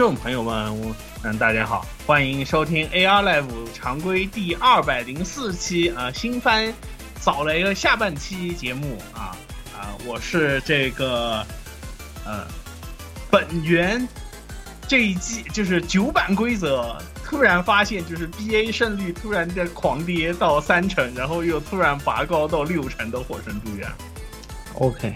[0.00, 6.72] 观众朋友们，嗯大家好，欢迎收听 AR Live 常规第二百零四期啊新番
[7.20, 9.36] 扫雷的下半期节目啊
[9.78, 11.44] 啊，我是这个
[12.24, 12.46] 呃
[13.30, 14.08] 本源
[14.88, 16.96] 这一季就是九版规则。
[17.22, 23.86] 突然发现，就是 B A 胜率突然的狂跌到三成，然后又突然拔高到六成的火神助缘。
[24.76, 25.12] OK，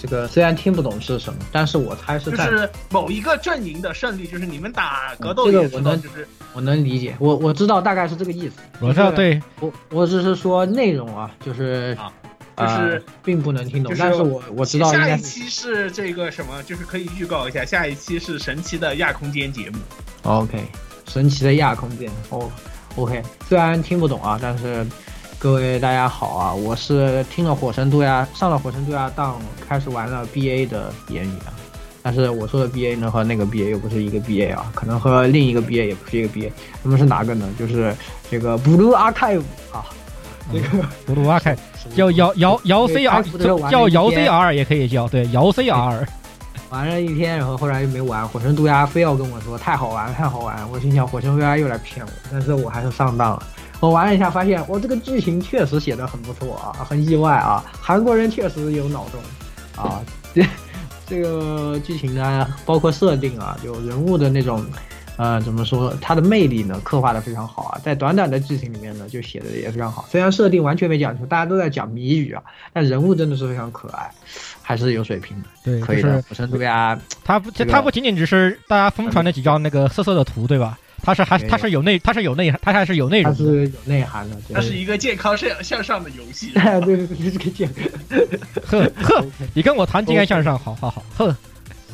[0.00, 8.54] 这个虽然听不懂是什么，但是我猜是在就是某一个阵营的胜利，就是你们打格斗我能就是我能理解，我我知道大概是这个意思。
[8.80, 12.12] 我知道，对，我我只是说内容啊，就是啊
[12.54, 19.78] 呃就是并不能听懂，就是但是我我知道下一期是这个什么，就是可以预告一下，下一期是神奇的亚空间节目。
[20.22, 20.64] OK，
[21.08, 22.50] 神奇的亚空间哦
[22.96, 24.84] ，OK，虽然听不懂啊，但是
[25.40, 29.36] 各位大家好啊，我是听了火神杜鸦，上了火神杜鸦当，
[29.68, 31.54] 开始玩了 BA 的言语啊，
[32.02, 36.50] 但是我说的 BA 呢和那个 BA 又不是一个 BA 啊，可能和另一个 BA 也不是一个 BA，
[36.82, 37.48] 那么是哪个呢？
[37.56, 37.94] 就是
[38.28, 39.86] 这个 Blue Archive 啊，
[40.52, 41.56] 这个 Blue Archive
[41.94, 46.04] 叫摇摇摇 CR，叫摇 CR 也可以叫，对，摇 CR。
[46.70, 48.28] 玩了一天，然后后来又没玩。
[48.28, 50.68] 火神渡鸦非要跟我说太好玩，太好玩。
[50.70, 53.42] 我心想火神渡鸦又来骗我，但是我还是上当了。
[53.80, 57.64] 我玩了一下，发现我这个剧情确实写的很不错啊，很意外啊。
[57.80, 60.00] 韩国人确实有脑洞啊。
[60.34, 60.44] 这
[61.06, 64.64] 这个剧情呢，包括设定啊，就人物的那种。
[65.18, 65.92] 呃，怎么说？
[66.00, 70.06] 它的魅力呢，刻画的非常好啊，在短短的剧情里面呢，就写的也非常好。
[70.08, 72.40] 虽然设定完全没讲出，大家都在讲谜语啊，
[72.72, 74.08] 但人物真的是非常可爱，
[74.62, 75.48] 还是有水平的。
[75.64, 76.22] 对，可以的。
[76.28, 80.78] 火神渡鸦，它不，他不仅仅只是大家疯传的几张那个色色的图，对吧？
[81.02, 84.36] 它是还它是有内，它是有内，它还是有内容，它是有内涵的。
[84.52, 86.50] 它是一个健康向向上的游戏。
[86.54, 87.68] 对对对，这个健
[88.64, 91.36] 呵呵，你跟我谈健康向上，好好好，呵。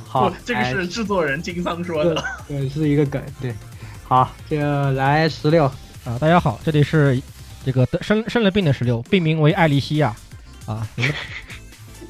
[0.07, 3.53] 好，这个是制作人金桑说的，对，是一个梗，对。
[4.05, 5.65] 好，这个来十六
[6.05, 7.21] 啊，大家好，这里是
[7.65, 10.15] 这个得生生了病的石榴，病名为艾丽西亚，
[10.67, 11.13] 啊，你们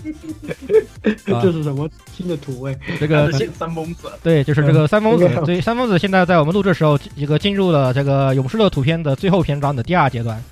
[1.26, 2.76] 这是什么新的土味？
[3.00, 5.28] 这个三疯子，对，就是这个三疯子。
[5.28, 10.42] 嗯 对，三疯子现在在我们录制时候，这个进入了这个勇士的图片的最后篇章的第二阶段。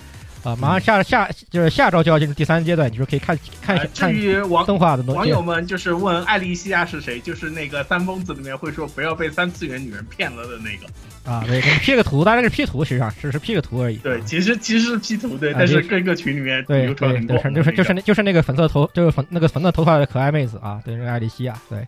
[0.43, 3.89] 啊，马上下下就是下周就要进入第三阶段，你就可以看看看。
[3.93, 10.93] 至于网动画的东西，网友们就是问艾丽西亚是谁，就是那个三疯子里面会说不要被三次元女人骗了的那个。
[11.25, 13.97] 啊，对，P 个图，当然是 P 图，实际上只是 P 个图而已。
[13.99, 21.87] 对，其实其实是 P 图，对，但是各个群里面对流传很对，就是就是那就是那个粉色头，就是粉那个粉色头发的可爱妹子啊，对，那个艾丽西亚，对。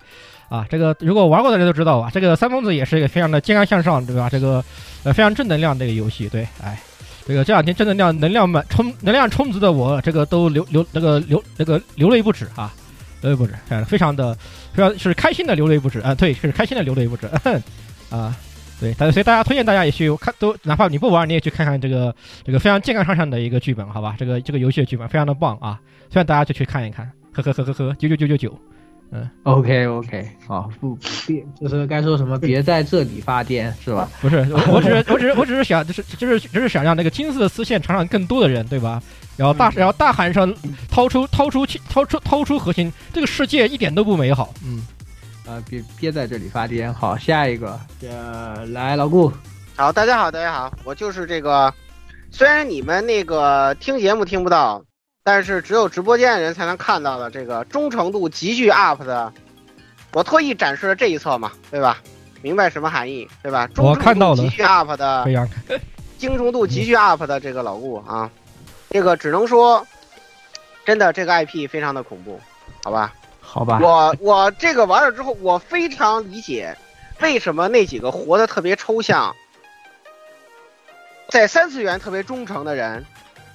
[0.48, 4.28] 啊，这个如果玩过的人都知道啊，这个三疯子也是一个非常的健康向上，对吧？
[4.30, 4.64] 这个
[5.02, 6.78] 呃非常正能量的一个游戏，对，哎。
[7.26, 12.72] 这个这两天正能量能量满充能量充足的我，这个都流流那个流那个流泪不止啊，
[13.22, 13.54] 流泪不止，
[13.86, 14.34] 非常的
[14.72, 17.26] 非常是开心的流泪不止啊，对，是开心的流泪不止
[18.10, 18.36] 啊，
[18.78, 24.14] 对，但所以大家推荐大家也去看，都哪怕你不玩，你也去看看这个这个非常健康向上的一个剧本，好吧？
[24.18, 25.80] 这个这个游戏的剧本非常的棒啊，
[26.10, 28.58] 推荐大家就去看一看，呵呵呵呵呵，九九九九九。
[29.14, 34.08] 嗯，OK OK，好，不别就是该说什么，别在这里发癫是吧？
[34.20, 39.00] 不是，我我只是我只是我只是想就是就是就是想让那个金色的丝线传上更多的人，对吧？
[39.36, 40.52] 然后大然后大喊声
[40.90, 44.82] 掏出掏出掏出掏出核心，这个世界一点都不美好，嗯，
[45.46, 46.92] 呃，憋憋在这里发癫。
[46.92, 49.32] 好，下一个，呃，来老顾，
[49.76, 51.72] 好，大家好，大家好，我就是这个，
[52.32, 54.84] 虽然你们那个听节目听不到，
[55.26, 59.32] 但是只有直播间的人才能看到的这个忠诚度急剧 up 的，
[60.12, 62.02] 我特意展示了这一侧嘛，对吧？
[62.42, 63.66] 明白什么含义，对吧？
[63.78, 65.24] 我看到了忠诚度急剧 up 的
[66.18, 68.30] 精忠度急剧 up 的这个老顾啊，
[68.90, 69.86] 这个只能说，
[70.84, 72.38] 真的这个 IP 非常的恐怖，
[72.82, 73.14] 好吧？
[73.40, 76.76] 好吧，我我这个玩了之后，我非常理解
[77.20, 79.34] 为什么那几个活得特别抽象，
[81.30, 83.06] 在三次元特别忠诚的人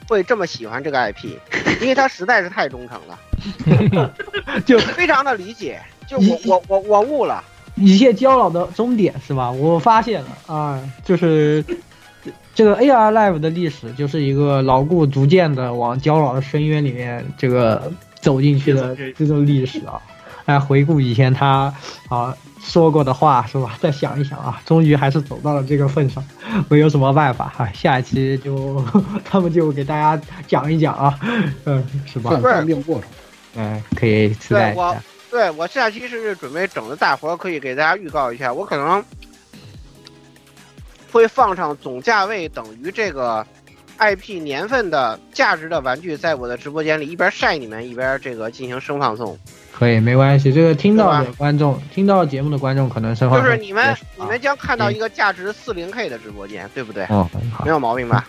[0.10, 1.38] 会这么喜欢这个 IP，
[1.80, 4.14] 因为它实在是太忠诚了，
[4.66, 5.80] 就非常的理解。
[6.08, 7.44] 就我我我我悟了，
[7.76, 9.52] 一切交老的终点是吧？
[9.52, 11.64] 我发现了啊，就是
[12.56, 20.02] 这个 AR Live 的历史，就是一个牢固逐渐的往交老的深渊里面这个走进去的这种历史啊。
[20.46, 21.72] 来回顾以前他
[22.10, 23.78] 啊说过的话是吧？
[23.82, 26.24] 再想一想啊， 终于还是走到了这个份上，
[26.70, 28.84] 没有什么办法哈、下一期就
[29.24, 31.20] 他们就给大家讲一讲啊，
[31.66, 32.32] 嗯，是吧？
[32.32, 33.10] 算算命过程。
[33.56, 35.04] 嗯，可以期待对我一下。
[35.32, 39.04] 对我下期是准备整的大活，可以给大家预告一下，我可能
[41.12, 43.46] 会放上总价位等于这个
[43.98, 49.38] IP 年份的价值的玩具，在我的直播间里一边晒你们，一边这个进行声放送。
[49.80, 50.52] 可以，没关系。
[50.52, 57.06] 这个听到的观众，听到节目的观众可能生化就是你们你们将看到一个价值四零 K 的直播间，对不对？
[57.06, 57.26] 哦，
[57.64, 58.28] 没有毛病吧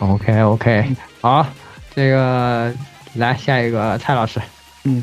[0.00, 1.46] ？，OK OK，好，
[1.94, 2.70] 这个
[3.14, 4.38] 来下一个蔡老师，
[4.84, 5.02] 嗯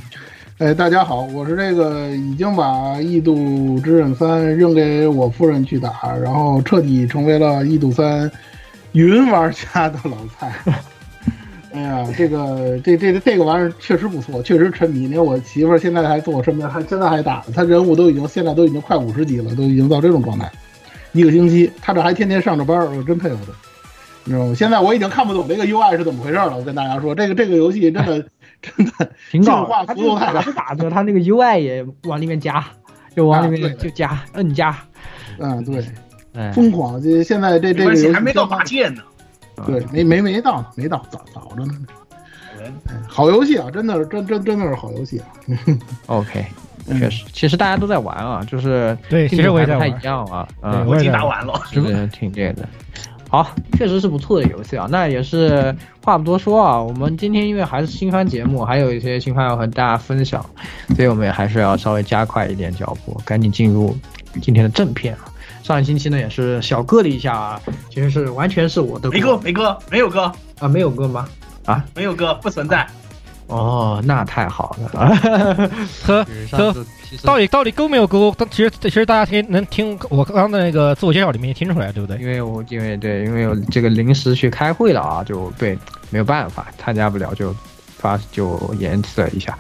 [0.60, 2.66] 哎，大家好，我是这个已经把
[3.02, 8.30] 《异度之刃三》扔给我夫人去打，然后彻底成为了《异度三》
[8.92, 10.54] 云玩家的老蔡。
[11.72, 15.02] 哎呀，这个这这这个玩意儿确实不错，确实沉迷。
[15.02, 17.44] 你看我媳妇儿现在还坐我身边，还现在还打。
[17.54, 20.52] 她人物都已经现在都已经快五十级了，都已经到这种状态。
[21.12, 23.52] 一个星期，她这还天天上着班，我真佩服她。
[24.24, 24.56] 你知道吗？
[24.56, 26.58] 现在我已经看不懂这个 UI 是怎么回事了。
[26.58, 28.26] 我跟大家说，这个这个游戏真的
[28.62, 32.66] 真的挺搞进化他幅度太大打着打着，他那个 UI 也往里面加，
[33.16, 34.76] 就往里面就加，摁加，
[35.38, 35.84] 嗯，对，
[36.52, 37.02] 疯狂。
[37.02, 39.02] 这现在这这关系，个游戏还没到相当拔剑呢。
[39.66, 41.74] 对，没没没到，没到，早早着呢。
[42.60, 42.72] 哎
[43.08, 45.26] 好游戏啊，真的是真真真的是好游戏啊。
[46.08, 46.46] OK，
[46.88, 51.62] 嗯确实，其实大家都在玩啊，就是对，其实我也在不太玩一样啊，嗯，我已经打完了。
[51.72, 52.70] 是不是挺这个的？
[53.30, 54.88] 好，确实是不错的游戏啊。
[54.90, 55.74] 那也是
[56.04, 60.44] 话不多说啊，我们今天因为还是新番节目，还有一些新番要和大家分享，
[60.96, 63.96] 所以我们也还是要稍微加快一点脚步，赶紧进入
[64.42, 65.32] 今天的正片啊。
[65.70, 67.62] 上一星期呢也是小割了一下啊，
[67.92, 70.24] 其实是完全是我的没歌，没歌，没有歌，
[70.58, 71.30] 啊，没有歌吗？
[71.66, 72.88] 啊没有歌，不存在。
[73.46, 75.16] 哦，那太好了 啊！
[76.08, 78.34] 呵上次其实到底到底勾没有勾？
[78.36, 82.18] 但其实其实大家听能听我刚刚的那个自我介绍里面也听出来，对不对？
[82.18, 85.78] 因为我因为对，因为我这个临时去开会了啊，就对，
[86.10, 87.56] 没有办法，参加不了就
[88.00, 89.56] 发就延迟了一下，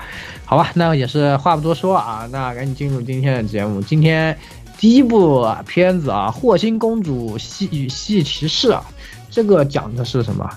[0.46, 3.82] 好吧，那也是话不多说啊，那赶紧进入今天的节目。
[3.82, 4.36] 今天
[4.80, 8.84] 第一部片子啊，《霍星公主戏与戏骑士》啊，
[9.30, 10.50] 这个讲的是什么？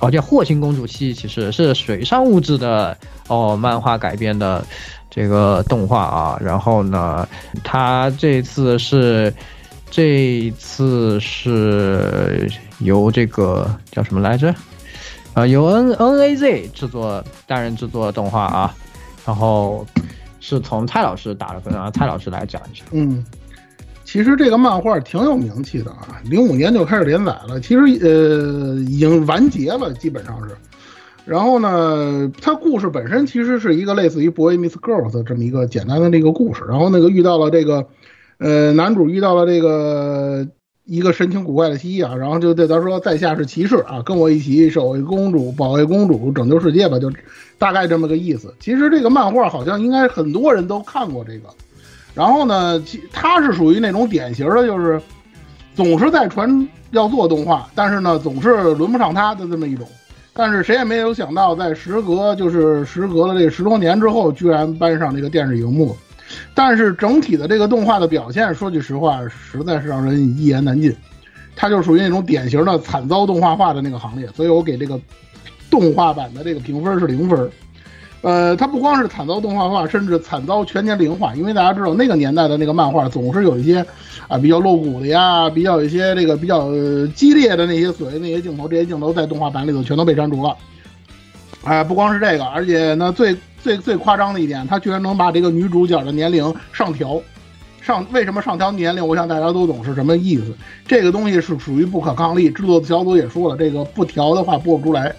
[0.00, 2.96] 哦，叫《霍星公主戏骑士》，是水上物质的
[3.28, 4.64] 哦漫画改编的
[5.08, 6.38] 这个动画啊。
[6.40, 7.28] 然后呢，
[7.62, 9.32] 它这次是
[9.90, 14.54] 这次是由这个叫什么来着？
[15.34, 18.74] 呃，由 N N A Z 制作单人制作的动画啊。
[19.26, 19.86] 然后
[20.40, 22.84] 是从蔡老师打的分啊，蔡老师来讲一下。
[22.92, 23.24] 嗯，
[24.10, 30.56] 其实这个漫画挺有名气的啊，零五年就开始连载了，其实呃已经完结了，基本上是。
[31.26, 36.64] 然后呢，它故事本身其实是一个类似于《Boy Meets Girl》的这么一个简单的这个故事。
[36.66, 37.86] 然后那个遇到了这个，
[38.38, 40.48] 呃，男主遇到了这个
[40.86, 47.12] 一个神情古怪的蜥蜴啊，然后就对他说：“在下是骑士啊，跟我一起守卫公主，保卫公主，拯救世界吧。”就
[47.58, 48.54] 大概这么个意思。
[48.58, 51.50] 其实这个漫画好像应该很多人都看过这个。
[52.14, 55.00] 然后呢，其他是属于那种典型的，就是
[55.74, 59.86] 总是在传要做动画，但是呢，总是轮不上他的这么一种。
[60.32, 65.96] 但是谁也没有想到，在时隔就是时隔了这十多年之后，居然搬上这个电视荧幕。
[66.54, 70.94] 但是整体的这个动画的表现，说句实话，实在是让人一言难尽。
[71.56, 75.00] 它就属于那种典型的惨遭动画化的那个行列，所以我给这个
[75.68, 77.50] 动画版的这个评分是零分。
[78.20, 83.84] 呃，它不光是惨遭动画化，甚至惨遭全年龄化，因为大家知道那个年代的那个漫画总是有一些
[84.26, 86.68] 啊比较露骨的呀，比较一些这个比较、
[87.14, 90.56] 激烈的那些所谓那些镜头，这些镜头在动画版里头全都被删除了。
[91.64, 97.20] 啊、不光是这个，而且呢，最最最夸张的一点，他居然能把这个女主角的年龄上调。
[97.80, 99.06] 上为什么上调年龄？
[99.06, 100.54] 我想大家都懂是什么意思。
[100.86, 105.14] 这个东西是属于不可抗力，制作小组也说了，这个不调的话播不出来。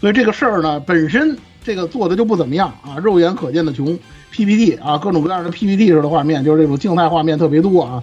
[0.00, 3.98] 所以这个事儿呢，本身这个做的就不怎么样啊，肉眼可见的穷。
[4.32, 8.00] PPT 啊，各种各样的 PPT 式的画面，就是这种静态画面特别多啊，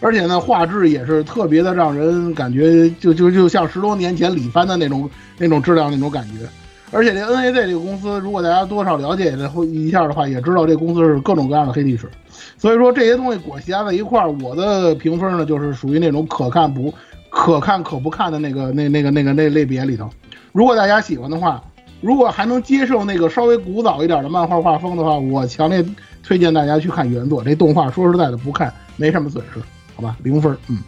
[0.00, 6.46] 而且呢，画质也是特别的让人感觉就就就像十多年前李帆的那种那种质量那种感觉。
[6.90, 9.34] 而且这 NAZ 这个公司，如果大家多少了解
[9.72, 12.10] 一下的话，也知道这公司是各种各样的黑历史。
[12.58, 16.92] 所以说这些东西裹挟在一块儿，我的评分呢就是属于那种可看不
[17.30, 20.10] 可看可不看的那个那那个那个那类别里头。
[20.52, 21.62] 如果大家喜欢的话，
[22.00, 25.84] 如果还能接受那个稍微古早一点的漫画画风的话，我强烈
[26.22, 27.44] 推荐大家去看原作。
[27.44, 29.60] 这动画说实在的不看没什么损失，
[29.94, 30.56] 好吧，零分。
[30.68, 30.78] 嗯，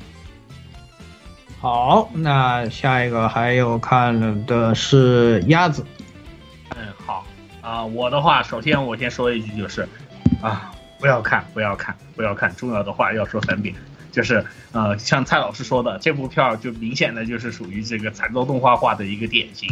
[1.61, 5.85] 好，那下一个还有看了的是鸭子。
[6.76, 7.25] 嗯，好
[7.61, 9.87] 啊，我的话，首先我先说一句，就是
[10.40, 13.75] 啊，不要看，不要看，不要看，重要的话要说三遍，
[14.12, 19.69] 就是呃，像蔡老师说的，这部片就明显的就是属于这个惨遭动画化的一个典型。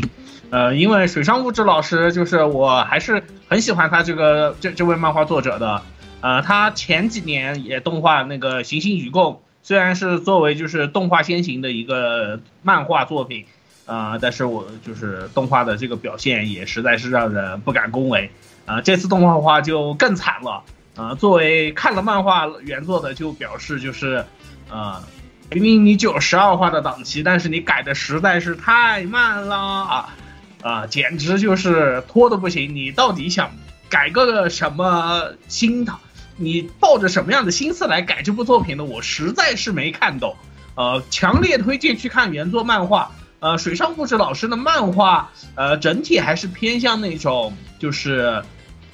[0.50, 5.82] 呃，因为水上物质老师就是我还是很喜欢他这个这这位漫画作者的。
[6.22, 9.34] 呃，他前几年也动画那个《行星与共》。
[9.62, 13.44] 虽然是作为就是动画先行的一个漫画作品，
[13.84, 18.30] 啊，但是我就是动画的这个表现也实在是让人不敢恭维，
[18.64, 20.62] 啊，这次动画化就更惨了，
[21.00, 24.22] 啊，作为看了漫画原作的就表示就是，
[24.68, 25.02] 啊，
[25.50, 30.14] 明明你就有十二话的档期，但是你改的实在是太慢了啊，
[30.60, 33.50] 啊，简直就是拖的不行，你到底想
[33.88, 35.94] 改个什么心态？
[36.36, 38.84] 你抱着什么样的心思来改这部作品的？
[38.84, 40.36] 我实在是没看懂，
[40.74, 43.10] 呃，强烈推荐去看原作漫画。
[43.40, 48.42] 呃，水上故事老师的漫画，呃，整体还是偏向那种就是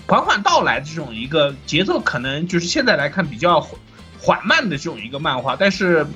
[0.06, 3.60] 缓缓到来的这种一个节奏，可能就是现在来看比较
[4.20, 6.06] 缓慢的这种一个漫画，但是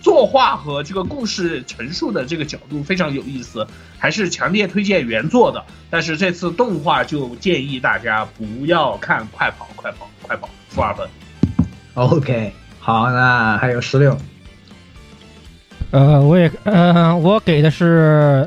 [0.00, 3.66] 作画和这个故事陈述的这个角度非常有意思，
[3.98, 5.64] 还是强烈推荐原作的。
[5.90, 10.48] 但是这次动画就建议大家不要看，快跑，快跑，快跑。
[10.70, 11.08] 负二分
[11.94, 14.16] ，OK，好，那还有十六，
[15.90, 18.46] 呃，我也，呃，我给的是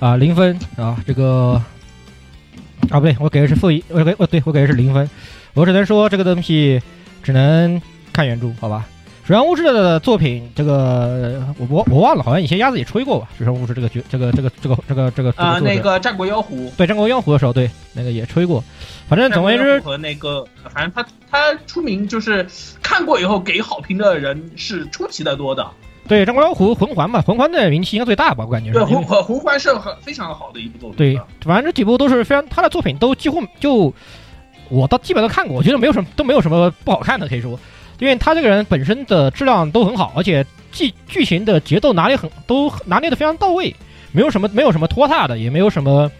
[0.00, 1.62] 啊零分啊，这个
[2.90, 5.08] 啊不对，我给的是负一，我给，我对我给的是零分，
[5.54, 6.80] 我只能说这个东西
[7.22, 7.80] 只能
[8.12, 8.86] 看原著，好吧。
[9.26, 13.26] 水上物质的作品，这个我我我忘了，好像以前鸭子也吹过吧。
[13.38, 18.62] 水上物质这个角，这个这个这个这个这个啊，那个战国妖狐，对战国妖狐的时候，对那个也吹过。
[19.08, 22.46] 反正总而言之，和那个反正他他出名就是
[22.82, 25.66] 看过以后给好评的人是出奇的多的。
[26.06, 28.72] 对战国妖狐魂环嘛，魂环的名气应该最大吧，我感觉。
[28.72, 30.96] 对魂魂魂环是很非常好的一部作品。
[30.96, 33.92] 对，反正这几部都是非常他的作品都几乎就
[34.68, 37.58] 我到基本都看过，我觉得没有什么都没有什么不好看的，可以说。
[38.00, 43.74] 因为他这个人本身的质量都很好，而且剧剧情的节奏拿捏很都拿捏的非常到位，
[44.10, 46.10] 没有什么没有什么拖沓的，也没有什么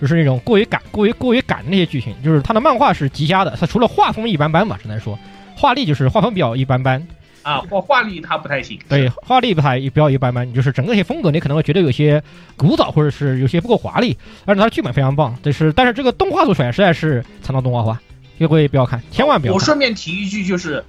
[0.00, 2.12] 就是那种过于赶过于过于赶的那些剧情。
[2.24, 5.16] 就是他的漫画是极佳的，他除了画风一般般吧，只能说
[5.56, 7.06] 画力就是画风比较一般般
[7.42, 8.78] 啊，画画力它不太行。
[8.88, 12.22] 对，画力不太比较一般般，就是整个一些风格你可能会觉得有些
[12.56, 15.36] 古早或者是有些不够华丽，但是它的剧本非常棒。
[15.42, 18.00] 但是但是这个动画做出来实在是惨遭动画化，
[18.38, 19.54] 各位不要看，千万不要。
[19.54, 20.84] 我顺便提一句就是。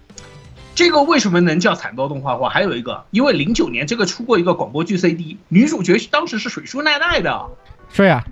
[0.76, 2.50] 这个为什么能叫惨遭动画化？
[2.50, 7.46] 还有一个，因为零九年这个出过一个广播剧 CD，女主角当时是水树奈奈的，
[7.92, 8.24] 是呀，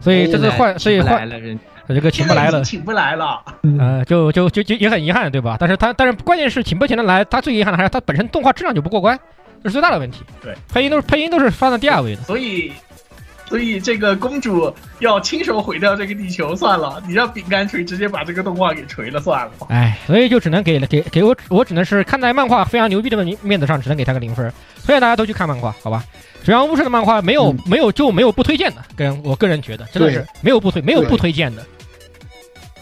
[0.00, 1.28] 所以这次换，所以换
[1.88, 3.42] 这个请不来了，请不来了，
[3.78, 5.56] 呃，就就就就也很遗憾，对吧？
[5.58, 9.18] 但是他但是关键是请不请得来，他最遗憾的还是他本身动画质量就不过关，
[9.62, 10.22] 这是最大的问题。
[10.42, 12.72] 对，配音都是配音都是放在第二位的，所以。
[13.46, 19.52] 所以这个公主要亲手毁掉这个地球算了，你让饼干锤直接把这个动画给锤了算了。
[19.68, 24.50] 哎，所以就只能给了给给我我只能是看在漫画非常牛逼的面面子上，只能给他个零分。
[24.86, 26.02] 推荐大家都去看漫画，好吧？
[26.42, 31.64] 水上巫师的漫画没有没有就没有不推荐的，跟我个人觉得真的是没有不推没有不推荐的，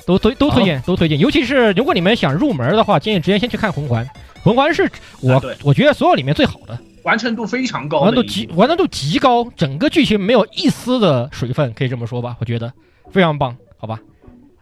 [0.06, 1.18] 都推都推荐都推荐。
[1.18, 4.06] 尤其是如果你们想入门的话，建议直接先去看魂环，
[4.42, 4.90] 魂环是
[5.20, 6.78] 我我觉得所有里面最好的。
[7.04, 12.36] 完成度非常高，完成度极完成度极高，整个剧情没有一丝的水分，可以这么说吧？
[12.38, 12.72] 我觉得
[13.10, 13.98] 非常棒，好吧？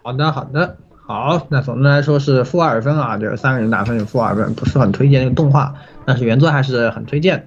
[0.02, 1.46] 好的，好的，好。
[1.50, 5.74] 那总的来说是负二分啊，就是三个人打分有负二分，不是很推荐那个动画，
[6.06, 7.46] 但是原作还是很推荐。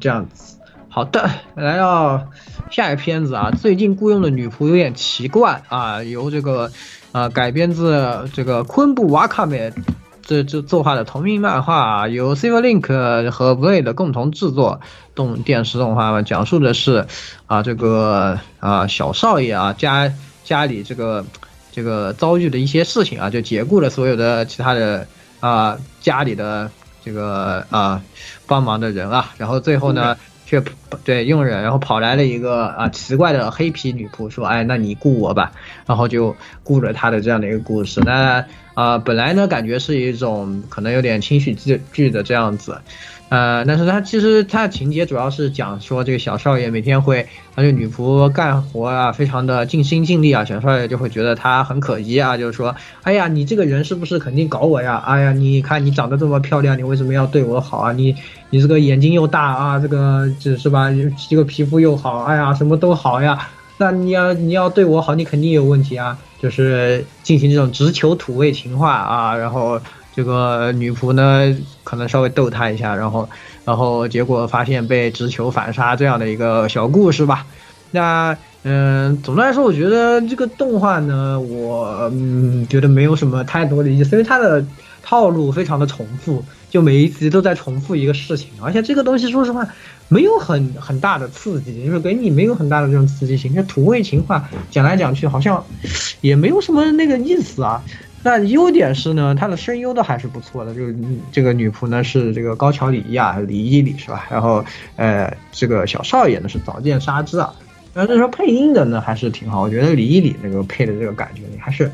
[0.00, 0.53] 这样子，
[0.94, 2.28] 好的，来到
[2.70, 6.70] 下一个片子啊，最近雇佣的女仆有点奇怪啊，由这个
[7.10, 9.72] 啊改编自这个昆布瓦卡美。
[10.22, 12.86] 这这作画的同名漫画由 Silverlink
[13.30, 14.80] 和 Blade 共同制作
[15.16, 17.04] 动电视动画嘛，讲述的是
[17.48, 20.12] 啊这个啊小少爷啊家
[20.44, 21.24] 家里这个
[21.72, 25.08] 这个遭遇的一些事情啊，就解雇了所有的其他的
[25.40, 26.70] 啊、家里的
[27.04, 28.00] 这个啊、
[28.46, 30.16] 帮忙的人啊，然后最后呢。
[30.60, 30.70] 却
[31.04, 35.52] 对佣人，然后跑来了一个啊奇怪的黑皮女仆，说：“哎，那你雇我吧。”
[35.86, 38.00] 然后就雇了他的这样的一个故事。
[38.04, 38.44] 那
[38.74, 42.80] 啊、本来呢感觉是一种可能有点轻喜剧剧的这样子，
[43.28, 54.96] 呃，但是他其实他的情节主要是讲说这个小少爷每天会，他这女仆干活啊，非常的尽心尽力啊，小少爷就会觉得他很可疑啊，就是说，哎呀，你这个人是不是肯定搞我呀？
[55.06, 57.92] 哎呀，你看你长得这么漂亮，你为什么要对我好啊？
[57.92, 58.16] 你
[58.54, 60.88] 你这个眼睛又大啊，这个只是吧？
[61.28, 63.36] 这个皮肤又好，哎呀，什么都好呀。
[63.78, 69.80] 那你要你要对我好，你肯定有问题啊，就是进行这种直球土味情话啊，然后
[70.14, 73.28] 这个女仆呢可能稍微逗他一下，然后
[73.64, 77.44] 然后结果发现被直球反杀这样的一个小故事吧。
[77.90, 84.64] 那嗯，总的来说，我觉得这个动画呢，我嗯觉得没有什么太多的意思，因为它的
[85.02, 86.44] 套路非常的重复，
[86.74, 89.64] 就每一集都在重复一个事情，而且这个东西说实话
[90.08, 93.54] 没有很很大的刺激，就是给你没有很大的这种刺激性。
[93.54, 95.64] 这土味情话讲来讲去好像
[96.20, 97.80] 也没有什么那个意思啊。
[98.24, 100.96] 那优点是呢，它的声优都还是不错的，就是
[101.30, 104.26] 这个女仆呢是这个高桥李依啊，李依里是吧？
[104.28, 104.64] 然后
[104.96, 107.54] 呃，这个小少爷呢是早见沙织啊。
[107.92, 111.88] 然后那时候配音的呢还是挺好，我觉得李依里那个配的这个感觉还是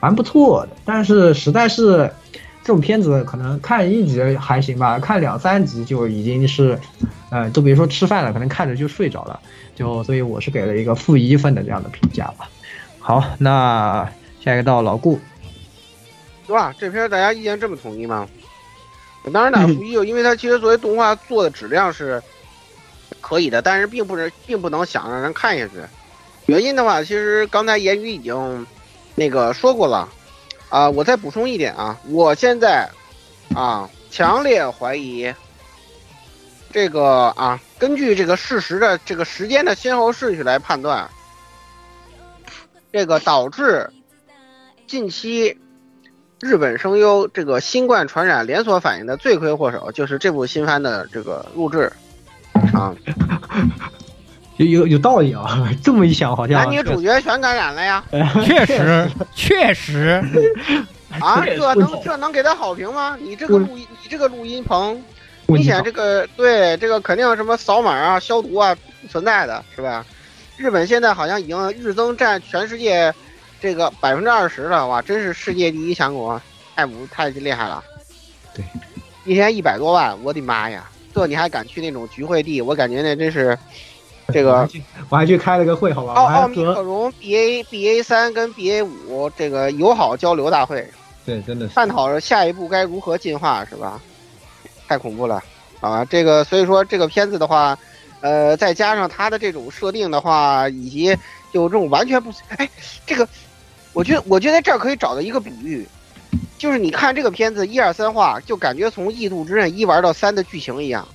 [0.00, 0.70] 蛮不错的。
[0.86, 2.10] 但是实在是
[2.62, 6.78] 这种片子可能看一集还行吧，看两三集就已经是，
[7.30, 9.40] 呃，都别说吃饭了，可能看着就睡着了。
[9.74, 12.48] 就所以我是给了一个负一分的这样的评价吧。
[13.00, 14.08] 好，那
[14.40, 15.18] 下一个到老顾，
[16.48, 18.28] 哇，这片大家意见这么统一吗？
[19.32, 22.22] 当然打负一，因为它其实作为动画做的质量是
[23.20, 25.74] 可以的，但是并不是并不能想让人看下去。
[26.46, 28.66] 原因的话，其实刚才言语已经
[29.14, 30.08] 那个说过了，
[30.72, 32.88] 啊，我再补充一点啊，我现在
[33.54, 35.30] 啊强烈怀疑
[36.72, 41.10] 这个啊，根据这个事实的这个时间的先后顺序来判断，
[42.90, 43.90] 这个导致
[44.86, 45.58] 近期
[46.40, 51.92] 日本声优这个新冠传染连锁反应的罪魁祸首，就是这部新番的这个录制
[52.72, 52.96] 啊。
[54.62, 58.04] 有有有道理啊，这么一想好像男女主角全感染了呀！
[58.44, 60.22] 确实确实，
[61.20, 63.16] 啊，这这能这能给他好评吗？
[63.20, 65.02] 你这个录音，你这个录音棚，
[65.46, 70.04] 明显这个对这个肯定什么扫码啊、消毒啊不存在的是吧？
[70.56, 73.12] 日本现在好像已经日增占全世界
[73.60, 76.40] 这个百分之二十了，哇，真是世界第一强国，
[76.76, 77.82] 太不太厉害了。
[78.54, 78.64] 对，
[79.24, 80.88] 一天一百多万，我的妈呀！
[81.14, 82.62] 这你还敢去那种聚会地？
[82.62, 83.58] 我感觉那真是
[84.34, 84.68] 这个
[85.08, 86.14] 我还去开了个会，好吧？
[86.14, 90.88] 奥奥密克和戎 BA BA 三跟 BA 五这个友好交流大会。
[91.24, 94.00] 对，真的是探讨着下一步该如何进化，是吧？
[94.88, 95.42] 太恐怖了
[95.80, 96.04] 啊！
[96.04, 97.78] 这个所以说这个片子的话，
[98.20, 101.16] 呃，再加上它的这种设定的话，以及
[101.52, 102.68] 就这种完全不，哎，
[103.06, 103.26] 这个，
[103.92, 105.86] 我觉得我觉得这儿可以找到一个比喻，
[106.58, 111.06] 就是你看这个片子一二三话，就感觉从《异度之刃》一玩到三的剧情一样，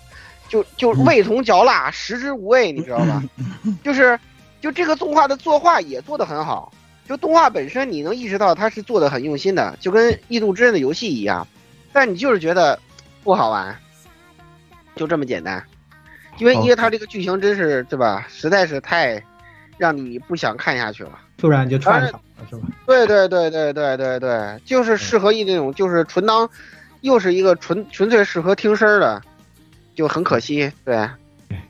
[0.47, 3.23] 就就味同嚼蜡，食之无味，你知道吧？
[3.83, 4.19] 就是
[4.61, 6.71] 就这个动画的作画也做得很好。
[7.07, 11.47] 就动画本身，你能意识到它是做的很用心的，就跟《异度之刃》的游戏一样，
[11.93, 12.77] 但你就是觉得
[13.23, 13.73] 不好玩，
[14.95, 15.63] 就这么简单。
[16.37, 19.23] 因为因为它这个剧情真是对吧，实在是太
[19.77, 21.17] 让你不想看下去了。
[21.37, 22.67] 突然就串场了，是吧？
[22.85, 26.49] 对对对对对对对，就是适合一那种就是纯当，
[27.01, 29.21] 又是一个纯纯粹适合听声儿的，
[29.97, 30.71] 就很可惜。
[30.85, 31.09] 对，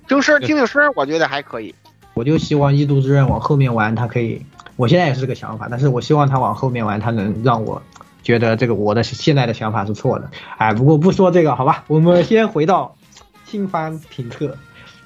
[0.05, 1.73] 听声听听声，我觉得还可以。
[2.13, 7.81] 我就希望《异度之刃》往后面玩，它可以，我现在也是这个想法，但是我希望它往后面玩，它能让我
[8.21, 10.29] 觉得这个我的现在的想法是错的。
[10.57, 12.97] 哎，不过不说这个，好吧，我们先回到
[13.45, 14.57] 新番评测。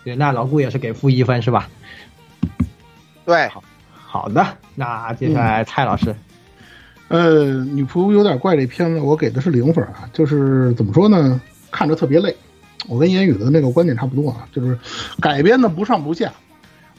[0.03, 1.69] 对，那老顾也是给负一分是吧？
[3.23, 3.51] 对，
[3.93, 6.15] 好的，那接下来蔡老师，
[7.09, 12.35] 呃，女仆有点怪这片子，我给的是零分啊，就是怎么说呢，看着特别累。
[12.87, 14.77] 我跟言语的那个观点差不多啊，就是
[15.19, 16.31] 改编的不上不下。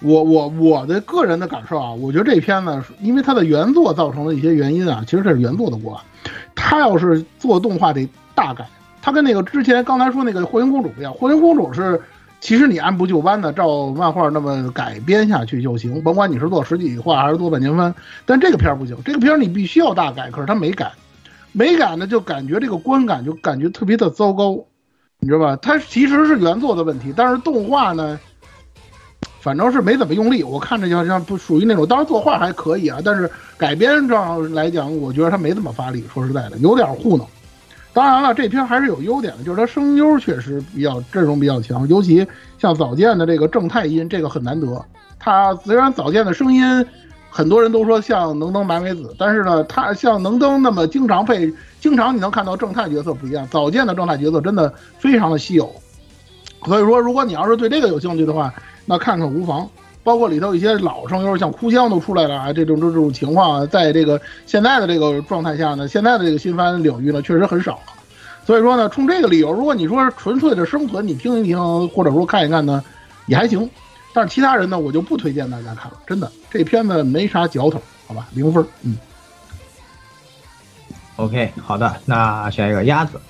[0.01, 6.01] 我我我的个人的感受啊，我觉得这片子因为它的原作造成的一些原因啊，其实这是原作的锅。
[6.55, 8.67] 他要是做动画得大改，
[9.01, 12.01] 他跟那个之前刚才说那个火影公主不一样，火影公主是
[12.41, 17.95] 其实你按部就班的照漫画那么改编下去就行，甭管你是做实体化还是做半年番。
[18.27, 20.91] 但这个片儿不行，这个片儿你必须要大改，可是他没改，
[21.53, 24.65] 没改呢就感觉这个观感就感觉特别的糟糕，
[25.23, 25.57] 你知道吧？
[25.63, 28.19] 它其实是原作的问题，但是动画呢，
[29.41, 30.43] 反正是没怎么用力。
[30.43, 36.05] 我看着就好像不属于那种，当然作画还可以啊，但是改编上来讲，我觉得他没怎么发力。
[36.13, 37.25] 说实在的，有点糊弄。
[37.93, 42.27] 当然了，这片还是有优点的，就是它声优确实比较阵容比较强，尤其
[42.59, 44.85] 像早见的这个正太音，这个很难得。
[45.21, 46.65] 他虽然早见的声音，
[47.35, 53.49] 很多人都说像能登麻美子，但是呢，他像能登那么经常配，经常你能看到正太角色不一样。
[53.51, 55.75] 早见的正太角色真的非常的稀有，
[56.67, 58.53] 所以说，如果你要是对这个有兴趣的话，
[58.85, 59.67] 那看看无妨。
[60.05, 67.79] 包括里头一些老声优，像哭香都出来了啊，这种这种情况，在这个现在的这个状态下呢，现在的这个新番领域呢，确实很少。
[68.45, 72.83] 所以说呢，冲这个理由，如果你说纯粹的生存，你听一听，或者说看一看呢，
[73.27, 73.71] 也还行。
[74.13, 78.67] 但是其他人呢，我就不推荐大家看了，真的，这片子没啥嚼头，好吧，零分。
[78.83, 78.99] 嗯。
[81.17, 83.21] OK，好的，那下一个鸭子，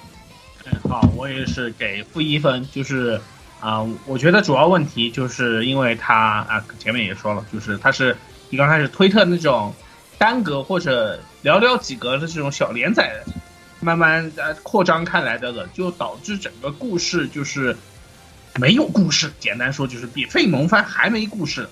[0.64, 3.20] 嗯，好，我也是给负一分，就是
[3.60, 6.14] 啊、我觉得主要问题就是因为它
[6.48, 8.16] 啊，前面也说了，就是它是
[8.50, 9.72] 你刚开始推特那种
[10.18, 13.12] 单格或者寥寥几格的这种小连载，
[13.80, 17.76] 慢慢呃扩张开来的了，就导致整个故事就是
[18.58, 21.68] 没有故事，简单说就是比费蒙番还没故事，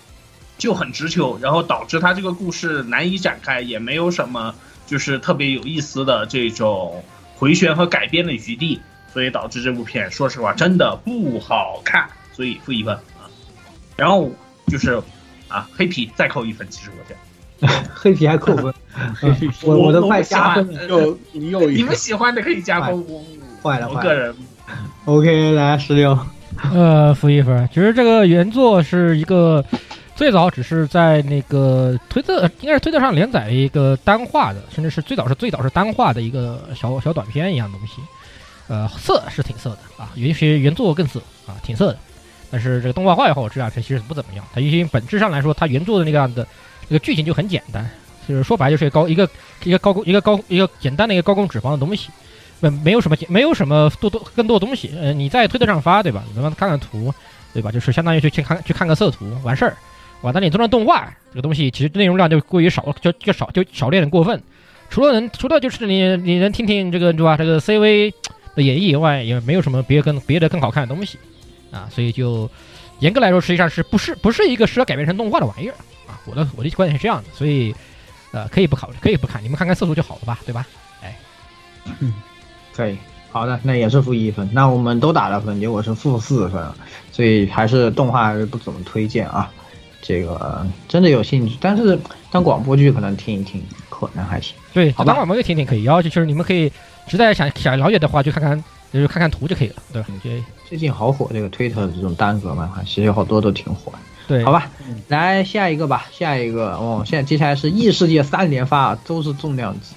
[0.58, 4.54] 就很直球，然后导致他这个故事难以展开，也没有什么
[4.86, 7.04] 就是特别有意思的这种
[7.36, 8.80] 回旋和改编的余地，
[9.12, 12.94] 所以导致这部片说实话真的不好看，所以负一分。
[12.94, 13.28] 啊。
[13.96, 14.30] 然后
[14.66, 15.02] 就是
[15.48, 18.72] 啊，黑皮再扣一分，其实我觉得黑皮还扣分，
[19.22, 20.54] 嗯 我我的快我不喜欢。
[20.54, 20.86] 加分了。
[20.86, 23.22] 又又你们喜欢的可以加分，我
[23.62, 23.98] 坏了坏了。
[23.98, 24.34] 我个人。
[25.04, 26.18] OK，来十六，
[26.74, 27.68] 呃，负一分。
[27.68, 29.64] 其实这个原作是一个
[30.16, 38.02] 最早只是在那个推特，应该是推特上连载的一个单画的，甚至是最早是最早是单画的一个小小短片一样东西。
[38.68, 41.98] 呃，色是挺色的啊，尤其是原作更色啊，挺色的。
[42.50, 44.44] 但是这个动画化以后，这样它其实不怎么样。
[44.52, 46.46] 它因为本质上来说，它原作的那个样的
[46.88, 47.88] 这个剧情就很简单，
[48.28, 49.28] 就是说白就是高一个
[49.64, 52.10] 一个高一个高一个简单的一个高工脂肪的东西。
[52.60, 56.22] 没没有什么没有什么多多更多的东西，呃，你在推特上发，对吧？
[56.28, 57.12] 你他妈看看图，
[57.52, 57.72] 对吧？
[57.72, 59.76] 就是相当于去去看去看个色图完事儿，
[60.20, 64.42] 完了你做成动画，这个东西其实内容量就过于少，就就少就少练的过分。
[64.90, 67.36] 除了能除了就是你你能听听这个对吧？
[67.36, 68.12] 这个 CV
[68.54, 71.18] 的演绎以外，也没有什么别跟别的更好看的东西
[71.70, 72.50] 啊，所以就
[72.98, 75.74] 严格来说，实际上是不是不是一个适合改编成动画的玩意儿
[76.06, 76.20] 啊？
[76.26, 77.74] 我的我的观点是这样的，所以
[78.32, 80.66] 呃可以不考虑，可以不看，你们看看色图就好了吧，对吧？
[81.02, 81.16] 哎
[82.80, 82.96] 可以，
[83.30, 84.48] 好的，那也是负一分。
[84.52, 86.64] 那我们都打了分，结果是负四分，
[87.12, 89.50] 所以还是动画还是不怎么推荐啊。
[90.00, 91.98] 这个真的有兴趣，但是
[92.30, 94.56] 当广播剧可能听一听，可能还行。
[94.72, 96.72] 对，好吧当广播剧听听可以，然后就是你们可以
[97.06, 100.08] 实在想想了解的话，就看看就是看看图就可以了，对吧？
[100.24, 100.30] 就
[100.66, 103.98] 最近好火这个推特的这种单格漫画，其实有好多都挺火的。
[104.30, 104.70] 对，好吧，
[105.08, 109.96] 来下一个吧，下一个哦，现在接下来是异世界三连发，都是重量级，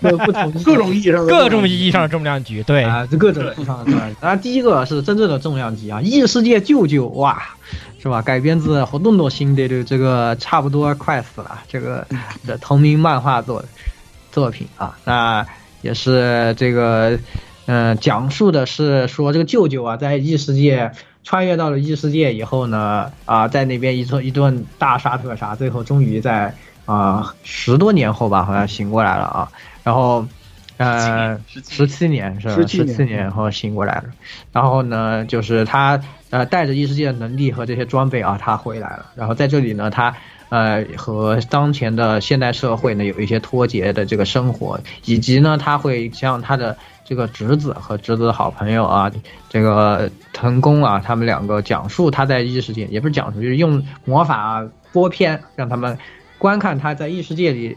[0.00, 4.16] 不同各种意义上的各种意义上的重量级，对，啊，这各种意义上的重量级。
[4.20, 7.42] 当然，第一个是真正的重量级啊，异世界舅舅哇，
[8.00, 8.22] 是吧？
[8.22, 12.06] 改编自活动多新的这个差不多快死了这个
[12.46, 13.64] 的同名漫画作
[14.30, 15.44] 作品啊，那
[15.80, 17.18] 也是这个
[17.66, 20.92] 嗯、呃讲述的是说这个舅舅啊，在异世界。
[21.24, 26.52] 穿越到了异世界以后呢，啊，在那边一顿一顿大杀特杀，最后终于在
[26.84, 29.48] 啊十多年后吧，好像醒过来了啊。
[29.84, 30.26] 然后，
[30.76, 32.54] 呃，十七年是吧？
[32.54, 34.04] 十年七年后醒过来了。
[34.52, 39.06] 然后呢，就是他呃带着异世界的能力和这些装备啊，他回来了。
[39.14, 40.14] 然后在这里呢，他
[40.52, 49.10] 呃和当前的现代社会呢有一些脱节的这个生活，以及呢他会向他的这个侄子和侄子的好朋友啊，
[49.48, 55.96] 这个藤宫啊，他们两个讲述他在异世界，也不是讲述，就是用魔法啊播片让他们
[56.36, 57.74] 观看他在异世界里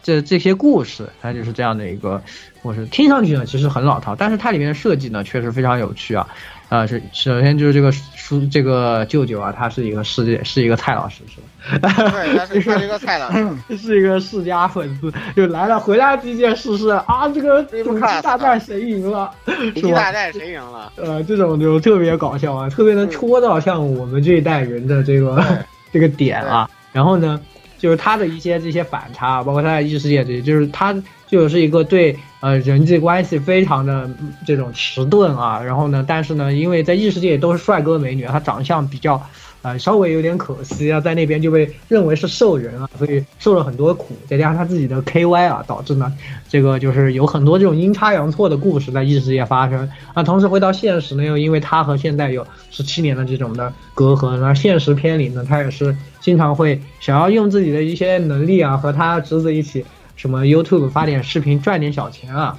[0.00, 2.22] 这这些故事，它就是这样的一个
[2.62, 2.86] 故事。
[2.86, 6.28] 听上去呢其实很老套，但是它里面的设计呢确实非常有趣啊。
[6.72, 11.38] 啊，是首先就是这个叔这个舅舅啊，他是一个世界是一个蔡老师是
[11.78, 11.92] 吧？
[11.92, 19.30] 对，他是他是一个蔡老师， 是一个世家粉丝，就来了，回来第一件事是啊，这个主机大战谁赢了？
[19.74, 20.90] 顶级大战谁赢了？
[20.96, 25.44] 呃，这种就特别搞笑啊，特别能戳到像我们这一代人的这个
[25.92, 26.70] 这个点啊。
[26.90, 27.38] 然后呢，
[27.78, 34.10] 就是他的一些这些反差，包括他在异世界这些，就是他就是一个对呃人际关系非常的
[34.46, 39.22] 这种迟钝啊，然后呢，但是呢，因为在异世界都是帅哥美女，他长相比较。
[39.64, 46.12] 呃，稍微有点可惜啊，在那边就被认为是兽人啊，所以受了很多苦，再加上他自己的 KY 啊，导致呢，
[46.48, 50.22] 这个就是有很多这种阴差阳错的故事在异世界发生啊。
[50.24, 59.84] 同时回到现实呢，又因为他和现在有十七年的这种的隔阂，那现实片里呢，他也是经常会想要用自己的一些能力啊，和他侄子一起
[60.16, 62.58] 什么 YouTube 发点视频赚点小钱啊，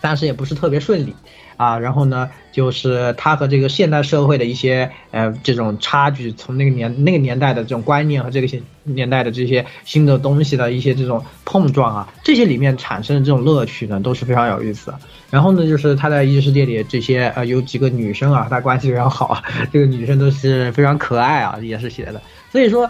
[0.00, 1.14] 但是也不是特别顺利。
[1.56, 14.98] 啊，然后呢，就是他和这个现代社会的一些呃这种差距，从那个年那个年代的这种观念和这个些年代的这些新的东西的一些这种碰撞啊，这些里面产生的这种乐趣呢，都是非常有意思的。
[15.28, 22.88] 然后呢，就是他在异世界里这些呃有几个女生啊，他关系非常好啊，这个女生都是非常可爱啊，也是写的，所以说。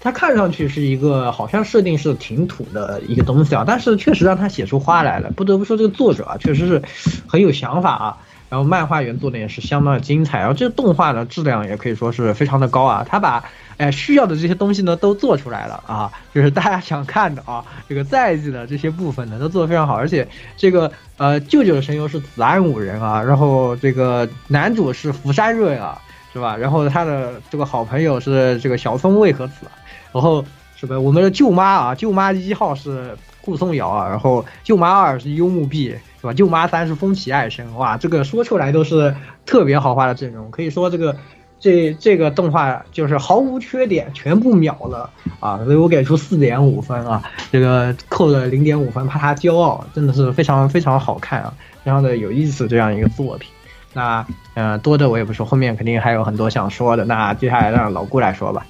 [0.00, 5.30] 它看上去是一个好像设定是挺土的一个东西啊，但是确实让他写出花来了。
[5.32, 6.82] 不得不说，这个作者啊，确实是
[7.26, 8.18] 很有想法啊。
[8.48, 13.04] 然后漫画原作呢也是相当的精彩，然后这个动画的质量也可以说是非常的高啊。
[13.06, 13.44] 他把
[13.76, 19.94] 哎需要的这些东西呢都做出来了啊，就是大家想看的啊，这个在意的这些部分呢都做得非常好。
[19.96, 26.00] 而且这个呃舅舅的声优是子安五人啊，然后这个男主是福山润啊，
[26.32, 26.56] 是吧？
[26.56, 29.66] 然后他的这个好朋友是这个小松未和子。
[30.12, 30.44] 然后
[30.76, 30.98] 是吧？
[30.98, 35.90] 我们的舅妈啊，舅妈一号是顾松瑶啊，然后舅妈二是幽木碧，
[36.20, 36.32] 是吧？
[36.32, 41.16] 舅妈三是风起爱生，哇，这个说出来都是特别豪华的阵容，可以说这个
[41.58, 45.58] 这这个动画就是毫无缺点，全部秒了啊！
[45.64, 53.50] 所以我给出四点五分啊，这个扣了零点五分，怕他骄傲，真的是非常非常好看啊，非常的有意思这样一个作品。
[53.94, 58.64] 那呃多的我也不说，后面肯定还有很多想说的，那接下来让老顾来说吧。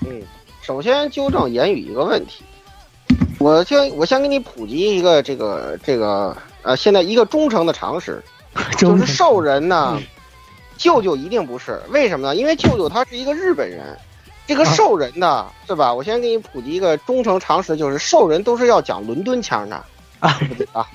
[0.00, 0.20] 嗯。
[0.62, 2.44] 首先纠正言语一个问题，
[3.38, 8.22] 我先我先给你普及一个这个这个呃，现在一个忠诚的常识，
[8.78, 10.00] 就是兽人呢，
[10.76, 12.36] 舅舅一定不是，为什么呢？
[12.36, 13.98] 因为舅舅他是一个日本人，
[14.46, 15.92] 这个兽人呢，是吧？
[15.92, 19.76] 我先给你普及一个忠诚常识，就是兽人都是要讲伦敦腔的
[20.20, 20.38] 啊，
[20.72, 20.88] 啊，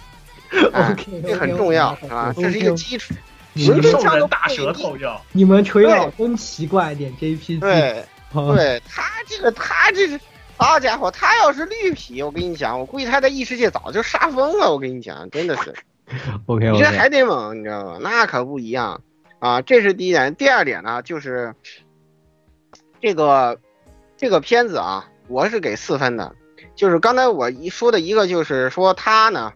[1.27, 3.13] 这很重要啊，这是一个基础。
[3.53, 8.06] 伦敦腔大舌头要，你们锤老真奇怪点 JP 对。
[8.33, 10.19] 对他这个，他这是，
[10.57, 14.71] 好家伙，他要是绿皮，我跟你讲，我估计他在异世界早就杀疯了。
[14.71, 15.73] 我跟你讲，真的是。
[16.45, 17.97] OK，你这还得猛，你知道吗？
[18.01, 19.01] 那可不一样
[19.39, 19.61] 啊！
[19.61, 20.35] 这是第一点。
[20.35, 21.53] 第二点呢，就是
[23.01, 23.59] 这个
[24.17, 26.35] 这个片子啊，我是给四分的。
[26.75, 29.53] 就是刚才我一说的一个，就是说他呢，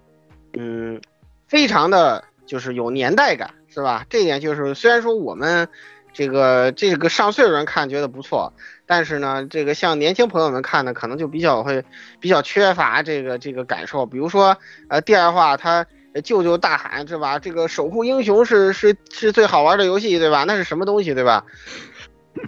[0.57, 1.01] 嗯，
[1.47, 4.05] 非常的就是有年代感，是吧？
[4.09, 5.67] 这一点就是虽然说我们。
[6.13, 8.53] 这个这个上岁数人看觉得不错，
[8.85, 11.83] 但是呢，这个像年轻朋友们看呢，可能就比较会
[12.19, 14.05] 比较缺乏这个这个感受。
[14.05, 14.57] 比如说，
[14.89, 15.85] 呃，第二话他
[16.23, 17.39] 舅舅大喊是吧？
[17.39, 20.43] 这个守护英雄是是是最好玩的游戏对吧？
[20.45, 21.45] 那是什么东西对吧？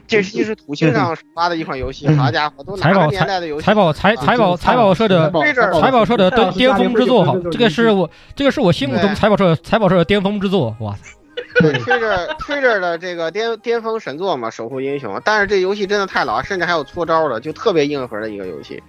[0.07, 3.65] 这实际是土星上发的一款游戏，好家伙，都哪个年代的游戏？
[3.65, 11.15] 财宝财财宝财宝社的财宝社的巅峰之作，这个是我这个是我心目中财宝社财宝社的巅峰之作，哇塞！
[11.59, 15.19] 对，吹着吹着的这个巅巅峰神作嘛，守护英雄。
[15.23, 18.81] 但是这游戏真的太老，甚至还有搓招的，就特别硬核的一个游戏。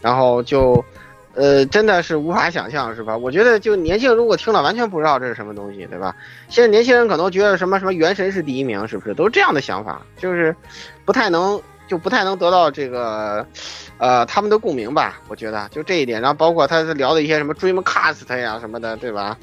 [0.00, 0.82] 然后就，
[1.34, 3.16] 呃，真的是无法想象，是吧？
[3.16, 6.14] 我觉得就年轻人如果听了，完全不知道这是什么东西，对吧？
[6.48, 9.14] 现在年轻人可能觉得什么什么原神是第一名，是不是？
[9.14, 10.54] 都是这样的想法，就是
[11.04, 13.46] 不太能，就不太能得到这个，
[13.98, 15.20] 呃，他们的共鸣吧？
[15.28, 16.20] 我觉得就这一点。
[16.20, 19.36] 然后包括他聊的一些什么 Dreamcast 呀什么的，对吧？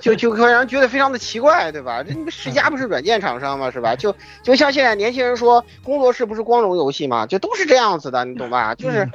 [0.00, 2.02] 就就会让人觉得非常的奇怪，对吧？
[2.02, 3.70] 这世嘉不是软件厂商嘛？
[3.70, 3.94] 是吧？
[3.96, 7.26] 就就像现在年轻人说工作室不是光荣游戏嘛？
[7.26, 8.74] 就都是这样子的，你懂吧？
[8.74, 9.08] 就是，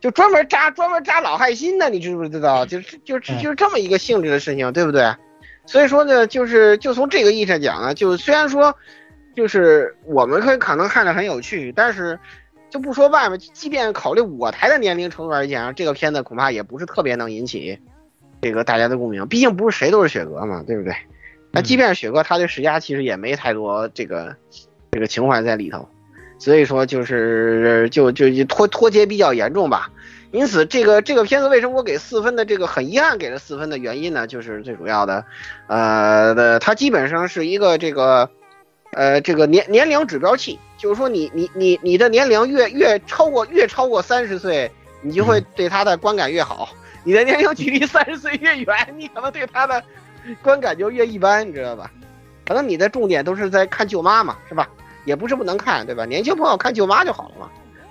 [0.00, 2.66] 就专门扎专门扎老害心的，你知不知道？
[2.66, 5.14] 就是就是就是这么一个性质的事情，对不对？
[5.66, 8.74] 所以说呢，就是就从这个意义上讲呢，就虽然说，
[9.36, 12.18] 就是我们可以可能看着很有趣，但是
[12.68, 17.78] 就不说外面，即便考虑我台的年龄程度而言，这个片子恐怕也不是特别能引起。
[18.40, 20.94] 这个大家的共鸣，毕竟不是谁都是雪哥嘛，对不对？
[21.52, 24.36] 那即便是雪哥，他对史家其实也没太多这个
[24.92, 25.88] 这个情怀在里头，
[26.38, 29.90] 所以说就是就就脱脱节比较严重吧。
[30.32, 34.28] 因此，这个这个片子为什么我给四分的这个很遗憾给了四分的原因呢？
[34.28, 35.24] 就是最主要的，
[35.66, 38.30] 呃的，它基本上是一个这个
[38.92, 44.70] 呃这个年年龄指标器，就是说你你你你的年龄越越超过越超过三十岁，
[45.02, 46.68] 你就会对他的观感越好。
[47.04, 49.82] 你的年龄距离三十岁越远，你可能对他的
[50.42, 51.90] 观感就越一般，你知道吧？
[52.46, 54.68] 可能你的重点都是在看舅妈嘛，是吧？
[55.04, 56.04] 也不是不能看，对吧？
[56.04, 57.48] 年轻朋友看舅妈就好了嘛，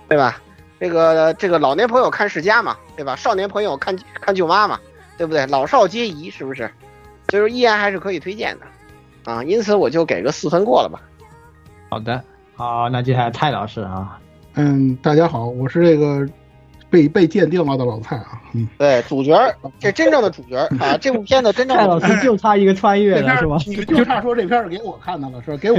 [0.08, 0.40] 对吧？
[0.78, 3.16] 这个这个老年朋友看世家嘛，对吧？
[3.16, 4.78] 少年朋友看看舅妈嘛，
[5.18, 5.44] 对不对？
[5.46, 6.70] 老少皆宜，是不是？
[7.28, 11.00] 所以说依然还是可以推荐的，啊，因此我就给个四分过了吧。
[11.88, 12.22] 好的，
[12.54, 14.18] 好，那接下来蔡老师啊，
[14.54, 16.26] 嗯，大家好，我是这个
[16.90, 23.56] 被被鉴定了的老蔡啊，嗯，对，主角儿，这真正的主角儿啊，这部片子真正的 主角老师就差一个穿越这片了，是吧？
[23.66, 25.56] 你们就差说这片儿是给我看的了，是吧？
[25.56, 25.78] 给我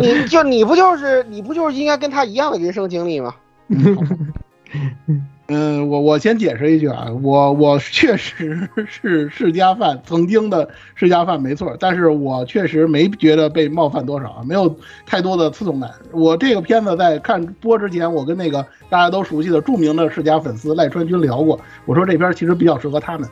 [0.00, 3.34] 你就你不就是你不就是应该跟他一样的人生经历吗？
[5.48, 15.88] 嗯，我我先解释一句啊，我我确实是世家饭，曾经的世家饭没错，但是我确实没觉得被冒犯多少啊，没有太多的刺痛感。
[16.10, 23.28] 我这个片子在看播之前，我跟那个大家都熟悉的著名的世家粉丝赖川君聊过，我说这片其实比较适合他们，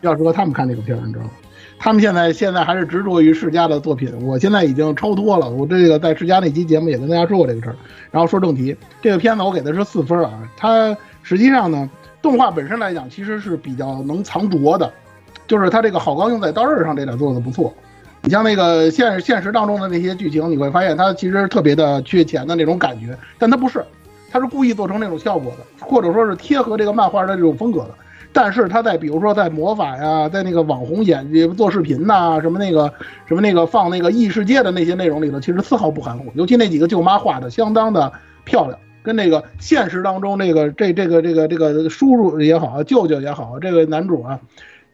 [0.00, 1.30] 比较适合他们看这个片儿，你知道吗？
[1.78, 5.50] 他们现在现在还是执着于世家的作品，我现在已经超脱了。
[5.50, 7.76] 我这个在世家那期节目也跟大家说过这个事儿。
[8.12, 11.88] 然后说正题，这个片子我给的是四分啊，它实际上呢，
[12.20, 14.92] 动画本身来讲其实是比较能藏拙的，
[15.46, 17.72] 就是它这个好钢用在刀刃上这点做的不错。
[18.22, 23.84] 你像那个现现实当中的那些剧情，你会发现它其实特别的缺钱的那种感觉，但它不是，
[24.30, 27.90] 它是故意做成那种效果的，或者说是贴合这个漫画的这种风格的。
[28.34, 32.90] 但是他在比如说在魔法呀，在那个网红演做视频呐、什么那个
[33.26, 36.32] 什么那个放那个异世界的那些内容里头，其实丝毫不含糊。
[36.34, 38.10] 尤其那几个舅妈画的相当的
[38.44, 44.38] 漂亮，跟那个现实当中这个这这个这个这个叔叔也好，舅舅也好，这个男主啊，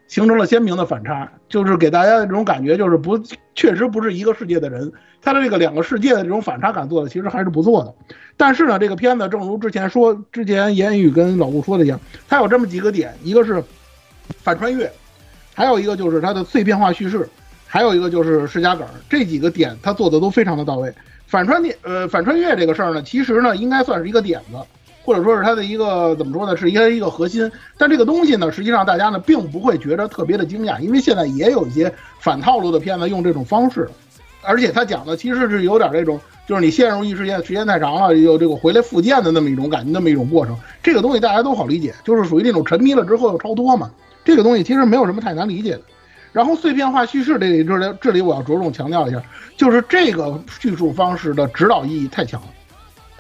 [0.07, 3.19] 形成了鲜明的反差，就是给大家的这种感觉就是不
[3.55, 4.93] 确实不是一个世界的人。
[5.21, 7.93] 他的这个两个世界的这种反差感做的其实还是不错的。
[8.37, 13.63] 但是呢，这个片子正如之前说，之前言语跟老顾说的一样，它有这么几个点，一个是
[14.43, 14.91] 反穿越，
[15.55, 17.29] 还有一个就是它的碎片化叙事，
[17.67, 20.95] 还有一个就是世家梗，这几个点它做的都非常的到位。
[21.29, 24.57] 反穿点呃反穿越这个事儿呢，其实呢应该算是一个点子，
[25.05, 27.53] 或者说是它的一个怎么说呢，是一个一个核心。
[27.77, 33.87] 但这个东西呢，实际上大家呢并不会觉得特别的惊讶，因为现在也有一些反套路的片子用这种方式，
[34.43, 40.57] 而且他讲的其实是有点这种，就是你陷入异世界时间太长了，有这个回来复健的那么一种感觉，那么一种过程。
[40.83, 43.91] 这个东西大家都好理解，就是属于那种沉迷了之后又超脱嘛。
[44.25, 45.83] 这个东西其实没有什么太难理解的。
[46.39, 49.21] 然后碎片化叙事这里这里这里我要着重强调一下，
[49.57, 52.47] 就是这个叙述方式的指导意义太强了。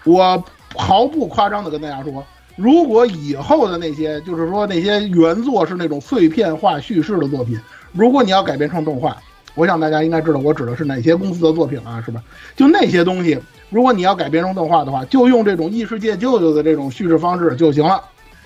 [0.04, 0.40] 我
[0.76, 7.59] 毫不夸张的跟大家说，如果以后的那些就是说那些原作是那种碎片化叙事的作品，
[7.90, 9.16] 如果你要改编成动画，
[9.57, 12.22] 我想大家应该知道我指的是哪些公司的作品啊，是吧？
[12.54, 13.37] 就那些东西，
[13.68, 18.00] 如果你要改编成动画的话，就用这种异世界舅舅的这种叙事方式就行了。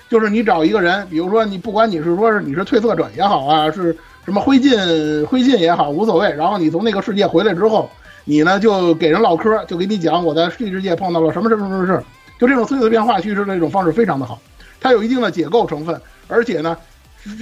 [0.09, 6.31] 就是你找一个人，比如说你不管你是说是你是褪色者也好啊，是什么灰烬灰烬也好，无所谓。
[6.33, 7.89] 然后你从那个世界回来之后，
[8.25, 12.01] 你呢就给人唠嗑，就给你讲我在异世界碰到了什么什么什么事，
[12.39, 14.39] 就这种碎碎片化叙事的这种方式非常的好，
[14.79, 16.77] 它有一定的解构成分，而且呢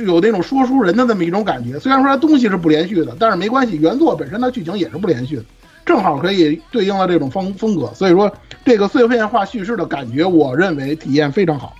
[0.05, 1.79] 有那种说书人的那么一种感觉。
[1.79, 5.43] 虽然说它东西是不连续的，但是没关系，原作本身的剧情也是不连续的，
[5.85, 7.91] 正好可以对应了这种风风格。
[7.93, 8.31] 所以说
[8.65, 11.75] 这个碎片化叙事的感觉，我认为体验非常好。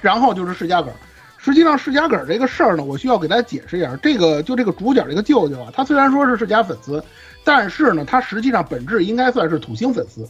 [0.00, 0.90] 然后就是世家梗，
[1.46, 3.96] 实际上世家梗儿这个事儿呢，我需要给大家解释一下。
[4.02, 7.00] 这个就这个主角这个舅舅啊，他虽然说是世家粉丝，
[7.44, 10.28] 但是呢，他实际上本质应该算是土星粉丝。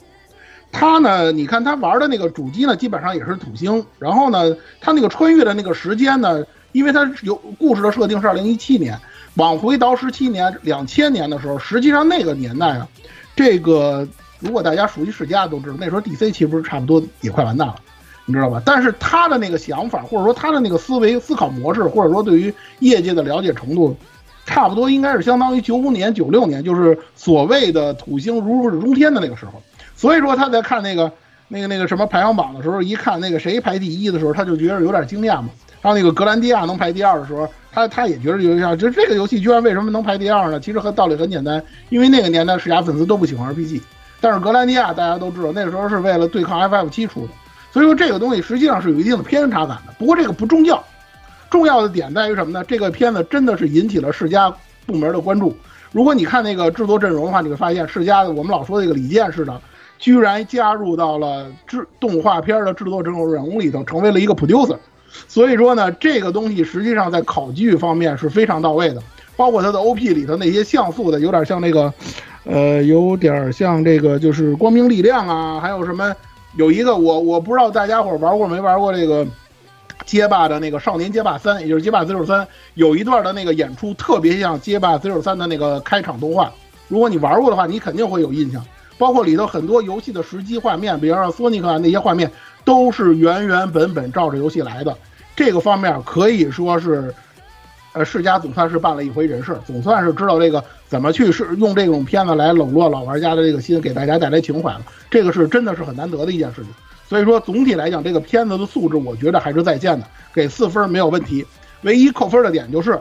[0.71, 3.83] 他呢，你看他玩的那个主机呢，基本上也是土星。
[3.99, 9.01] 然后呢，他那个穿越的那个时间呢，因为他有故事的设定是二零一七年，
[9.37, 12.87] 往回倒十七年，两千年的时候，实际上那个年代啊，
[13.35, 14.07] 这个
[14.39, 17.77] 如果大家熟悉世家都知道，那时候 DC 其实差不多也快完蛋了。
[18.27, 18.61] 你知道吧？
[18.65, 23.97] 但是他的那个想法，或者说他的那个思维、思考模式，或者说对于业界的了解程度，
[24.45, 29.63] 差不多应该是相当于九五年、九六年，就是所谓的土星如日中天的那个时候。
[29.95, 31.11] 所以说他在看那个、
[31.49, 35.49] 那个、那个什么排行榜的时候，一看那个谁排第一的时候，他就觉得有点惊讶嘛。
[35.81, 40.59] 还有那个格兰迪亚能排第二的时候，他他也觉得有点，就这个游戏居然为什么能排第二呢？
[40.59, 43.81] 其实和道理很简单，因为那个年代世家粉丝都不喜欢 RPG，
[44.21, 47.29] 但是格兰迪亚大家都知道，那时候是为了对抗 FF 七出的。
[47.77, 50.83] 所以说这个东西实际上是有一定的偏差感的，不过这个不重要，
[51.51, 52.65] 重要的点在于什么呢？
[52.67, 54.51] 这个片子真的是引起了世家
[54.87, 55.55] 部门的关注。
[55.93, 59.61] 如果你看那个制作阵容的话，你会发现世家的我们老说这个李健似的，
[59.99, 64.79] 居然加入到了制动画片的制作阵容人物里头，成为了一个 producer。
[65.29, 69.03] 所以说呢，这个东西实际上在考据方面是非常到位的，
[69.37, 71.93] 包括它的 OP 里头那些像素的，有点像那个，
[72.45, 76.17] 呃，有点像这个就是光明力量啊，还有什么。
[76.57, 79.27] 有一个我我不知道大家伙玩过没玩过这个
[80.07, 86.51] 街霸的那个少年街霸三，也就是街霸 Zero 三，有一段的那个演出特别像街霸 Zero 三的那个开场动画。
[86.89, 88.65] 如果你玩过的话，你肯定会有印象。
[88.99, 92.31] 包括里头很多游戏的实际画面，比方说索尼克啊那些画面，
[92.65, 94.97] 都是原原本本照着游戏来的。
[95.35, 97.15] 这个方面可以说是
[97.97, 104.85] 呃，世家总算是办了一回人事，总算是知道这个怎么去是用这种片子来笼络老玩家的这个心，给大家带来情怀了。
[105.11, 106.71] 这个是真的是很难得的一件事情。
[107.09, 111.47] 所以说，总体来讲，这个片子的素质，我觉得还是在线的，给四分没有问题。
[111.83, 113.01] 唯一扣分的点就是，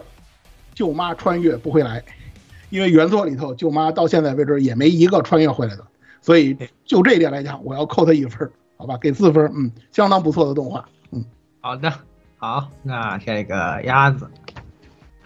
[0.74, 2.02] 舅妈穿越不回来，
[2.70, 5.84] 因为原作里头舅妈到现在为止也没一个穿越回来的，
[6.22, 11.26] 所以就这一点来讲，我要扣他一分，好吧，给四分，嗯，相当不错的动画，嗯，
[11.60, 11.92] 好的，
[12.38, 14.28] 好，那下一个鸭子，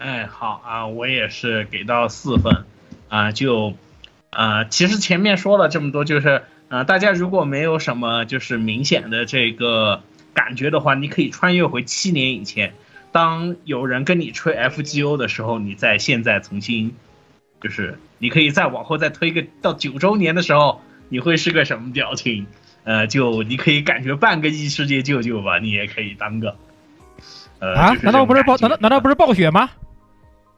[0.00, 2.64] 哎，好啊，我也是给到四分，
[3.10, 3.74] 啊，就，
[4.30, 6.40] 啊，其实前面说了这么多，就是，
[6.70, 12.72] 啊，大家如果没有什么就是明显的这个感觉的话，你可以穿越回七年以前，
[13.12, 16.96] 当有人跟你吹 FGO 的时候，你在现在重新，
[17.60, 20.80] 就是你可以再往后再推个到九周年的时候，
[21.10, 22.46] 你会是个什么表情？
[22.84, 26.56] 呃，就你可以感觉半个异世界舅舅吧，你也可以当个，
[27.58, 27.94] 呃，啊？
[28.02, 28.56] 难道不是暴？
[28.56, 29.68] 难道难道不是暴雪吗？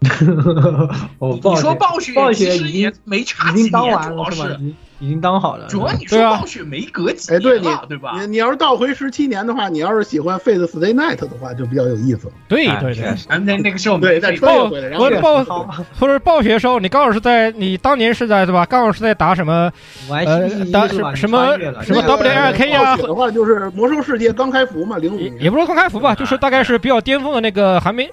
[1.18, 4.30] 哦，你说暴雪暴其实也没差几年，主要？
[4.30, 5.66] 是已经当好了。
[5.66, 8.12] 主要你说对啊暴雪没隔几哎，对你年了，对吧？
[8.20, 12.32] 你你要是倒回十七年的话，你要是喜欢 Fate Stay Night 的话，就比较有意思了。
[12.36, 18.64] 哎对对对那那个时候对，暴再穿越回来，然后我暴好或者暴雪的时候，你刚好是在你当年是在对吧？
[18.64, 19.72] 刚好是在打什么
[20.08, 25.34] 呃打什么什么你穿越了什么那个 WLK 呀暴雪的话就是魔兽世界刚开服嘛，零五年。
[25.34, 28.08] 也也不是刚开服吧，就是大概是比较巅峰的那个还没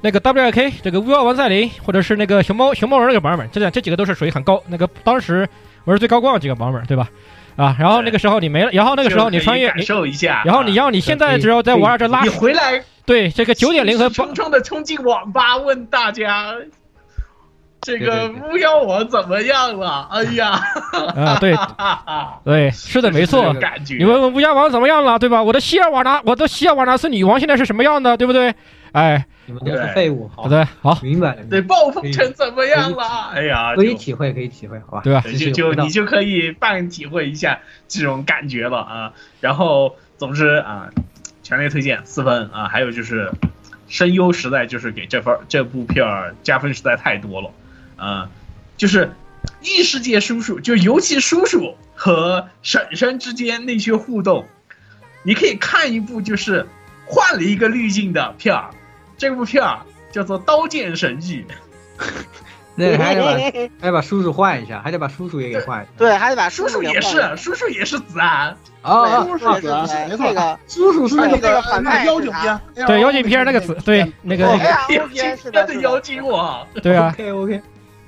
[0.00, 5.46] 那个 W I K 这个巫妖王赛琳，或者是那个熊猫熊猫人那个版本，这两这几个都是属于很高那个当时
[5.84, 7.08] 我是最高光的几个版本，对吧？
[7.56, 16.54] 啊，然后那个时候你没了，然后那个时候你穿越感，受一下，然后你要你现在只要在玩这拉你回来对这个九点零和八冲冲的冲进网吧问大家。
[17.82, 20.06] 这个巫妖王怎么样了？
[20.10, 20.60] 哎呀，
[21.16, 21.56] 啊对
[22.44, 23.54] 对是的没错。
[23.98, 25.42] 你问问巫妖王怎么样了，对吧？
[25.42, 28.54] 我的希尔瓦纳，我的希尔瓦纳斯女王现在是什么样的，对不对？
[28.92, 31.42] 哎，你们都是废物，好好，的，好，明白了。
[31.50, 33.32] 对暴风城怎么样了？
[33.34, 35.00] 哎呀，可以体会，可以体会，好吧？
[35.02, 35.20] 对吧？
[35.22, 39.12] 就就你就可以半体会一下这种感觉了啊。
[39.40, 40.88] 然后总之啊，
[41.42, 42.68] 强烈推荐四分啊。
[42.68, 43.32] 还有就是
[43.88, 47.50] 声优实在就是给这份这部片儿加分实在太多了
[47.96, 48.30] 啊。
[48.76, 49.10] 就是
[49.62, 54.46] 异世界叔叔，就尤其叔叔和婶婶之间那些互动，
[55.24, 56.68] 你可以看一部就是
[57.06, 58.70] 换了一个滤镜的片儿。
[59.20, 59.78] 这部片儿
[60.10, 61.44] 叫做《刀剑神域》。
[62.76, 63.32] 那还得把
[63.80, 65.90] 还得把叔叔换一下，还得把叔叔也给换一下。
[65.98, 68.56] 对，还得把叔叔也是，叔叔也是子安。
[68.82, 74.56] 哦叔哦，叔是子安，没错那个叔叔是那个那个反派妖精片，对妖精片那个子，对那个妖
[74.88, 77.60] 精片的是的 的妖精我，对啊，，OK OK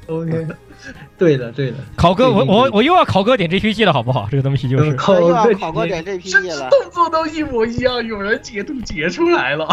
[0.07, 0.47] OK，
[1.19, 4.29] 对的对的，考哥，我我我又要考哥点 JPG 了，好不好？
[4.31, 6.71] 这个东西 就是考又要考哥点甚 JPG 了。
[6.71, 9.69] 动作都一模一样，有人截图截出来了。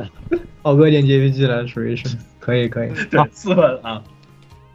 [0.62, 2.90] 考哥点 JPG 了，属于是可以可以。
[3.10, 4.02] 对，四分啊，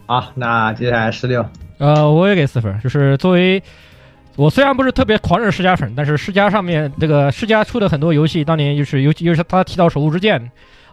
[0.06, 1.46] 好，那接下来十六，
[1.78, 3.62] 呃，我也给四分，就是作为
[4.36, 10.40] 我虽然不是特别狂热世嘉粉，但是世嘉上面这个世嘉出的很多游戏，当年就是尤其尤其是他提到《守护之剑》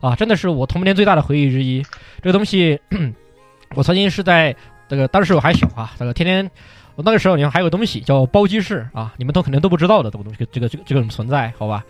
[0.01, 1.83] 啊，真的是我童年最大的回忆之一。
[2.23, 2.81] 这个东西，
[3.77, 4.55] 我曾经是在
[4.89, 6.51] 这个当时我还小啊，这个天天。
[6.95, 11.85] 我那个时候，你看还有个东西叫包机室啊，你们都肯定都不知道的这个东西，这个这个这个存在，好吧？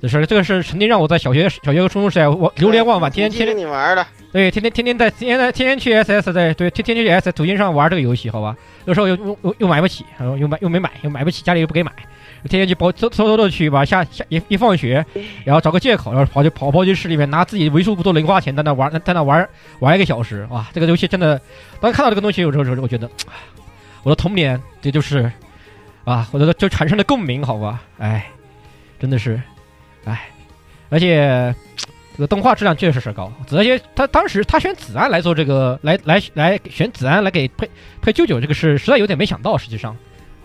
[0.00, 8.56] 就是这个是曾经让我在小学小学和初中时代我流连忘返，天天天天你玩的，对，天天天天在天天在天天去 SS 在对天天去 SS 途径上玩这个游戏，好吧？
[8.84, 11.90] 有时候又又又又买不起，然后又买又没买，又买不起，家里又不给买，
[12.48, 15.04] 天天去包偷偷偷的去吧，下下一一放学，
[15.44, 20.66] 然后找个借口，然后跑去跑包机室里面拿自己为数不多零花钱在那玩，在那玩玩一个小时，哇！
[20.72, 21.40] 这个游戏真的，
[21.80, 23.34] 当看到这个东西，有时候我觉得，啊
[24.02, 25.30] 我的童年，这就是
[26.04, 27.82] 啊，我的就产生了共鸣，好吧？
[27.98, 28.26] 哎，
[28.98, 29.40] 真的是，
[30.04, 30.28] 哎，
[30.88, 31.54] 而且。
[32.14, 37.66] 这个动画质量确实是高，而且他当时他选子安来做这个，来来来选子安来给配
[38.02, 39.56] 配舅舅，这个是实在有点没想到。
[39.56, 39.96] 实际上，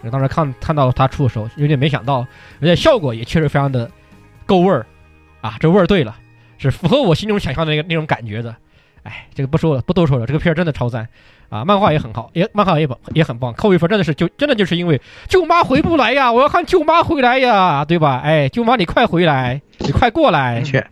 [0.09, 2.25] 当时看看到他出的时候，有点没想到，
[2.61, 3.89] 而且效果也确实非常的
[4.45, 4.85] 够味儿
[5.41, 6.15] 啊，这味儿对了，
[6.57, 8.55] 是符合我心中想象的那个那种感觉的。
[9.03, 11.07] 哎，这个不说了，不多说了，这个片儿真的超赞
[11.47, 11.63] 啊！
[11.63, 18.19] 漫画也很好，也漫画也也很棒，扣一分真的是就真的就是因为舅妈回不来呀，我要看舅妈回来呀，对吧？
[18.21, 20.85] 哎，舅妈你快回来，你快过来，确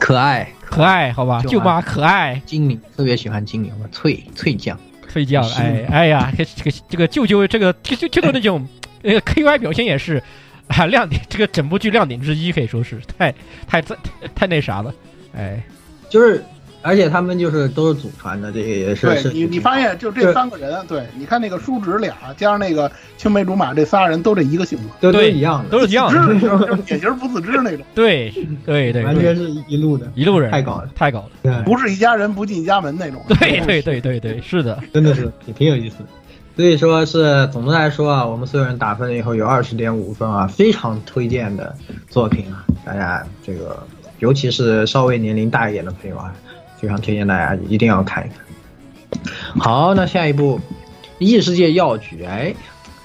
[0.00, 4.76] 可爱可爱，好吧，舅妈可爱，精灵，特别喜欢精灵，我脆脆酱，
[5.18, 5.60] 睡觉，是。
[5.60, 8.64] 哎哎呀，这这个这个舅舅这个就就就的那种
[9.02, 10.22] 那个 KY 表现也是
[10.68, 13.34] 啊亮点，这个整部剧亮点之一，可以说是太
[13.66, 13.96] 太太
[14.34, 14.94] 太那啥了，
[15.34, 15.60] 哎，
[16.08, 16.44] 就是
[16.82, 28.32] 而且他们就是都是祖传的，这些也是你，你发现就这三个人，对，你看那个叔侄俩加上那个青梅竹马这仨人都这一个性格，都都对一样的，都是一样的，知就是典型不自知那种， 对
[28.64, 33.22] 对对，完全是一路的，一路人，太搞了，太搞了，对，不是一家人不进一家门那种。
[33.28, 36.04] 对对对对对，是的，真的是也挺有意思的。
[36.56, 41.72] 所以说是总的来说啊，我们所有人打分了以后有二十点五分啊，非常推荐的
[42.08, 43.80] 作品啊，大家这个
[44.18, 46.34] 尤其是稍微年龄大一点的朋友啊，
[46.80, 48.46] 非常推荐大家一定要看一看。
[49.58, 50.58] 好，那下一部
[51.18, 52.54] 《异世界药局》，哎，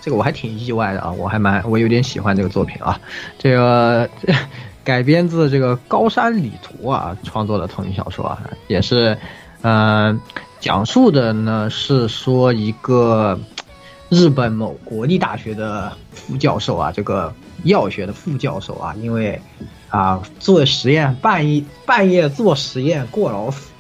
[0.01, 2.99] 这个我还挺意外的啊，我还蛮我有点喜欢这个作品啊，
[3.39, 4.09] 这个
[4.84, 9.17] 改编自这个高山礼图啊创作的同名小说啊，也是，
[9.61, 10.19] 嗯、
[10.59, 13.39] 讲述的呢是说一个
[14.09, 17.34] 日本某国立大学的副教授啊，这个
[17.64, 19.41] 药学的副教授啊，因为
[19.89, 23.72] 啊做实验半夜半夜做实验过劳死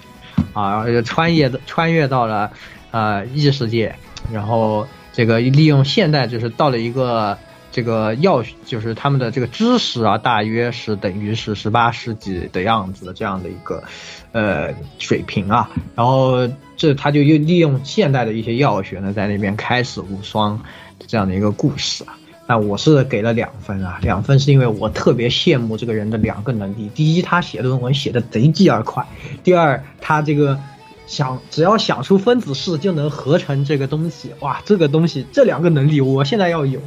[0.53, 2.51] 啊，然后就穿越穿越到了
[2.91, 3.95] 呃异世界，
[4.31, 7.37] 然后这个利用现代就是到了一个。
[7.75, 13.83] 这个药就是他们的这个知识啊，大约是等于是十八世纪的样子的这样的一个
[14.31, 15.71] 呃水平啊。
[15.95, 20.61] 然后这他就又利用现代的一些药学呢，在那边开始无双
[21.07, 22.15] 这样的一个故事啊。
[22.45, 29.03] 那我是给了两分啊，两分是因为我特别羡慕这个人的两个能力：第一，他写论文写的贼鸡儿快；
[29.43, 30.59] 第二，他这个
[31.07, 36.79] 想只要想出分子式就能合成这个东西，哇，这个东西这两个能力我现在要有。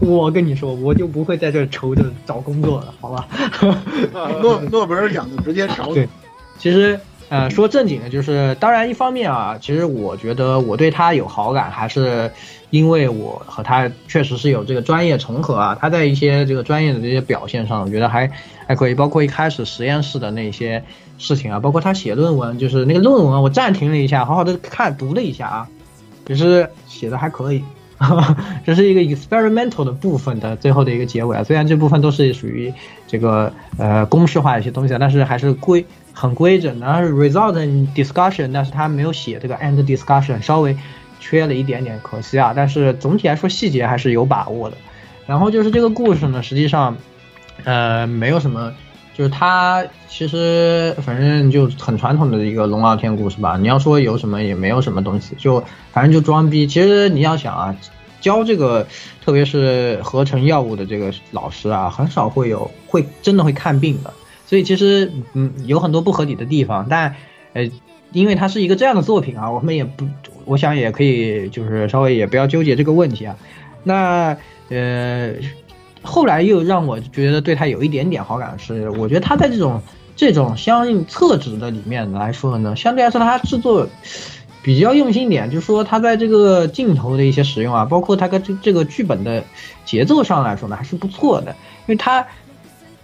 [0.00, 3.28] 我跟你说，我就不会在这愁着找工作了，好吧？
[4.42, 6.08] 诺诺贝尔奖就直接找对，
[6.58, 6.98] 其实
[7.28, 12.30] 呃说正经的，就是当然一方面啊，其实我觉得我对他有好感，还是
[12.70, 15.76] 因为我和他确实是有这个专业重合啊。
[15.80, 18.30] 他在一些这个专业的这些表现上，我觉得还
[18.66, 20.84] 还可以，包括一开始实验室的那些
[21.18, 25.68] 事情啊，包括他写论文，就是那个论文，我暂停了一下，好好的看读了一下啊，
[26.26, 27.64] 就是写的还可以。
[28.66, 32.70] 这是一个 experimental 的部分的最后的一个结尾啊，虽然这部分都是属于
[33.06, 36.80] 这个呃公式化一些东西啊，但是还是归很规整。
[36.80, 40.74] 然后是 result and discussion，但是他没有写这个 end discussion，稍微
[41.20, 42.54] 缺了一点点，可惜啊。
[42.56, 44.76] 但是总体来说细节还是有把握的。
[45.26, 46.96] 然后就是这个故事呢，实际上
[47.64, 48.72] 呃没有什么，
[49.12, 53.58] 就是他其实反正就很传统的一个龙傲天故事吧。
[53.58, 55.62] 你要说有什么也没有什么东西，就
[55.92, 56.66] 反正就装逼。
[56.66, 57.76] 其实你要想啊。
[58.20, 58.86] 教这个，
[59.22, 64.10] 特别是合成药物的这个老师啊，很少会有会真的会看病的，
[64.54, 67.16] 所以其实嗯有很多不合理的地方，但
[67.54, 67.68] 呃
[68.12, 70.06] 因为它是一个这样的作品啊，我们也不，
[70.44, 73.36] 我想也可以就是稍微也不要纠结这个问题啊。
[73.82, 74.36] 那
[74.68, 75.32] 呃
[76.02, 79.82] 后来又让我觉得对他有一点点好感是，我觉得他在这种
[80.14, 83.88] 这种相应厕纸的里面来说呢，相对来说他制作。
[84.62, 89.44] 比较用心点，就是说他在这个镜头的一些使用啊，包括他跟这这个剧本的
[89.84, 91.54] 节奏上来说呢，还是不错的。
[91.86, 92.26] 因为他，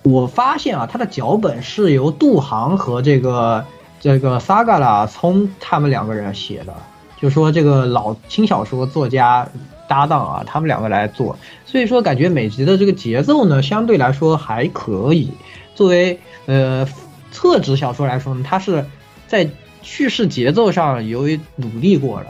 [0.03, 3.65] 我发现啊，他的脚本是由杜航和这个
[4.01, 6.75] 这个萨嘎拉聪他们两个人写的，
[7.21, 9.49] 就说这个老轻小说作家
[9.89, 15.33] 搭档啊，他们两个来做，所以说感觉每集的这个节奏呢，相对来说还可以。
[15.75, 16.87] 作为呃
[17.31, 18.85] 厕纸小说来说呢，它是
[19.27, 19.49] 在。
[19.83, 22.27] 叙事节奏上由于努力过了，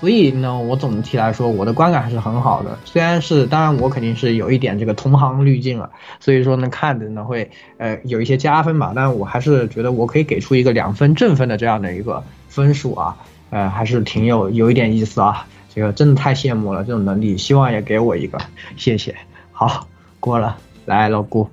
[0.00, 2.78] 所以呢，我总体来说我的观感还是很好的。
[2.84, 5.90] 虽然是，当然我肯定是有一点这个同行滤镜了，
[6.20, 8.92] 所以说呢，看着呢会呃有一些加分吧。
[8.94, 13.16] 但我还是觉得我可以给出一个两分正分的这样的一个分数啊，
[13.50, 15.46] 呃，还是挺有有一点意思啊。
[15.74, 18.38] 这个真的太羡慕了这种能力，希望也给我一个，
[18.76, 19.14] 谢谢。
[19.52, 19.88] 好，
[20.20, 21.48] 过了，来老姑。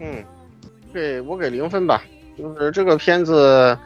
[0.00, 0.06] 嗯，
[0.92, 2.02] 对我给零分吧。
[2.36, 3.78] 就是这个片子，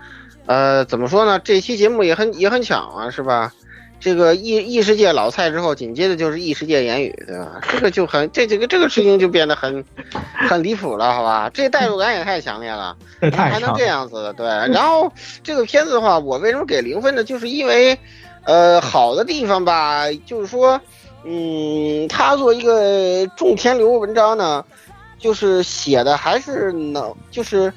[0.49, 1.39] 呃，怎么说呢？
[1.45, 3.53] 这期节目也很也很巧啊，是吧？
[4.01, 7.61] 这个异异世界老蔡之后，紧接着就是异世界言语，对吧？
[7.71, 9.85] 这个就很这这个这个事情就变得很
[10.49, 11.51] 很离谱了，好吧？
[11.53, 12.97] 这代入感也太强烈了，
[13.37, 14.33] 还能这样子的？
[14.33, 14.47] 对。
[14.47, 17.23] 然后这个片子的话，我为什么给零分呢？
[17.23, 17.99] 就是因为，
[18.45, 20.81] 呃，好的地方吧，就是说，
[21.25, 24.65] 嗯，他做一个种田流文章呢，
[25.19, 27.71] 就是写的还是能，就是。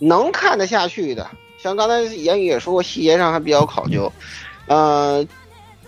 [0.00, 1.26] 能看得下去的，
[1.64, 4.12] 像刚才言语也说过，细节上还比较考究。
[4.66, 5.26] 呃，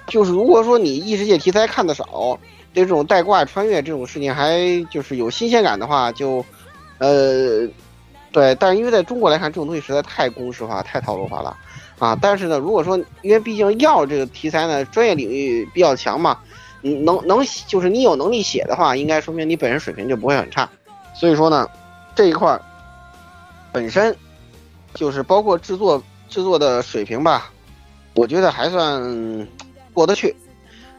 [0.06, 2.38] 就是如果说你异世界题材看的少，
[2.72, 4.58] 对这种带挂穿越这种事情还
[4.90, 6.42] 就是有新鲜感的话，就，
[6.96, 7.68] 呃，
[8.32, 8.54] 对。
[8.54, 11.54] 但是因为在中国来看，这种东西实在太公式化、太套路化了
[11.98, 12.16] 啊。
[12.22, 16.38] 但是呢，如果说因为毕竟药这个题材呢，专业领域比较强嘛，
[16.80, 20.66] 能能就是你有能力写的话，应该说明你本身水平就不会很差。
[21.14, 21.68] 所以说呢，
[22.14, 22.58] 这一块。
[23.72, 24.16] 本身，
[24.96, 27.50] 就是包括制作制作的水平吧，
[28.14, 29.48] 我觉得还算
[29.92, 30.34] 过得去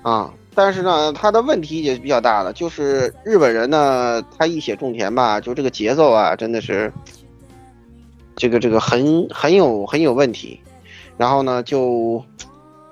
[0.04, 0.32] 啊。
[0.56, 6.91] 但是呢，它的问题也比较大了，就是日本人呢，他一写种田吧，就这个节奏啊，真的是
[8.36, 10.60] 这个这个很很有很有问题，
[11.18, 12.24] 然后呢就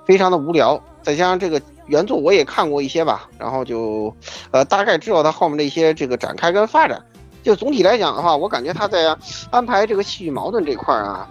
[0.04, 4.14] 非常的无聊，再加上这个原作我也看过一些吧，然后就
[4.52, 7.04] 呃大概知道他后面的一些这个展开跟发展。
[7.46, 9.16] 就总体来讲的话，我感觉他在
[9.52, 11.28] 安排这个戏剧矛盾这块啊，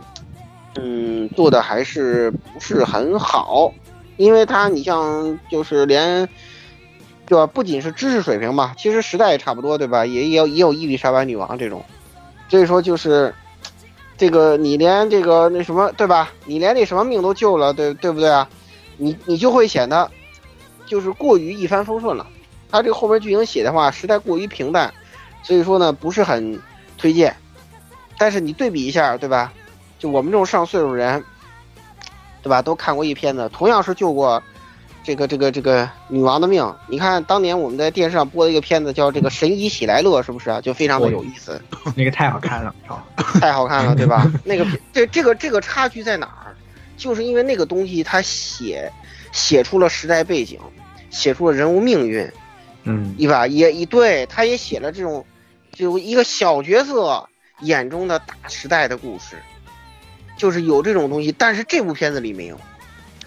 [0.75, 3.73] 嗯，做的还是不是很好。
[4.15, 6.25] 因为他，你像就是连，
[7.25, 7.45] 对吧？
[7.45, 10.05] 不仅是知识水平吧，其实时代也差不多，对吧？
[10.05, 11.83] 也也有也有伊丽莎白女王这种，
[12.47, 13.35] 所以说就是
[14.17, 16.31] 这个你连这个那什么，对吧？
[16.45, 18.47] 你连那什么命都救了，对对不对啊？
[18.95, 20.09] 你你就会显得
[20.85, 22.25] 就是过于一帆风顺了。
[22.71, 24.93] 他这个后面剧情写的话，实在过于平淡，
[25.45, 26.59] 所以说呢不是很
[26.97, 27.33] 推荐。
[28.17, 29.53] 但是你对比一下，对吧？
[29.99, 31.23] 就我们这种上岁数人。
[32.41, 32.61] 对吧？
[32.61, 34.39] 都看过一片子，同样是救过
[35.03, 36.63] 这个这个这个女王的命。
[36.87, 40.61] 你看当年我们在电视上播的一个片子，叫这个《神医喜来乐》，是不是啊？
[40.61, 41.59] 就非常的有意思。
[41.97, 42.75] 那个太好看了，
[43.41, 44.31] 太好看了，对吧？
[44.45, 46.53] 那个这这个这个差距在哪儿？
[46.97, 48.91] 就是因为那个东西它写
[49.31, 50.59] 写出了时代背景，
[51.09, 52.31] 写出了人物命运，
[52.83, 53.47] 嗯，对吧？
[53.47, 55.25] 也也对，他也写了这种
[55.75, 59.37] 就一个小角色眼中的大时代的故事。
[60.37, 62.59] 就是有这种东西，但是这部片子里没有。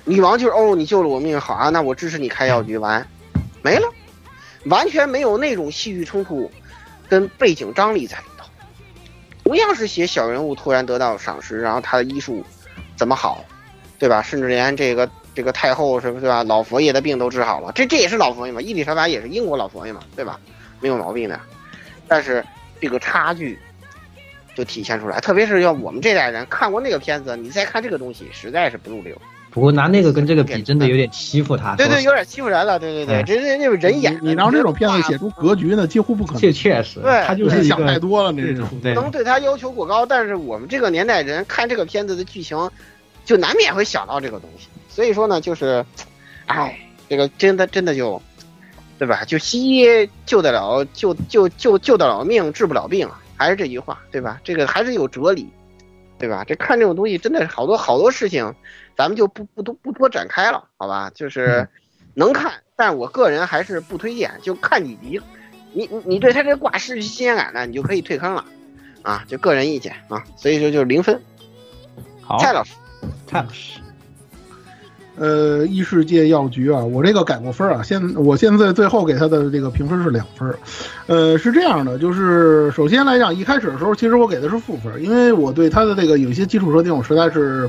[0.05, 3.07] 女王就是哦，你救了我命，好啊，那我支持你开药局，完，
[3.63, 3.91] 没了，
[4.67, 6.51] 完全没有那种戏剧冲突
[7.09, 8.47] 跟背景张力在里头。
[9.43, 12.45] 同样是写小人物突然得到赏识，然后他的医术
[12.95, 13.43] 怎么好，
[13.99, 14.21] 对吧？
[14.21, 16.45] 甚至连这个这个太后是不是吧？
[16.45, 18.61] 老佛爷的病都治好了，这这也是老佛爷嘛？
[18.61, 20.39] 伊丽莎白也是英国老佛爷嘛，对吧？
[20.81, 21.41] 没有毛病的。
[22.09, 22.45] 但是
[22.81, 23.59] 这个差距。
[24.57, 29.17] 就体现出来，特别是要我们这代人看过那个片子，你再看这个东西，实在是不入流。
[29.53, 31.77] 不过拿那个跟这个比，真的有点欺负他。
[31.77, 32.77] 对对，有点欺负人了。
[32.77, 34.19] 对对对，这这那个人演。
[34.21, 36.43] 你让这种片子写出格局呢，几乎不可能。
[36.43, 38.67] 这确实，对，他就是想太多了那种。
[38.83, 42.69] 不能对他要求过高，但是我们这个年代人看这个片子的剧情，
[43.25, 44.67] 就难免会想到这个东西。
[44.89, 45.87] 所以说呢，就是，
[46.47, 46.77] 哎，
[47.09, 48.21] 这个真的真的就，
[48.99, 49.25] 对吧？
[49.25, 53.09] 就西医救得了，救救救救得了命，治不了病。
[53.37, 54.41] 还是这句话，对吧？
[54.43, 55.49] 这个还是有哲理，
[56.19, 56.43] 对吧？
[56.45, 58.53] 这看这种东西真的是好多好多事情，
[58.97, 61.09] 咱们就不不多不多展开了，好吧？
[61.15, 61.69] 就是
[62.15, 64.33] 能看，但我个人还是不推荐。
[64.43, 65.21] 就看几集，
[65.73, 68.45] 你你你对他这挂失去新鲜感呢，你就可以退坑了，
[69.03, 70.25] 啊，就个人意见啊。
[70.37, 71.23] 所以说就是零分。
[72.21, 72.75] 好，蔡老师，
[73.29, 73.81] 蔡老师。
[75.19, 80.55] 呃，异世界药局啊，我这个改过分啊，现我现在最后给他的这个评分是两分，
[81.07, 87.69] 呃，是这样的，就是首先来讲，一开始的时候，其实我给的是负分，因为我对他的这个有些基础设定，我实在是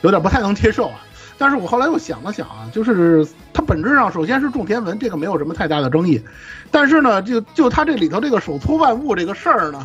[0.00, 0.94] 有点不太能接受啊。
[1.38, 6.18] 但是我后来又想了想啊，就是它本质上首先是种田文，这个没有什么太大的争议，
[6.70, 9.84] 但是呢，就就它这里头这个手搓万物这个事儿呢，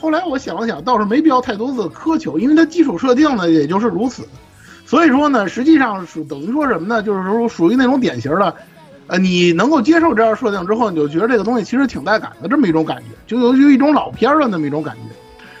[0.00, 4.26] 后来我想了想，倒是没必要太多的苛求，因为它基础设定呢也就是如此。
[4.88, 7.02] 所以说呢，实际上属等于说什么呢？
[7.02, 8.54] 就是说属于那种典型的，
[9.06, 15.14] 呃，你能够接受这样设定之后，你就觉得这个东西其实挺带感的这么一种感觉，就有有一种老片儿的那么一种感觉。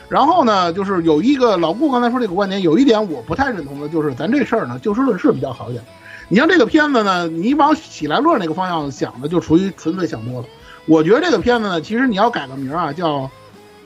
[0.08, 5.84] 然后呢，就是有一个老顾刚才说这个观点，有一点我不太认同的，就是咱这事儿呢就事论事比较好一点。
[6.30, 10.46] 你像这个片子呢，你往喜来乐那个方向想的，就属于纯粹想多了。
[10.86, 13.30] 我觉得这个片子呢，其实你要改个名儿啊，叫。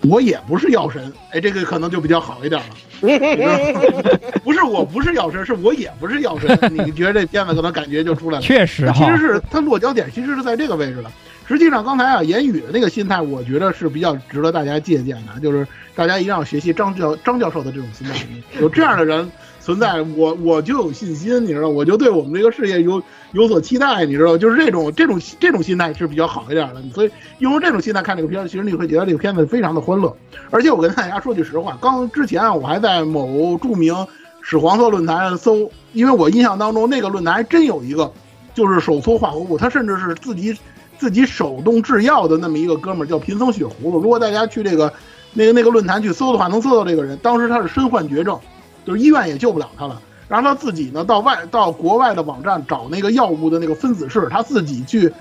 [0.08, 2.68] 我也不是药神，哎，这个可能就比较好一点了。
[4.44, 6.58] 不是，我不是药神，是我也不是药神。
[6.70, 8.42] 你觉得这片子可能感觉就出来了？
[8.42, 11.10] 确实，其实是它落脚点其实是在这个位置的。
[11.46, 18.14] 实际上，刚才啊，言语的那个心态，我觉得是比较值得大家借鉴的，就是大家一定要学习张教张教授的这种心态，
[18.60, 19.30] 有这样的人。
[19.62, 23.00] 存在我我就有信心，你知道，我就对我们这个事业有
[23.30, 26.82] 有所期待，你知道，就是这种这种这种心态是比较好一点的。
[26.92, 30.14] 所以用这种心态看这个片子，其实你会觉得这个片子非常的欢乐。
[30.50, 33.94] 而且我跟大家说句实话，刚之前啊，我还在某著名
[34.42, 38.12] 屎黄色论坛搜，因为我印象当中那个论坛还真有一个，
[38.54, 40.58] 就是手搓化合物，他甚至是自己
[40.98, 44.00] 自己手动制药的那么一个哥们儿，叫贫僧血葫芦。
[44.00, 44.92] 如果大家去这个
[45.34, 47.16] 那个那个论坛去搜的话，能搜到这个人。
[47.22, 48.36] 当时他是身患绝症。
[48.84, 55.12] 就是医院也救不了他了，然后他自己呢到外到国外的网站找那个药物的那个分子式，他自己去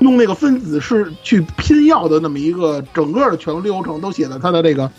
[0.00, 4.90] 用那个分子式去拼药的那么一个整个的全流程都写在他的这个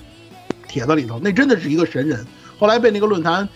[0.68, 2.26] 帖子里头，那真的是一个神人。
[2.58, 3.50] 后来被那个论坛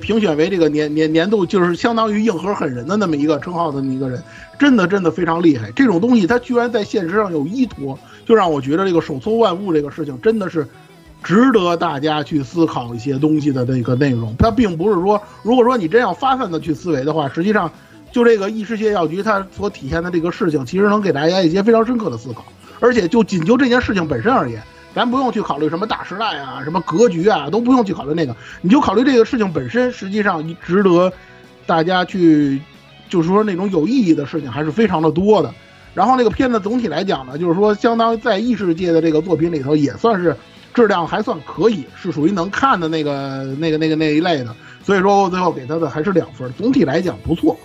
[0.00, 4.22] 评选为这个年年年度就是相当于硬核狠人的那么一个称号的那么一个人，
[4.56, 5.72] 真的真的非常厉害。
[5.72, 10.64] 这种东西他居然在现实上有依托，就让我觉得这个手搓万物这个事情真的是。
[11.22, 14.34] 值得大家去思考一些东西的这个内容。
[14.38, 17.70] 它并不是说，如果说你真要发散的去思维的话，实际上
[18.12, 22.44] 就这个异世界药局它所体现的这个事情，其实能给大家一些非常深刻的思考。
[22.78, 24.62] 而且就仅就这件事情本身而言，
[24.94, 31.12] 咱不用去考虑什么大时代啊、什么格局啊，都不用去考虑那个，你就考虑这个事情本身，实际上值得
[31.64, 32.60] 大家去，
[33.08, 35.52] 就是说那种有意义的事情还是非常的多的。
[35.94, 40.36] 然后那个片子总体来讲呢，就是说相当于在异世界的这个作品里头，也算是
[40.76, 44.54] 质量还算可以，是属于能看的那个那个那个那一类的。
[44.84, 47.56] 所以说我最后给他的还是两分，总体来讲不错，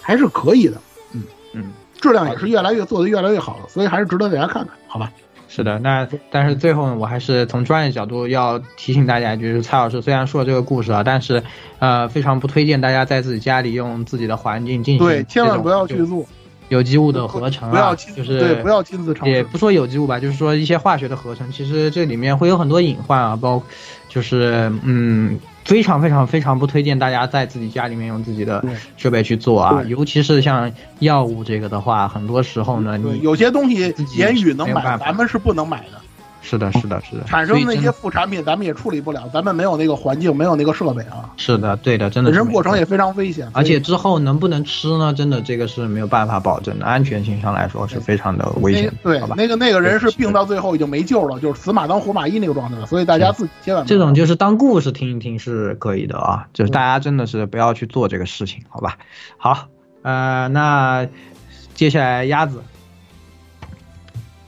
[0.00, 0.76] 还是可以的。
[1.12, 1.22] 嗯
[1.54, 5.10] 嗯，质量也是越来越做的越来越好了，所以还是值得大家看看，好吧？
[5.48, 11.42] 是的，那但是最后呢，我还是从专业角度要提醒大家，就是蔡老师虽然说这个故事啊，但是
[11.78, 16.26] 呃非常不推荐大家在自己家里用自己的环境进行对，千万不要去做
[16.68, 19.32] 有机物的合成啊，不要亲就是对，不要亲自尝试。
[19.32, 23.62] 也不说有机物吧，就是说一些化学的合成，其实这里面会有很多隐患啊，包
[24.08, 28.64] 就是嗯，非常非常非常不推荐大家在自己家里面用自己的
[28.96, 36.00] 设备去做啊，尤其是像药物这个的话，很多时候呢，对，你有些东西言语能买，咱们是不能买的。
[36.48, 43.46] 是的，是的，是的，产生那些副产品，咱们也处理不了，咱们没有那个环境，没有那个设备啊，是的，对的，真的本身过程也非常危险。
[43.52, 45.12] 而且之后能不能吃呢？
[45.12, 49.34] 真的这个是没有办法保证的，安全性上来说是非常的危险对好吧？
[49.36, 58.96] 那个那个人是病到最后已经没救了，就是死马当活马医那个状态了，所以大家自己千万这种就是当故事听一听是可以的啊，就是大家真的是不要去做这个事情，好吧？
[59.36, 59.68] 好，
[60.02, 61.06] 呃，那
[61.74, 62.62] 接下来鸭子，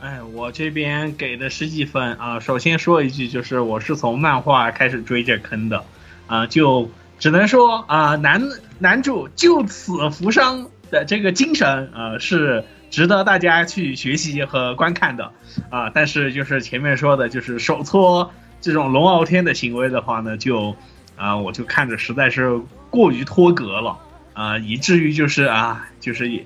[0.01, 2.39] 哎，我这边给的十几分啊。
[2.39, 5.83] 首先说一句，就是我是从漫画开始追这坑的，
[6.25, 6.89] 啊，就
[7.19, 8.41] 只能说啊，男
[8.79, 15.31] 男主就此扶伤的这个精神，呃，是值得大家去学习和观看的，
[15.69, 15.91] 啊。
[15.91, 20.75] 但是就是前面说的，就是手搓这种龙傲天的行为的话呢，就
[21.15, 23.99] 啊，我就看着实在是过于脱格了，
[24.33, 26.43] 啊，以至于就是啊，就是也。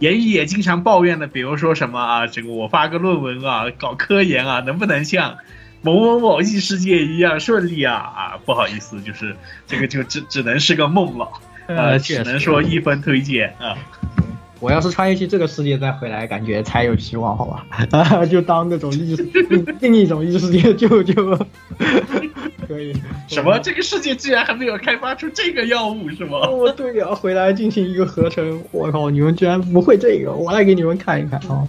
[0.00, 5.36] 言语也经常抱怨的，比如说什么啊，这个我发个论文啊，搞科研啊，能不能像
[5.82, 7.94] 某某某异世界一样顺利啊？
[7.94, 9.36] 啊，不好意思，就是
[9.66, 11.28] 这个就只只能是个梦了，
[11.66, 13.76] 呃，只能说一分推荐啊。
[14.64, 17.66] 我要是穿越去这个世界再回来，感觉才有希望，好吧？
[17.90, 19.14] 啊， 就当那种异
[19.50, 21.36] 另另一种异世界救救，
[22.66, 22.96] 可以。
[23.28, 23.58] 什么？
[23.58, 26.38] 这个世界居然还没有开发出这个药物是吗？
[26.38, 31.68] 哦，对呀、回来进行一个合成，我靠，你们居然不会这个，我来给你们看一看啊！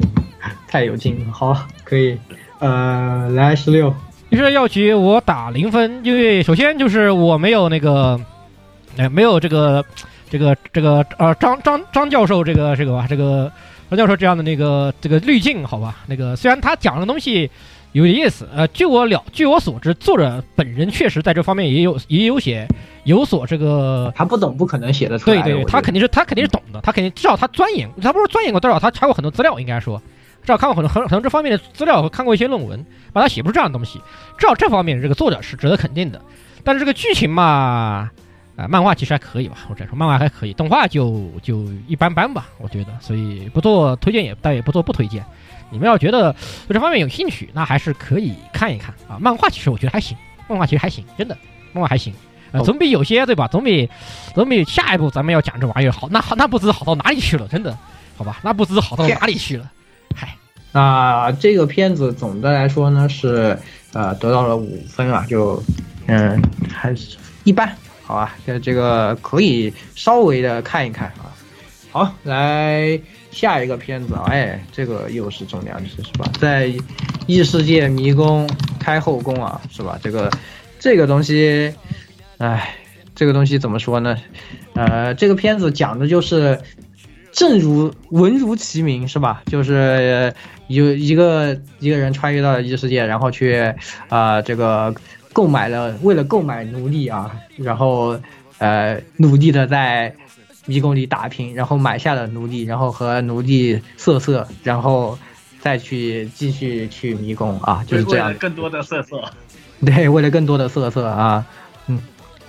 [0.68, 2.18] 太有劲了，好，可以，
[2.58, 3.94] 呃，来十六，
[4.28, 8.20] 于是药局我打零分，因为首先就是我没有那个，
[8.98, 9.82] 哎，没有这个
[10.34, 13.48] 这个这个呃张张张教授这个这个吧这个
[13.88, 17.48] 张教授这样的那个这个滤镜，好吧，那个虽然他讲的东西
[17.92, 22.66] 有点意思，呃，据我了据我所知，作者本人确实在这方面也有也有写
[23.04, 30.02] 有所这个他不懂不可能写得出来的，对对，他肯定是他肯定是懂的，他肯定至少他钻研，他不是钻研过，多少他查过很多资料，应该说，
[30.42, 34.00] 至少看过很多很很多这方面的资料和看过一些论文，把他写不出这样的东西，
[34.36, 36.20] 至少这方面这个作者是值得肯定的。
[36.64, 38.10] 但是这个剧情嘛，
[38.56, 45.24] 啊、漫画其实还可以吧，我只能说漫画还可以，动画就就一般般吧，我觉得，所以不做推荐也但也不做不推荐。
[45.70, 46.32] 你们要觉得
[46.68, 49.18] 对这方面有兴趣，那还是可以看一看啊。
[49.18, 51.36] 漫画其实我觉得还行，漫画其实还行，真的，
[51.72, 52.14] 漫画还行。
[52.52, 53.48] 呃，哦总比有些对吧？
[53.48, 53.90] 总比
[54.34, 56.08] 总比下一步咱们要讲这玩意儿好。
[56.12, 57.76] 那好那不知好到哪里去了，真的，
[58.16, 58.38] 好吧？
[58.44, 59.68] 那不知好到哪里去了。
[60.14, 60.36] 嗨，
[60.70, 63.58] 那这个片子总的来说呢是
[63.92, 65.60] 呃得到了五分啊，就
[66.06, 66.40] 嗯
[66.72, 67.76] 还是一般，
[68.14, 68.36] 好吧？
[68.46, 71.34] 这这个可以稍微的看一看啊。
[71.90, 72.98] 好，来
[73.32, 76.30] 下一个片子啊，哎，这个又是重量级是吧？
[76.38, 76.72] 在
[77.26, 78.48] 异世界迷宫
[78.78, 79.98] 开后宫啊，是吧？
[80.00, 80.30] 这个
[80.78, 81.74] 这个东西，
[82.38, 82.76] 哎，
[83.16, 84.16] 这个东西怎么说呢？
[84.74, 86.60] 呃，这个片子讲的就是。
[87.36, 89.42] 正如文如其名是吧？
[89.46, 90.32] 就是
[90.68, 93.74] 有一个一个人穿越到了异世界，然后去
[94.08, 94.94] 啊、这个
[95.34, 98.18] 购买了为了购买奴隶啊，然后
[98.58, 100.14] 呃努力的在
[100.64, 105.18] 迷宫里打拼，然后买下了奴隶，然后和奴隶色色，然后
[105.60, 108.38] 再去继续去迷宫啊，就是这样为了。
[108.38, 109.22] 更多的色色。
[109.84, 111.44] 对，为了更多的色色啊，
[111.88, 112.00] 嗯，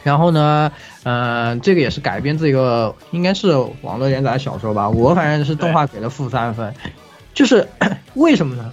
[0.03, 0.71] 然后呢，
[1.03, 6.73] 呃，这个也是改编自一个应该是网络连载小说吧，我反正是动画给了负三分，
[7.33, 7.67] 就是
[8.13, 8.71] 为什么呢？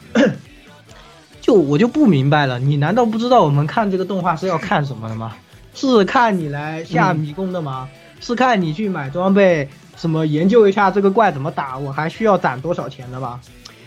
[1.43, 5.37] 就我就不明白了，你难道不知道我们看这个动画是要看什么的吗？
[5.75, 7.89] 是看你来下迷宫的吗？
[8.21, 13.41] 是看你去买装备，什么研究一下这个怪怎么打，我还需要攒多少钱的吗？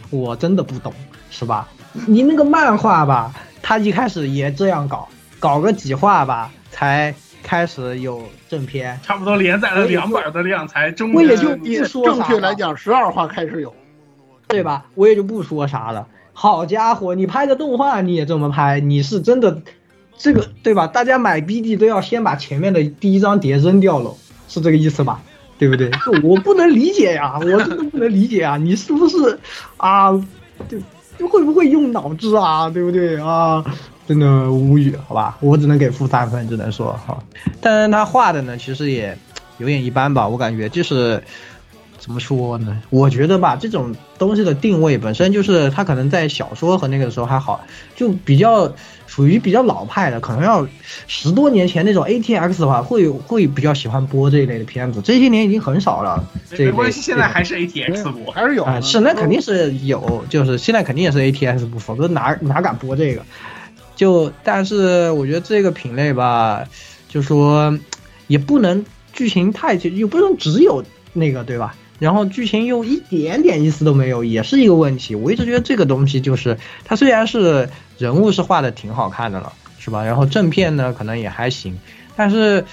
[0.10, 0.94] 我真的不懂，
[1.32, 1.70] 是吧？
[2.06, 5.08] 你那个漫画吧，他一开始也这样搞，
[5.40, 9.00] 搞个几话吧，才开始有正片。
[9.02, 13.74] 差不多连载了两本的量才终我也就不说了确来讲，十二话开始有。
[14.48, 14.86] 对吧？
[14.94, 16.08] 我也就不说啥了。
[16.38, 19.62] 好家伙，你拍个动画你也这么拍，你是真的，
[20.18, 20.86] 这个对吧？
[20.86, 24.14] 大家买 BD 都要先把前面的第一张碟扔掉了，
[24.50, 25.22] 是这个意思吧？
[25.58, 25.90] 对不对？
[25.90, 28.58] 就我不能理解呀， 我真的不能理解啊！
[28.58, 29.40] 你是不是
[29.78, 30.12] 啊？
[30.68, 30.78] 就
[31.18, 32.70] 就会不会用脑子啊？
[32.70, 33.64] 对不对啊？
[34.06, 35.38] 真的无语，好吧？
[35.40, 37.18] 我只能给负三分，只能说哈。
[37.62, 39.18] 但是他画的呢，其实也
[39.58, 41.24] 有点一般吧，我感觉就是。
[42.06, 42.84] 怎么说呢？
[42.92, 48.72] 我觉得吧，这种东西的定位本身就是它可能在小说和那个时候还好，就比较
[49.08, 50.68] 属于比较老派的，可能要
[51.08, 55.02] 十多年前那种 ATX 的话，会会比较喜欢播这一类的片子。
[55.04, 56.24] 这些年已经很少了。
[56.52, 58.32] 没关系，现在还是 ATX 播。
[58.32, 63.24] 还是有啊，是那肯定是有，就是现在肯定也是 ATX 播，否则哪哪敢播这个？
[63.96, 66.64] 就但是我觉得这个品类吧，
[67.10, 67.76] 就说
[68.28, 70.84] 也不能剧情太又不能只有
[71.14, 71.76] 那个对吧？
[72.00, 75.16] 然后剧情又一点点意思都没有，也是一个问题。
[75.16, 80.04] 我一直觉得这个东西就是，它虽然是人物是画的挺好看的了，是吧？
[80.04, 81.80] 然后正片呢可能也还行，
[82.16, 82.66] 但是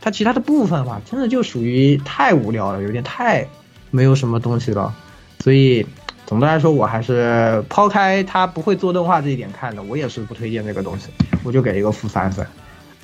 [0.00, 3.48] 它其他的部分吧，真的就属于太无聊了，有点太
[3.90, 4.94] 没有什么东西了。
[5.40, 5.86] 所以
[6.26, 11.08] 总的来说，我还是抛开它不会做动画这一点看的，我也是不推荐这个东西，
[11.44, 12.46] 我就给一个负三分。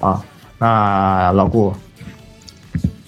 [0.00, 0.24] 啊，
[0.58, 1.72] 那老顾，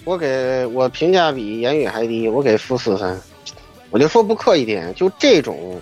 [0.04, 3.20] 我给我评价比言语还低，我给负四分。
[3.90, 5.80] 我就说不客气点，就这种，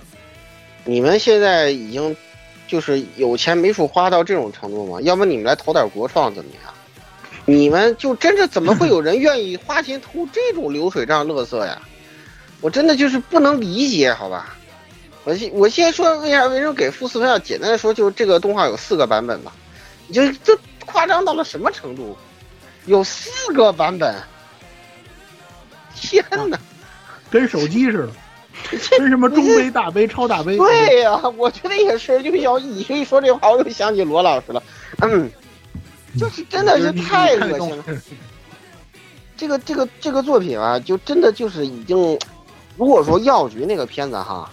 [0.85, 2.17] 你们现在已经
[2.69, 5.01] 就是有钱没处花到这种程度吗？
[5.01, 6.73] 要不你们来投点国创怎么样？
[7.45, 11.83] 你们就真的怎么会有人愿意花钱投这种流水账乐色呀？
[12.61, 14.57] 我真的就是不能理解，好吧？
[15.25, 17.29] 我先我先说为啥为什么给负四分？
[17.29, 19.53] 要简单的说，就是这个动画有四个版本吧，
[20.07, 20.57] 你就这
[20.87, 22.17] 夸张到了什么程度？
[22.87, 24.15] 有四个版本，
[25.95, 26.59] 天哪！
[27.31, 28.09] 跟手机似的，
[28.99, 30.57] 跟什么中杯、大杯、超大杯。
[30.59, 32.23] 对呀、我觉得也是。
[32.23, 34.63] 就像你一说这话，我又想起罗老师了。
[35.01, 35.31] 嗯，
[36.19, 37.85] 就是真的是太恶心了。
[39.37, 42.19] 这个这个这个作品啊，就真的就是已经，
[42.77, 44.51] 如果说药局那个片子哈，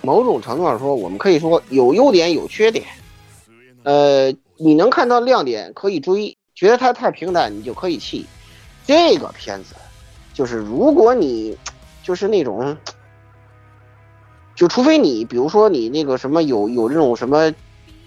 [0.00, 2.84] 某种程度上说，我们可以说有优点有缺点。
[3.82, 8.26] 呃，你能看到亮点可以追，觉得它太平淡你就可以弃。
[8.86, 9.74] 这个片子，
[10.34, 11.56] 就是如果你
[12.02, 12.76] 就是那种，
[14.54, 17.52] 就除非你比如说你那个什么有有这种什么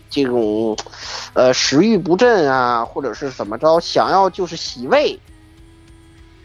[0.09, 0.77] 这种
[1.33, 5.19] 呃食欲不振啊，或者是怎么着，想要就是洗胃。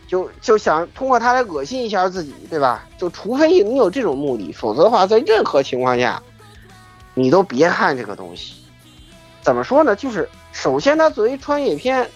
[0.07, 2.85] 就就想通过它来恶心一下自己，对吧？
[2.99, 6.21] 就除非你有这种目的，否则的话，在任何情况下，
[7.15, 8.55] 你都别看这个东西。
[9.41, 9.95] 怎么说呢？
[9.95, 12.09] 就是首先，它作为穿越片，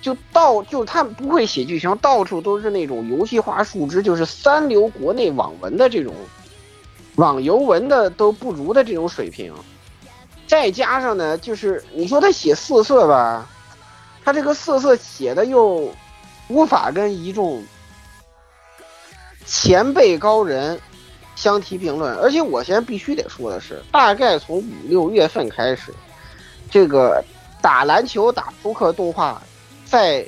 [0.00, 6.14] 就到就它不会写剧情，到处都是那种游戏化数值，就是三流国内网文的这种
[7.16, 9.52] 网游文的都不如的这种水平。
[10.46, 13.48] 再加上呢，就是你说他写色色吧，
[14.24, 15.92] 他这个色色写的又。
[16.48, 17.60] 无法跟一众
[19.44, 20.80] 前辈高人
[21.34, 25.92] 相提并论，而且我现在必须得说的是，大概从五六月份开始，
[26.70, 27.20] 这个
[27.66, 29.42] 打篮球、打扑克动画，
[29.84, 30.24] 在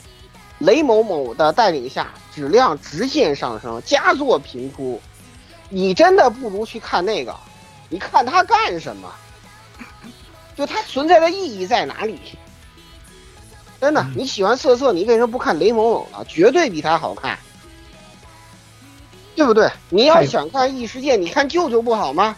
[0.58, 5.00] 雷某某的带领下，质量直线上升，佳作频出。
[5.68, 7.32] 你真的不如去看那个，
[7.90, 9.08] 你看它干什么？
[10.56, 12.18] 就它存在的意义在哪里？
[13.80, 16.24] 真的，你喜欢瑟瑟，你为什么不看雷某某呢？
[16.26, 17.38] 绝对比他好看，
[19.36, 19.70] 对不对？
[19.90, 22.36] 你要想看异世界，你看舅舅不好吗？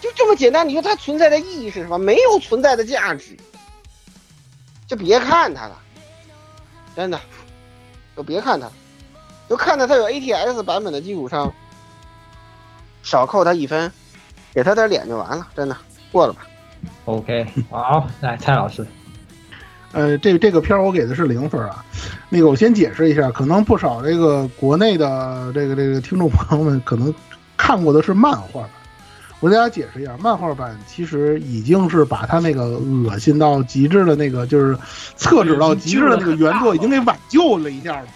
[0.00, 0.68] 就这么简单。
[0.68, 1.98] 你说它存在的意义是什么？
[1.98, 3.36] 没有存在的价值，
[4.86, 5.78] 就别看它了，
[6.96, 7.20] 真的，
[8.16, 8.70] 就别看它，
[9.48, 11.52] 就看在它有 ATS 版本的基础上，
[13.02, 13.90] 少扣他一分，
[14.54, 15.76] 给他点脸就完了，真的
[16.10, 16.46] 过了吧。
[17.04, 18.86] OK，好，来蔡老师。
[19.92, 21.84] 呃，这这个片儿我给的是零分啊。
[22.28, 27.12] 那个我先解释一下，可能不少这个国内的这个这个听众朋友们可能
[27.56, 28.70] 看过的是漫画版，
[29.40, 34.78] 我给大家解释一下，漫画版其实已经是把他那个恶心到极致的那个，就是
[35.16, 38.06] 厕纸到极致的那个原作已经给挽救了一下了，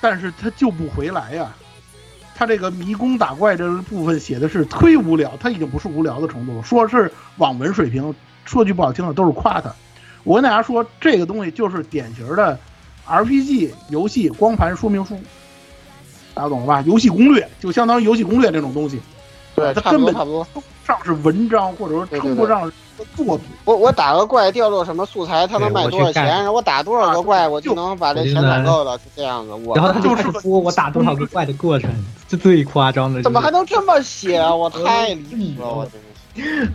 [0.00, 1.50] 但是他救不回来呀。
[2.34, 8.14] 他这个迷宫打怪这部分写的是忒无聊，他已经不是无聊的程度了，说是网文水平，
[8.46, 9.70] 说句不好听的都是夸他。
[10.24, 12.58] 我跟大家说，这个东西就是典型的
[13.06, 15.18] RPG 游戏光盘说明书，
[16.32, 16.80] 大家懂了吧？
[16.86, 18.98] 游戏攻略就相当于游戏攻略这种东西，
[19.60, 20.46] 对，它差不多，根本差不多。
[20.86, 22.72] 上是文章，或者说称不上是
[23.14, 23.46] 作品。
[23.64, 26.24] 我我打个怪掉落什么素材，它能卖多少钱？
[26.24, 29.52] 然后我打多少个怪，我就能把这钱攒够了，是这样子。
[29.52, 31.88] 我然后他就开始播我打多少个怪的过程，
[32.26, 33.22] 这最夸张的。
[33.22, 34.52] 怎么还能这么写啊？
[34.52, 36.70] 我太离谱了，我真是。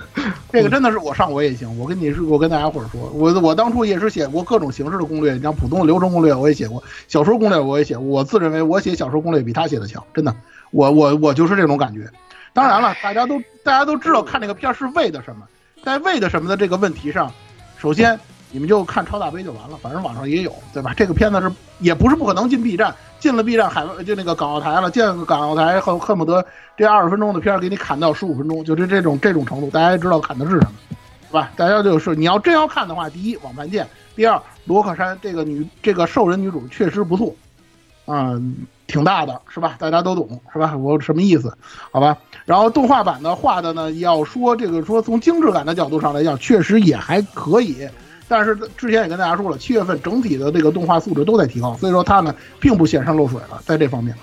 [0.52, 1.80] 这个真的是我上我也行。
[1.80, 8.06] 我跟你是，我跟大家伙儿说，我我当初也是写过各种形式的攻略，你像普通的流程攻略我也写过，小说攻略我也写过。
[8.06, 10.34] 我自认为我写小说攻略比他写的强，真的，
[10.72, 12.10] 我我我就是这种感觉。
[12.56, 15.46] 当然了，大家都大家都知道看这个片儿是为的什么，
[15.84, 17.30] 在为的什么的这个问题上，
[17.78, 18.18] 首先
[18.50, 20.94] 你们就看超大杯就完了，反正网上也有，对吧？
[20.96, 26.46] 这个片子是也不是不可能进 B 站，进了 B 站海外就那个港澳台了，见个港澳台恨恨不得
[26.78, 30.74] 这二十分钟的片儿给你砍到十五分钟，就这这种这种程度，大家也知道砍的是什么，
[31.28, 31.52] 是吧？
[31.58, 33.86] 大家就是你要真要看的话，第一网盘见，
[34.16, 37.36] 第二罗克山这个女这个兽人女主确实不错，
[38.06, 38.40] 啊、
[38.88, 39.76] 挺大的是吧？
[39.80, 40.76] 大家都懂是吧？
[40.78, 41.56] 我什么意思？
[41.92, 42.18] 好吧？
[42.46, 47.88] 然后动画版的画的呢，要说这个说从精致感的角度上来讲，确实也还可以。
[48.28, 54.16] 但是之前也跟大家说了，七月份整体的这个动画素质都在提高，所以说它呢并不显山露水了，在这方面。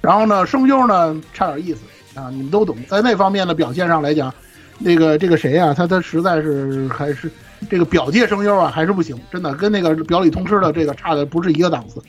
[0.00, 1.80] 然后呢，声优呢差点意思
[2.18, 4.32] 啊，你们都懂，在那方面的表现上来讲，
[4.78, 7.30] 那个这个谁啊，他他实在是还是
[7.70, 12.02] 这个表界声优啊还是不行，真的跟那个表里通吃的这个差的不是一个档次。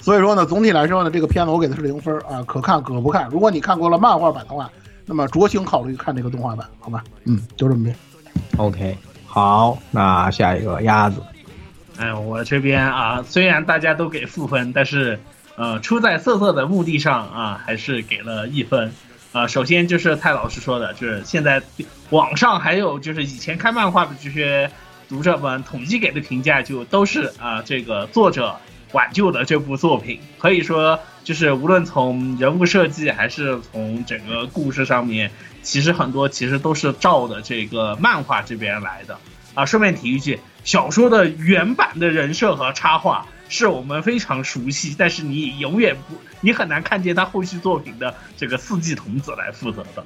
[0.00, 3.28] 所以说呢，总体来说呢，这个片子我给的是零分啊，可看可不看。
[3.30, 4.70] 如果你看过了漫画版的话，
[5.04, 7.04] 那么酌情考虑看这个动画版，好吧？
[7.24, 7.94] 嗯，就这么定。
[8.56, 8.96] OK，
[9.26, 11.22] 好，那下一个鸭子，
[11.96, 15.18] 哎，我这边啊，虽然大家都给负分，但是
[15.56, 18.92] 呃，出在色色的目的上啊，还是给了一分。
[19.30, 21.62] 啊、首先就是蔡老师说的，就是现在
[22.10, 24.70] 网上还有就是以前看漫画的这些
[25.08, 28.56] 读者们统计给的评价，就都是啊、这个作者
[28.92, 35.30] 挽救了这部作品，可以说就是无论从人物设计还是从整个故事上面，
[35.62, 39.18] 其实很多其实都是照的这个漫画这边来的。
[39.54, 50.04] 啊，顺便提一句，小说的原版的人设和插画是我们非常熟悉，但是你永远不，你很难看见他后续作品的这个四季童子来负责的。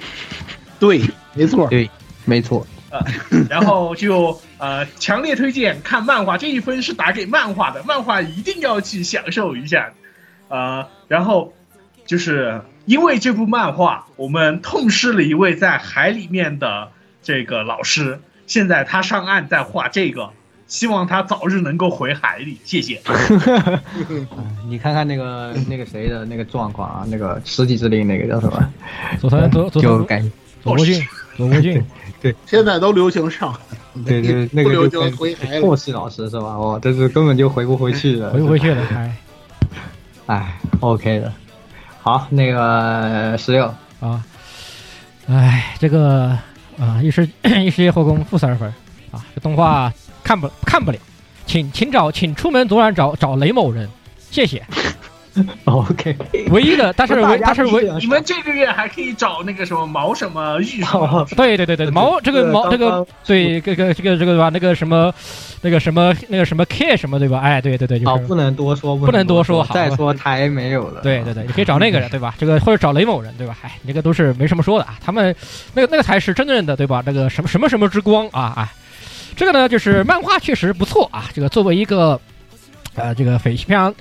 [0.81, 1.03] 对，
[1.35, 1.91] 没错，对，
[2.25, 2.67] 没错，
[3.49, 9.93] 然后就呃强烈推荐看漫画，这一分是打给漫画的，漫画一定要去享受一下。
[10.49, 11.53] 呃，然后
[12.05, 16.91] 就是因为这部漫画，我们痛失了一位在海里面的
[17.23, 20.31] 这个老师，现在他上岸在画这个，
[20.67, 23.01] 希望他早日能够回海里，谢谢。
[24.69, 28.73] 你看看那个那个谁的那个状况啊，那个十几之灵那个叫什么？
[29.21, 30.33] 佐藤佐佐藤就感
[30.63, 31.03] 佐国俊，
[31.37, 31.83] 佐国俊，
[32.47, 33.55] 现在都流行上，
[34.05, 36.47] 对对，那不流行个就跟回海了霍氏老师是吧？
[36.47, 38.83] 哦，这是根本就回不回去了， 回不回去了？
[38.95, 39.17] 哎
[40.27, 41.33] 哎，OK 的。
[42.01, 44.25] 好，那个十六，啊，
[45.29, 46.37] 哎，这个
[46.79, 47.29] 啊，一时
[47.65, 48.69] 一时夜后宫负三分
[49.13, 49.93] 啊，这动画
[50.25, 50.99] 看不看不了，
[51.47, 53.89] 请请找请出门左转找找雷某人，
[54.31, 54.65] 谢谢。
[55.65, 56.17] OK，
[56.51, 65.13] 唯一的，但是唯但是唯你们这个月还可以找那个什么毛什么玉什么，对对对对，毛这个毛这个对这个这个这个对吧，那个什么
[65.63, 67.41] 那个什么那个什么 K 什么对吧？
[67.41, 71.01] 哎，对对对，就好，是不能多说，不能多说说，好再说台没有了。
[71.01, 72.35] 对对对，你可以找那个人对吧？
[72.39, 73.57] 这个或者找雷某人对吧？
[73.63, 75.35] 哎，那个都是没什么说的啊，他们
[75.73, 77.03] 那个那个才是真正的对吧？
[77.07, 78.73] 那个什么什么什么之光啊啊，
[79.35, 82.21] 这个呢就是漫画确实不错啊，这个作为一个
[82.97, 83.95] 呃这个非非常。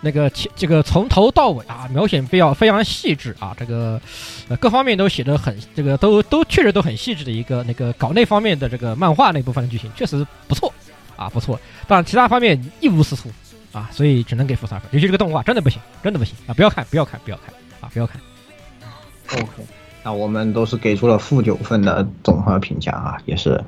[0.00, 4.00] 那个这个从头到尾啊，描写非常非常细致啊，这个
[4.48, 10.72] 呃各方面都写的很，这个都都确实都很细致的一个那个搞那方面的这个漫画那部分的剧情确实不错
[11.16, 13.28] 啊不错，但其他方面一无是处
[13.72, 16.54] 啊，所以只能给负三分，尤其这个动画真的不行，真的不行啊！
[16.54, 17.90] 不要看，不要看，不要看啊！
[17.92, 18.20] 不要看。
[19.34, 19.46] OK，
[20.02, 23.62] 那我们都是给出了负九分的综合评价啊，也是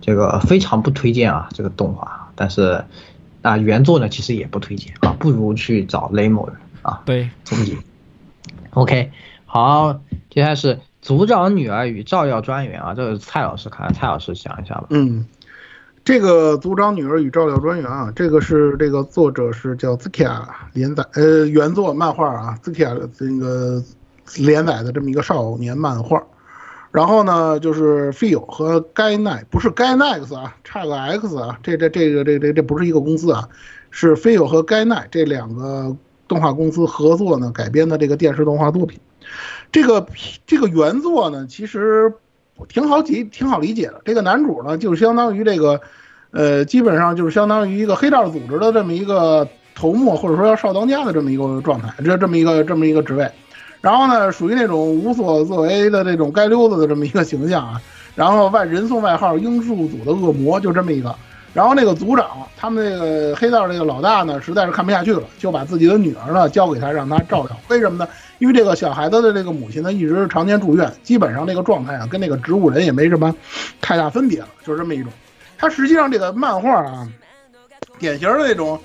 [0.00, 2.84] 这个非常不推荐啊这个动画，但是
[3.44, 7.02] 啊原作呢其实也不推荐啊，不如去找雷某人啊。
[7.04, 7.76] 对，终结。
[8.70, 9.12] OK，
[9.46, 14.86] 好，接下来是组长女儿与照耀专员啊，这个蔡老师看，蔡老师讲一下吧。
[14.90, 15.26] 嗯，
[16.04, 20.42] 这个组长女儿与照料专员啊，这个是这个作者是叫 Zikia
[20.72, 23.82] 连载，呃，原作漫画啊，Zikia 这个
[24.38, 26.20] 连载的这么一个少年漫画。
[26.94, 33.48] 然后呢，就是 Feel 和 Gainax 不是 Gainax 啊，差个 X 啊，这这这个这这这不是一个公司啊，
[33.90, 35.96] 是 Feel 和 Gainax 这两个
[36.28, 39.00] 动画公司合作呢改编的这个电视动画作品。
[39.72, 40.06] 这个
[40.46, 42.12] 这个原作呢，其实
[42.68, 44.00] 挺好理挺好理解的。
[44.04, 45.80] 这个男主呢，就相当于这个，
[46.30, 53.28] 呃，基本上就是相当于一个黑道组织的这么一个头目，或者说要少当家的这么一个状态，这这么一个这么一个职位。
[53.84, 57.78] 然后呢，属于那种无所作为的这种街溜子的这么一个形象啊。
[58.16, 61.14] 然后外人送外号“樱树组的恶魔”，就这么一个。
[61.52, 67.54] 然后那个组长，他们那个黑道这个老大呢，实在是看不下去了，就把自己的女儿呢交给他，让他照料。
[67.68, 68.08] 为什么呢？
[68.38, 73.34] 因为这个小孩子的这个母亲呢，一直常年住院，基本上那个状态啊，跟那个植物人也没什么
[73.82, 75.12] 太大分别了，就是这么一种。
[75.58, 77.06] 他实际上这个漫画啊，
[77.98, 78.80] 典型的那种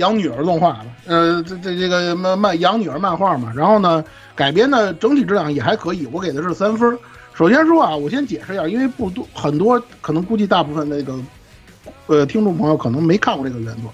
[0.00, 3.52] 养女儿动画吧，呃，这这这个漫漫养女儿漫画嘛。
[3.54, 6.98] 然后呢，改编的整体质量也还可以，我给的是三分。
[7.32, 11.18] 首先说啊，我先解释一下，因为不多很多，可能估计大部分那个
[12.06, 13.92] 呃听众朋友可能没看过这个原作。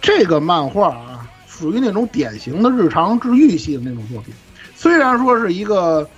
[0.00, 4.32] 这个漫画啊，属于那种典型的日常治愈系的那种作品。
[4.74, 6.08] 虽然说是一个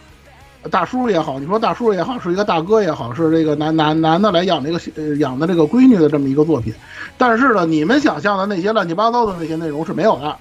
[0.71, 6.73] 大叔也好，你说大叔也好，是一个大哥也好，是这个男男男的来养这个养的这个闺女的这么一个作品，
[7.19, 10.37] 但是呢，你们想象的那些乱七八糟的那些内容是没有的。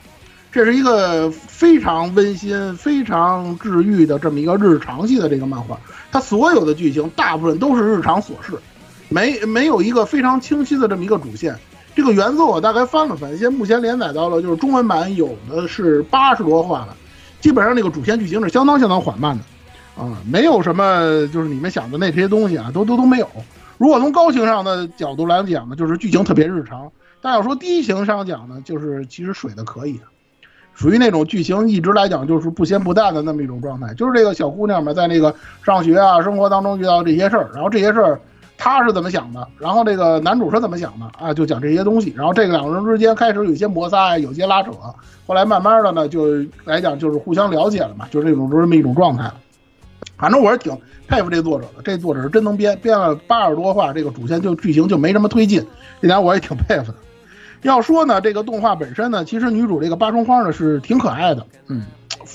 [0.51, 5.79] 这是一个非常温馨、非常治愈的这么一个日常系的这个漫画，
[6.11, 8.53] 它所有的剧情大部分都是日常琐事，
[9.07, 11.55] 没没有一个非常清晰的这么一个主线。
[11.95, 16.95] 这个原作我大概翻了翻，现在目前连载到了就是中文版有的是八十多话了，
[17.39, 19.43] 基本上那个主线剧情是相当相当缓慢的，
[19.97, 23.27] 啊，没有什么就是你们想的那些东西啊，都都都没有。
[23.77, 26.87] 如果从高情商的角度来讲呢，就是剧情特别日常；
[27.21, 29.99] 但要说低情商讲呢，就是其实水的可以。
[30.73, 38.19] 属于那种剧情一直来讲就是不咸不淡的那么一种状态，就是这个小姑娘嘛，在那个上学啊、生活当中遇到这些事儿，然后这些事儿
[38.57, 44.71] 她是怎么想的，然后这个男主是怎么想的啊，就讲这些东西，然后这个两个人之间开始有些摩擦，有些拉扯，
[45.27, 46.25] 后来慢慢的呢，就
[46.63, 49.35] 来讲就是互相了解了嘛，就是这种这么一种状态了。
[50.17, 50.77] 反正我是挺
[51.07, 55.65] 佩服这作者的，这作者是真能编，编了八十多话，这个主线就剧情就没什么推进，
[56.01, 56.97] 这点我也挺佩服的。
[57.63, 61.83] 要说呢，这个动画本身呢，其实女主这个八重花呢是挺可爱的，嗯，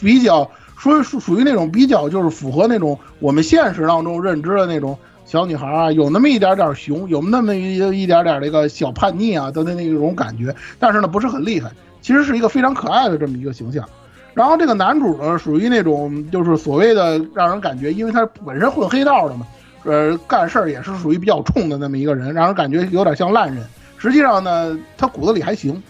[0.01, 11.71] 比较属属属于那种比较就是符合那种我们现实当中认知的那种小女孩啊，有那么一点点熊，有那么一一点点这个小叛逆啊的那那种感觉，但是呢不是很厉害，
[12.03, 13.89] 其实是一个非常可爱的这么一个形象。
[14.37, 19.47] 然后这个男主呢，属于那种就是所谓的让人感觉，因为他本身混黑道的嘛，
[19.85, 23.65] 呃，干事儿也是属于比较冲的那么一个人，让人感觉有点像烂人。
[23.97, 25.83] 实际上呢，他骨子里还行，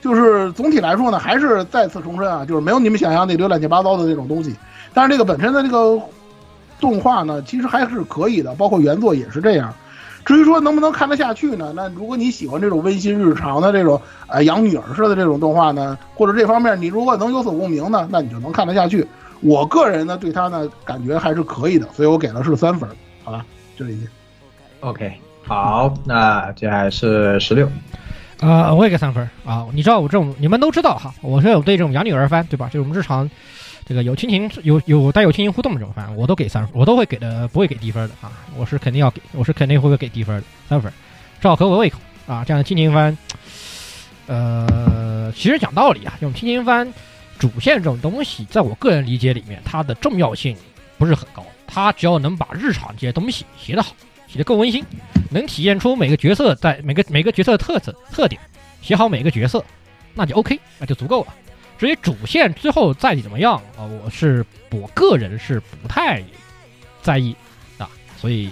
[0.00, 4.56] 就是总体来说呢，还是再次重申啊，就是没有你们想象那堆乱七八糟的那种东西。
[4.94, 6.00] 但是这个本身的这个
[6.80, 9.74] 动画呢，其实还是可以的，包括原作也是这样。
[10.24, 11.72] 至于说能不能看得下去呢？
[11.74, 19.06] 那如果你喜欢这种温馨日常的这种呃养女儿似的这种动画呢，或者这方面你如果能有所共鸣呢，那你就能看得下去。
[19.40, 22.88] 我个人呢对他呢感觉还是可以的，所以我给的是三分，
[23.24, 23.44] 好吧，
[23.76, 23.98] 就这些。
[24.80, 25.12] OK。
[25.42, 27.66] 好，那接下来是十六，
[28.40, 29.66] 啊，我也给三分啊！
[29.72, 32.68] 你知道我这种，你们都知道哈，我是有对这种养女儿番，对吧？
[32.70, 33.28] 这种日常，
[33.90, 38.30] 这个有亲情、有有带有亲情互动的这种番，我都给三分，我都会给的，不会给低分的啊！
[38.56, 40.92] 我是肯定要给，我是肯定会给低分的，三分，
[41.40, 42.44] 正好合我胃口啊！
[42.46, 43.18] 这样的亲情番，
[44.28, 46.86] 呃，其实讲道理啊，这种亲情番
[47.36, 50.56] 主线这种东西，在我个人理解里面，它的重要性
[50.96, 53.92] 不是很高，它只要能把日常这些东西写得好。
[54.28, 54.84] 写得够温馨，
[55.32, 58.40] 能体现出每个角色在每个每个角色的特色特点，
[58.82, 59.64] 写好每个角色，
[60.14, 61.34] 那就 OK，那就足够了。
[61.80, 66.22] 至于主线之后再怎么样啊，我是我个人是不太
[67.00, 67.34] 在意
[67.78, 68.50] 啊，所以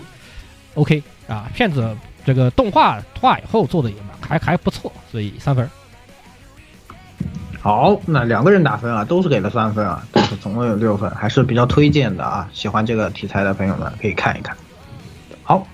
[0.72, 5.68] OK 啊，骗子这个动画画以后做的也蛮还还不错，所以三分。
[7.60, 14.56] 好，那两个人打分啊，都是给了三分啊，都是总共有六分，还是比较推荐的啊，喜欢这个题材的朋友们可以看一看。
[15.42, 15.66] 好，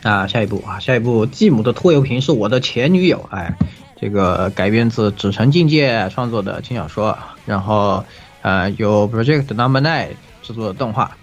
[0.00, 3.54] 那，下一步啊，下一步，继母的拖油瓶是我的前女友，哎，
[4.00, 8.02] 这个改编自纸城境界创作的轻小说，然后
[8.40, 10.08] 呃由 Project Number Nine
[10.42, 11.14] 制作的动画，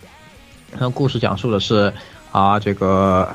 [0.78, 1.92] 那故事讲述的是
[2.32, 3.28] 啊这个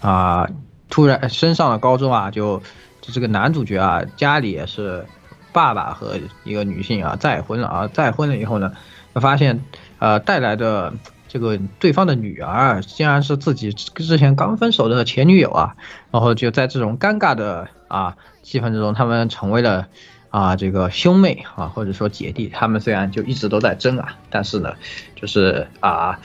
[0.00, 0.48] 啊
[0.88, 2.56] 突然升上了高中啊，就
[3.02, 5.04] 就这个男主角啊家里也是
[5.52, 8.72] 爸爸和一个女性啊再婚了啊再婚了以后呢，
[9.14, 9.62] 发现
[9.98, 10.92] 呃带来的。
[11.28, 15.76] 这个对方的女儿竟然是自己之前刚分手的前女友啊，
[16.10, 19.86] 然后就在这种尴尬的啊气氛之中，他们成为了
[20.30, 22.48] 啊这个兄妹啊或者说姐弟。
[22.48, 24.72] 他们虽然就一直都在争啊，但是呢，
[25.14, 26.18] 就是啊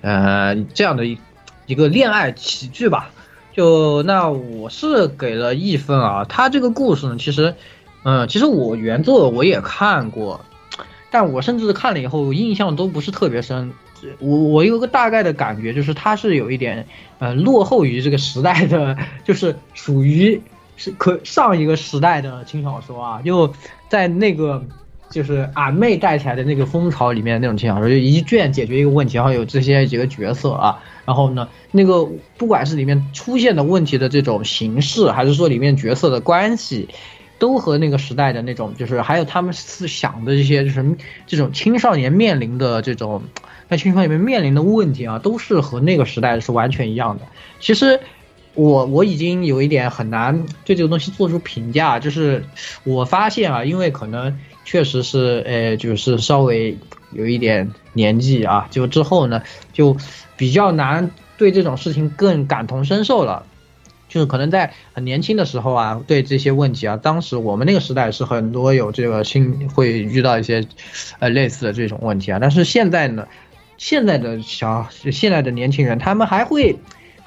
[0.00, 1.18] 呃这样的一
[1.66, 3.10] 一个恋爱喜剧吧。
[3.52, 6.24] 就那我是给了一分啊。
[6.24, 7.54] 他这个故事呢，其实
[8.04, 10.40] 嗯，其实我原作我也看过，
[11.10, 13.72] 但我甚至看了以后印象都不是特别深。
[14.18, 16.86] 我我有个大概的感觉，就是它是有一点，
[17.18, 20.40] 呃，落后于这个时代的，就是属于
[20.76, 23.52] 是可上一个时代的轻小说啊，就
[23.88, 24.64] 在那个
[25.10, 32.04] 就是俺妹带起来的那个风潮里面那种轻小说，就一卷解决一个问题，然后有这些几个角色啊，然后呢，那个
[32.36, 36.88] 不管是里面出现的问题的这种形式，还是说里面角色的关系，
[37.38, 40.84] 都和那个时代的那种，就是还有他们思想的这些，就是
[41.26, 43.22] 这种青少年面临的这种，
[43.68, 47.24] 在青少年里面面临的问题啊，都是和那个时代是完全一样的。
[47.60, 48.00] 其实。
[48.58, 52.42] 我我已经有一点很难对这个东西做出评价，就是
[52.84, 54.34] 我发现啊，因为可能
[54.64, 56.74] 确实是，呃，就是稍微
[57.12, 59.42] 有一点年纪啊，就之后呢，
[59.74, 59.94] 就
[60.38, 63.44] 比较难对这种事情更感同身受了。
[64.08, 70.66] 就是可能在很年轻的时候啊，对这些问题啊，当时我们那个时代是很多有这个新会遇到一些，
[71.18, 72.38] 呃，类似的这种问题啊。
[72.40, 73.28] 但是现在呢，
[73.78, 76.78] 现在的小现在的年轻人，他们还会。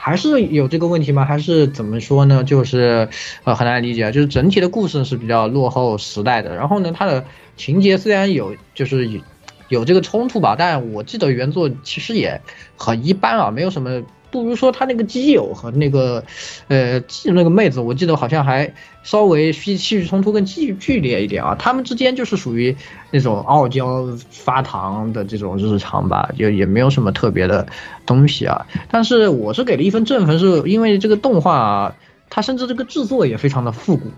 [0.02, 1.26] 还是有这个问题吗？
[1.26, 2.42] 还是怎么说呢？
[2.46, 3.10] 就是
[3.44, 6.56] 呃很难理解，就是整体的故事是比较落后时代的。
[6.56, 7.26] 然后呢，它的
[7.58, 9.22] 情节虽然有就是有
[9.68, 12.40] 有这个冲突吧，但我记得原作其实也
[12.78, 14.02] 很一般啊，没有什么。
[14.32, 16.24] 不如说他那个基友和那个，
[16.68, 21.56] 呃，那个妹子，我记得好像还稍微戏戏剧冲突更剧剧烈一点啊。
[21.58, 22.76] 他们之间就是属于
[23.12, 27.66] 那种傲娇发糖的这种日常吧，就也没有什么特别的
[28.06, 28.68] 东西啊。
[28.92, 31.96] 但是我是给了一分正分，是因为这个动画啊，
[32.30, 34.12] 它甚至这个制作也非常的复古，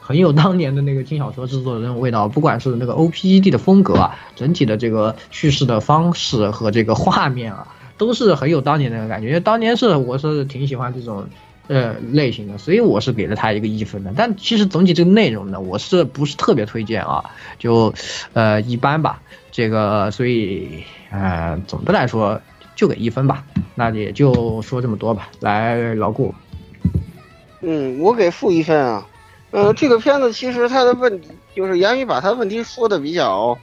[0.00, 2.26] 很有当年的那个轻小说制作的那种味道。
[2.26, 7.66] 不管是那个 O P E D 的风格啊，整体的这个叙事的方式和这个画面啊。
[7.98, 11.26] 都是很有当年那个感觉，因为当年是我是挺喜欢这种，
[11.66, 14.12] 呃类型的，所以我是给了他一个一分的。
[14.16, 17.22] 但其实总体这个内容呢，我是不是特别推荐啊？
[17.58, 17.92] 就，
[18.32, 19.20] 呃一般吧。
[19.50, 22.40] 这个所以，呃总的来说
[22.76, 23.44] 就给一分吧。
[23.74, 25.28] 那也就说这么多吧。
[25.40, 26.32] 来，老顾。
[27.60, 29.06] 嗯，我给负一分啊。
[29.50, 33.58] 呃，这个片子其实它的问题就是言语把它问题说的比较，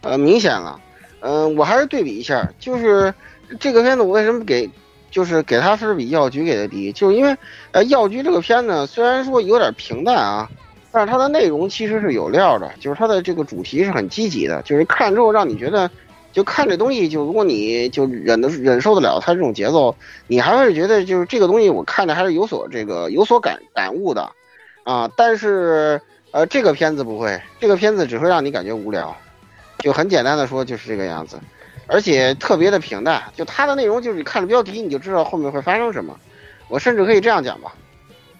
[0.00, 0.80] 呃明显了。
[1.20, 3.12] 嗯，我还是对比一下，就是。
[3.60, 4.68] 这个片子我为什么给，
[5.10, 7.36] 就是给他分比药局给的低，就是因为，
[7.72, 10.50] 呃，药局这个片子虽然说有点平淡啊，
[10.90, 15.90] 但是它的内容其实是有料的，就是它的这个主题是很积极的，就是看之后让你觉得，
[16.32, 19.94] 就看这东西，就如果你就忍得忍受得了它这种节奏，
[20.26, 24.30] 你还会觉得就是这个东西我看着还是有所这个有所感感悟的，
[24.84, 26.00] 啊，但是
[26.32, 29.16] 呃这个片子不会，这个片子只会让你感觉无聊，
[29.78, 31.38] 就很简单的说就是这个样子。
[31.86, 36.18] 而且特别的平淡，就它的内容就是你看着标题你就知道后面会发生什么。
[36.68, 37.72] 我甚至可以这样讲吧，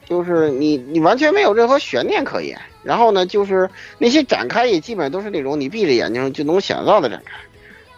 [0.04, 2.60] 就是你你完全没有任何悬念可言。
[2.82, 7.32] 然后呢，就是那些展开也基本都是那种你闭着眼睛就能想到的展开。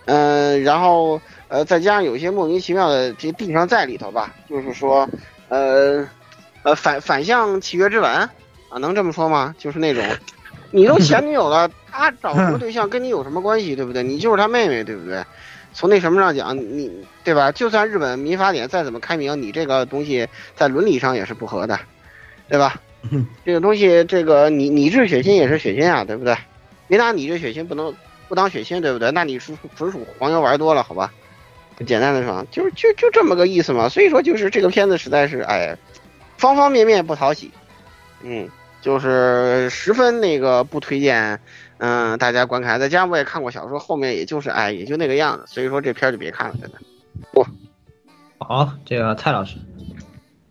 [0.05, 5.09] 嗯，然后呃再加上有一些莫名其妙的这些地方在里头吧，就是说
[5.49, 6.07] 呃
[6.63, 8.31] 呃反反向契约之吻啊，
[8.81, 9.55] 能这么说吗？
[9.59, 10.05] 就是那种。
[10.71, 14.03] 你都前女友了，他找什么对象跟你有什么关系，对不对？
[14.03, 15.25] 你就是他妹妹，对不对？
[15.73, 16.91] 从那什么上讲，你
[17.25, 17.53] 对吧？
[17.53, 21.79] 就算日本民法典再怎么开明，你这个东西在伦理上也是不合的，
[22.49, 22.81] 对吧？
[23.45, 26.37] 这个东西，这个你你治血亲也是血亲啊，对不对？
[26.89, 27.95] 没拿你这血亲不能
[28.29, 29.11] 不当血亲，对不对？
[29.13, 31.13] 那你是纯属黄油玩多了，好吧？
[31.87, 33.89] 简单的说，就是就就这么个意思嘛。
[33.89, 35.77] 所以说，就是这个片子实在是，哎，
[36.37, 37.53] 方方面面不讨喜，
[38.23, 38.49] 嗯。
[38.81, 41.41] 就是十分那个不推荐，
[41.79, 42.79] 嗯，大家观看。
[42.79, 45.45] 再加上我也看过小说，后面也就是哎，也就那个样子。
[45.47, 46.79] 所以说这片就别看了，真的。
[47.33, 47.47] 不，
[48.39, 49.57] 好，这个蔡老师。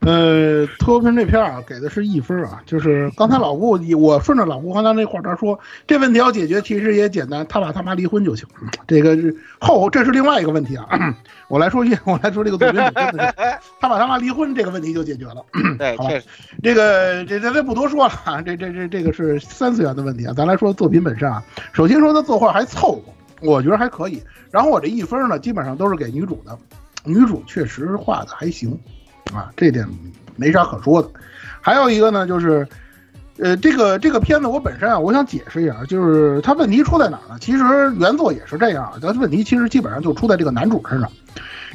[0.07, 2.63] 呃，脱贫这片啊，给的是一分啊。
[2.65, 8.47] 就是刚才老顾，我顺着老顾刚才那话茬说，这问题要解决其实也简单，他爸他妈离婚就行。
[8.88, 10.88] 这个是后，这是另外一个问题啊。
[11.49, 12.81] 我来说一， 我来说这个脱贫，
[13.81, 15.43] 他爸他妈离婚这个问题就解决了。
[15.77, 16.25] 对，确实，
[16.63, 18.41] 这个这这这不多说了啊。
[18.41, 20.34] 这这这这个是三次元的问题啊。
[20.34, 21.43] 咱来说作品本身啊。
[21.73, 23.01] 首先说他作画还凑合，
[23.41, 24.23] 我觉得还可以。
[24.51, 26.57] 然后我这一分呢，基本上都是给女主的，
[27.03, 28.79] 女主确实画的还行。
[29.34, 29.88] 啊，这点
[30.36, 31.10] 没啥可说的。
[31.62, 32.68] 还有一个呢，就是，
[33.38, 37.38] 呃，这个这个片子我本身啊，我想解释一下，就是它问题出在哪儿呢？
[37.40, 37.64] 其实
[37.95, 41.10] 原作也是这样，它问题其实基本上就出在这个男主身上。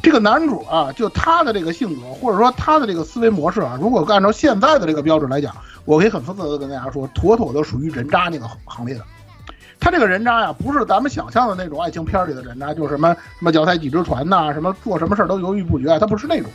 [0.02, 5.54] 这个男主啊，就他的这个性格，或者说他的这个思维模式啊，如果按照现在的这个标准来讲，
[5.84, 9.02] 我可以很负责的跟大家说，妥妥的属于人渣那个行列的。
[9.78, 16.50] 他这个人渣呀，不是咱们想象的那种爱情片里的人渣，就是什么什么脚踩几只船呐，什么做什么事儿都犹豫不决，他不是那种。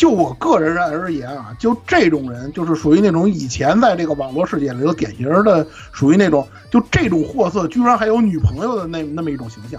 [0.00, 9.78] 就我个人而言啊，就这种人，就是属于那种以前在这个网络世界里头典型的，属于那种就这种货色，居然还有女朋友的那那么一种形象，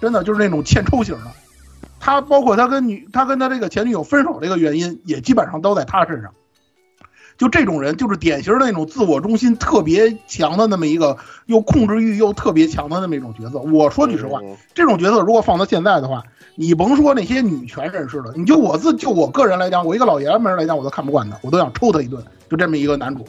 [0.00, 1.30] 真的就是那种欠抽型的。
[2.00, 6.32] 他包括他跟女，他跟他这个前女友分手这个原因，也基本上都在他身上。
[7.38, 13.60] 就这种人就是典型的那种自我中心特别强的那么一个，又控制欲又特别强的那么一种角色。
[13.60, 14.40] 我说句实话，
[14.74, 16.24] 这种角色如果放到现在的话，
[16.54, 22.22] 你甭说那些女权人士了，你就我自就我个人来讲，我一个老爷们儿来讲，我都看不惯他，我都想抽他一顿。
[22.50, 23.26] 就这么一个男主，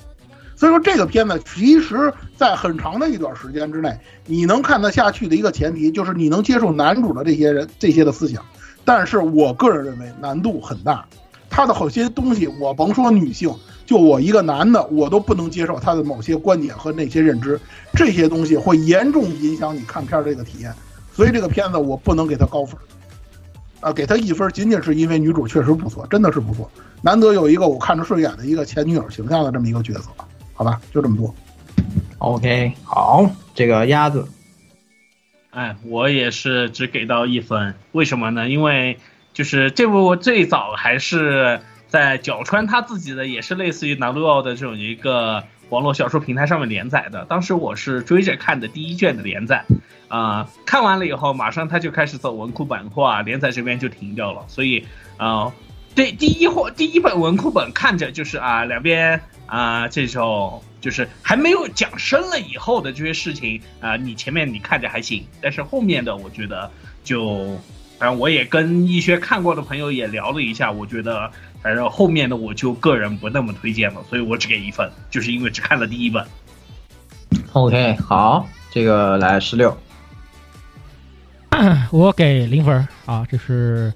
[0.57, 8.43] 所以说这个片子其实，在很长的一段时间之内，你能看得下去的一个前提，就是你能接受男主的这些人这些的思想。
[8.83, 11.05] 但是我个人认为难度很大，
[11.49, 13.55] 他的好些东西，我甭说女性，
[13.85, 17.57] 就我一个男的，我都不能接受他的某些观点和那些认知，
[17.93, 20.73] 这些东西会严重影响你看片儿这个体验。
[21.15, 22.77] 所以这个片子我不能给他高分。
[23.83, 30.09] 啊，给他一分，仅仅是因为女主确实不错，真的是不错，难得有一个我看着顺眼的一个前女友形象的这么一个角色，
[30.53, 31.35] 好吧，就这么多。
[32.19, 34.25] OK，好，这个鸭子，
[35.49, 38.47] 哎，我也是只给到一分，为什么呢？
[38.47, 38.97] 因为
[39.33, 47.25] 就是这部最早还是在角川他自己的，也是类似于南路奥的这种一个网络小说平台上面连载的。
[47.25, 49.65] 当时我是追着看的第一卷的连载，
[50.07, 54.43] 啊、看完了以后，马上他就开始走文库版化，连载这边就停掉了。
[54.47, 54.85] 所以
[55.17, 55.51] 啊、
[55.95, 66.69] 对第一或第一本文库本看着就是啊、两边啊、这种就是还没有讲深了以后的这些事情啊、你前面你看着还行，但是后面的我觉得
[67.03, 67.57] 就，
[67.99, 71.31] 反正我也跟一些看过的朋友也聊了一下，我觉得
[71.63, 76.23] 反正后面的我就个人不那么推荐了，所以我只给一分，就是因为只看了第一本。
[77.53, 79.75] OK，好，这个来十六，
[81.91, 83.91] 我给零分啊，就是。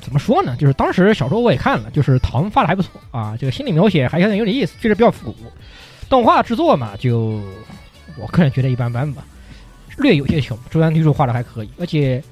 [0.00, 0.54] 怎么说呢？
[0.56, 5.38] 就是当时小说我也看了，就是唐发的还不错啊，这个心理描写还有点有点意思，确实比较复古。
[6.08, 7.42] 动画制作嘛，就
[8.16, 9.24] 我个人觉得一般般吧，
[9.98, 10.56] 略有些穷。
[10.70, 12.22] 中央女主画的还可以，而且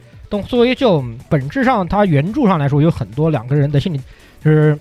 [0.43, 4.01] 作为这种本质上，它原著上来说有很多两个人的心理
[4.43, 4.79] 就是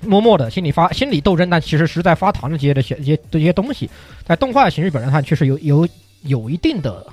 [0.00, 3.88] 默默的心理发心理斗争，但其实是在发糖的这些的些这些这些东西，
[4.24, 5.88] 在动画的形式本身上确实有有
[6.22, 7.06] 有一定的，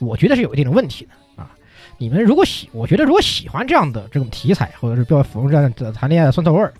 [0.00, 1.50] 我觉得是有一定的问题的啊。
[1.98, 6.72] 你们如果喜，我觉得如果喜欢这样的这种题材，或者是比较符合这样的谈恋爱的酸臭味儿，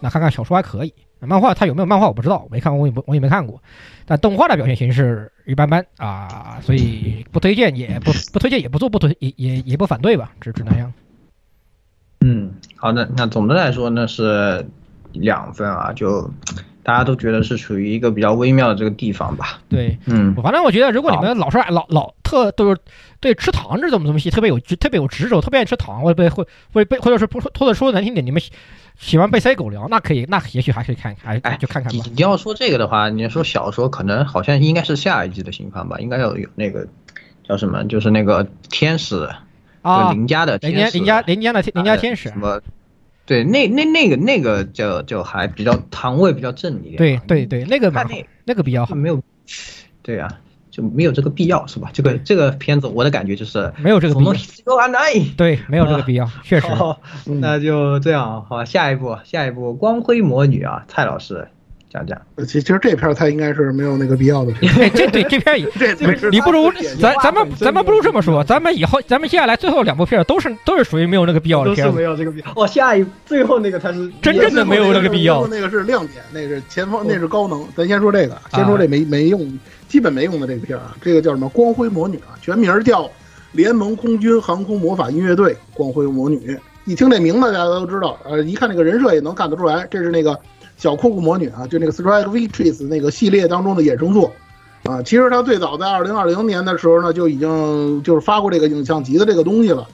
[0.00, 0.92] 那看看小说还可以。
[1.20, 3.62] 漫画它有没有漫画我不知道，我没看过，我也不我也没看过。
[4.04, 10.92] 但动画的表现形式一般般啊，所以不推荐也不不推荐也不做不推也也也不反对吧，只只那样。
[12.20, 14.66] 嗯，好的，那总的来说呢是
[15.12, 16.30] 两分啊，就
[16.86, 19.58] 大家都觉得是处于一个比较微妙的这个地方吧。
[19.68, 22.78] 对，嗯，反正我觉得如果你们老是爱老老特都是
[23.18, 28.52] 对吃糖这种东西特别有特别有执着，特别爱吃糖，或者被会会被或者是不或者说难听点，你们喜
[28.96, 32.04] 喜欢被塞狗粮，那可以，那也许还可以看，还哎就看看吧。
[32.14, 36.86] 你要说这个的话，你说小说可能好像应该是下一季的新番吧，应该要有那个
[37.42, 39.28] 叫什么，就是那个天使
[39.82, 42.60] 啊，邻家的林家林家林家的林家天使什么。
[43.26, 46.96] 对，那那那个那个就就还比较糖味比较正一点。
[46.96, 49.20] 对对对，那个蛮那那个比较好，没有，
[50.00, 50.30] 对啊，
[50.70, 51.90] 就没有这个必要是吧？
[51.92, 54.32] 这个这个片子我的感觉就是没有这个必要。
[55.36, 56.68] 对，没有这个必要，确实。
[57.40, 61.48] 那就这样，好，下一步下一步光辉魔女啊，蔡老师
[61.96, 62.46] 讲讲。
[62.46, 64.90] 其其实这片它应该是没有那个必要的片。
[64.94, 66.70] 这对这片 这你不如
[67.00, 72.52] 咱咱们咱们不如这么说，咱们以后咱们接下来最后两部片都是都是属于没有那个必要的片都是没有这个必要。
[72.54, 75.46] 哦，下一最后那个才是 真正的没有那个必要。
[75.46, 77.66] 那个是亮点，那是前方，那是高能。
[77.74, 79.58] 咱先说这个，先说这没没用，
[79.88, 81.48] 基本没用的这个片啊，这个叫什么？
[81.48, 83.10] 光辉魔女啊，全名叫
[83.52, 86.58] 联盟空军航空魔法音乐队光辉魔女。
[86.84, 90.38] 一听这名字，大家都知道，呃，一看这个人设也能看得出来，这是那个
[90.76, 94.32] 小酷酷魔女啊，就那个 Strike Waitress 那个系列当中的衍生作。
[94.84, 99.84] 啊，其实它最早在二零二零年的时候呢，就已经就是发过这个影像集的这个东西了，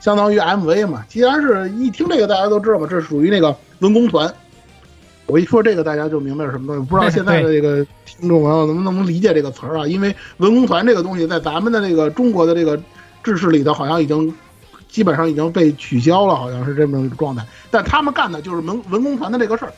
[0.00, 1.02] 相当于 MV 嘛。
[1.08, 4.30] 既然是一听这个，大家都知道嘛，这属于那个文工团。
[5.26, 6.86] 我一说这个，大家就明白是什么东西。
[6.86, 9.86] 不知道现在的这个听众朋友能不能理解这个词儿啊？
[9.86, 12.78] 因为文工团这个东西在咱们的这个中国的这个
[13.22, 14.34] 制式里头，好像已经
[14.90, 17.42] 基本上已经被取消了，好像是这么一个状态。
[17.70, 19.72] 但他们干的就是文文工团的这个事儿，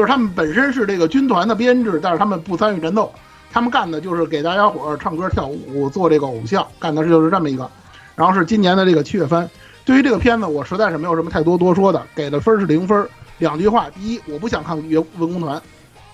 [0.00, 3.12] 就是他们本身是这个军团的编制，但是他们不参与战斗。
[3.52, 7.70] 他们干的就是给大家伙儿唱歌跳舞，做这个偶像，干的就是这么一个。
[8.16, 9.46] 然后是今年的这个七月番。
[9.84, 13.06] 对于这个片子，我实在是没有什么太多多说的，给的分是零分。
[13.36, 15.60] 两句话：第一，我不想看文文工团，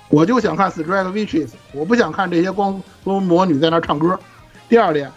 [0.09, 4.19] 我就想看 Strike Witches，我不想看这些光光魔女在那唱歌。
[4.69, 5.09] 第二点，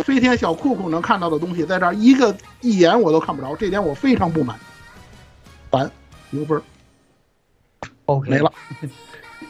[0.00, 4.58] 飞天小酷酷能看到的东西，在这儿一个一眼我都看不着，这点我非常不满。
[5.70, 5.90] 烦，
[6.28, 6.60] 零分。
[8.10, 8.52] OK，没了。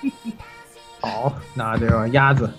[1.00, 2.52] 好，那这个鸭子，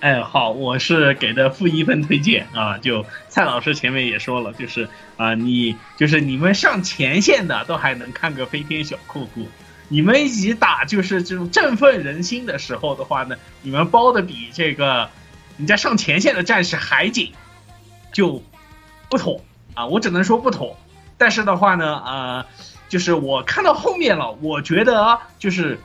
[0.00, 2.76] 哎，好，我是给的负一分推荐啊。
[2.76, 4.86] 就蔡老师前面也说了，就是
[5.16, 9.48] 啊，你就是你们上前线的都还能看个飞天小酷酷，
[9.88, 15.08] 你们一起打就是这种振奋人心的时候的话呢，你们包的比这个
[15.56, 17.32] 人家上前线的战士还紧，
[18.12, 18.42] 就
[19.08, 19.40] 不妥
[19.72, 19.86] 啊！
[19.86, 20.76] 我只能说不妥。
[21.16, 22.44] 但是的话呢，呃，
[22.92, 25.80] 就是我看到后面了，我觉得就是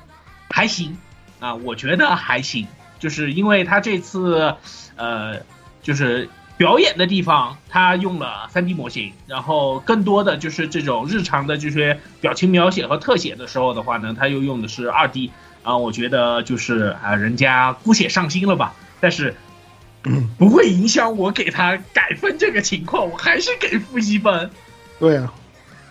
[0.50, 0.98] 还行
[1.40, 2.68] 啊，我觉得还行，
[3.00, 4.54] 就是因为他这次
[4.98, 5.40] 呃，
[5.82, 6.28] 就是
[6.58, 15.30] 表演的地方，他用了 3D 模型，然后更多的就是这种日常的这些表情描写和特写的时候的话呢，他又用的是 2D
[15.64, 19.34] 啊，我觉得就是啊，人家姑且上心了吧，但是。
[20.38, 24.50] 不会影响我给他改分这个情况，我还是给负一分。
[25.00, 25.34] 对啊，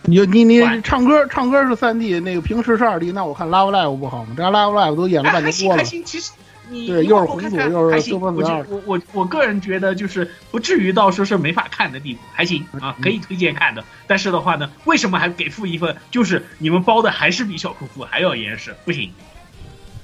[0.09, 4.33] 你你你唱歌唱歌是三 D，那个平时是二 D，那我看 Love Live 不好吗？
[4.37, 5.77] 这 Love Live 都演了半年多了。
[5.77, 6.31] 还行，其实
[6.69, 13.83] 你对又是红组又是多分子二，我我我个人觉得就是不至于到说是没法看的地步，还行啊，可以推荐看的。
[14.07, 15.93] 但是的话呢，为什么还给负一分？
[16.09, 19.11] 就是你们包的还是比小酷酷还要严实，不行。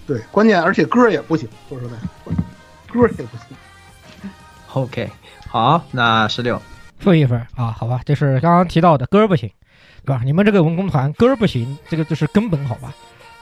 [0.06, 1.96] 对，关键而且歌也不行，说实在，
[2.92, 3.58] 歌也不行。
[4.74, 5.10] OK，
[5.48, 6.62] 好，那十六
[7.00, 9.50] 负一分啊，好吧，这是刚刚提到的歌不行，
[10.06, 10.22] 对吧？
[10.24, 12.94] 你们这个文工团歌不行，这个就是根本，好吧？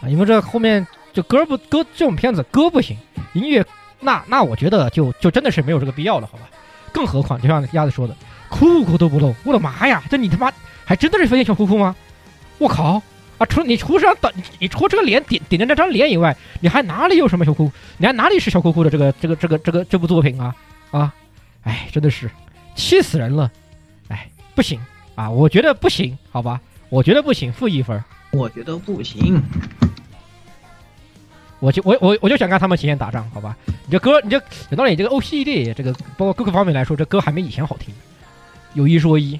[0.01, 2.97] 啊，你们这后面就歌不歌这种片子歌不行，
[3.33, 3.65] 音乐
[3.99, 6.43] 那那我觉得就就真的是没有这个必要了，好吧？
[6.91, 8.15] 更何况就像鸭子说的，
[8.49, 10.51] 酷酷都不露，我的妈呀，这你他妈
[10.85, 11.95] 还真的是飞天小酷酷吗？
[12.57, 13.01] 我靠
[13.37, 13.45] 啊！
[13.47, 17.71] 除了你除上等你除了这个脸顶顶着那张脸以外，你还哪里有什么小酷？
[17.97, 20.55] 你还哪里是小酷酷的这个这个这个这个这部作品啊
[20.91, 21.13] 啊？
[21.63, 22.29] 哎，真的是
[22.75, 23.51] 气死人了！
[24.09, 24.79] 哎，不行
[25.15, 26.59] 啊，我觉得不行，好吧，
[26.89, 28.03] 我觉得不行，负一分。
[28.31, 29.41] 我觉得不行，
[31.59, 33.55] 我就我我我就想看他们前线打仗，好吧？
[33.67, 34.39] 你这歌，你这
[34.69, 37.93] 讲道理，这个 OPD 这个包括各个方面来说，这歌还没以前好听。
[38.73, 39.39] 有一说一。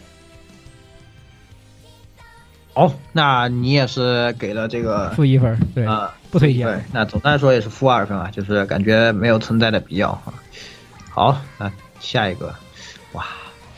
[2.73, 6.67] 好，那你也是给了这个负一分，对啊，不推荐。
[6.67, 10.33] 对，那总的来说也是负二分啊，就是感觉没有存在的必要啊。
[11.09, 11.71] 好，那。
[12.03, 12.51] 下一个，
[13.11, 13.27] 哇，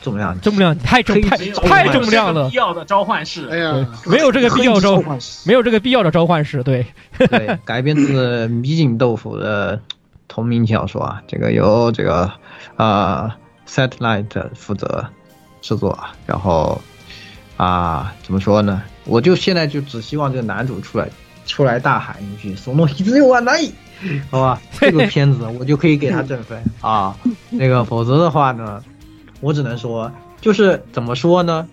[0.04, 6.86] 重量重量太重太太重量了，必要的召唤师，哎呀，没有这个必要召唤，没有这个必要的召唤师，对
[7.16, 9.80] 对，改编自米井豆腐的
[10.28, 12.30] 同名小说啊，这个由这个
[12.76, 13.34] 啊
[13.66, 15.06] Satellite 负责
[15.62, 16.78] 制作，然后
[17.56, 18.82] 啊怎么说呢？
[19.06, 21.08] 我就现在就只希望这个男主出来
[21.46, 23.58] 出来大喊一句“索诺希兹又万奈”。
[24.30, 27.16] 好吧，这个片子我就可以给他正分啊。
[27.48, 28.82] 那个，否则的话呢，
[29.44, 30.10] 我只能说，
[30.40, 31.68] 就是怎么说呢？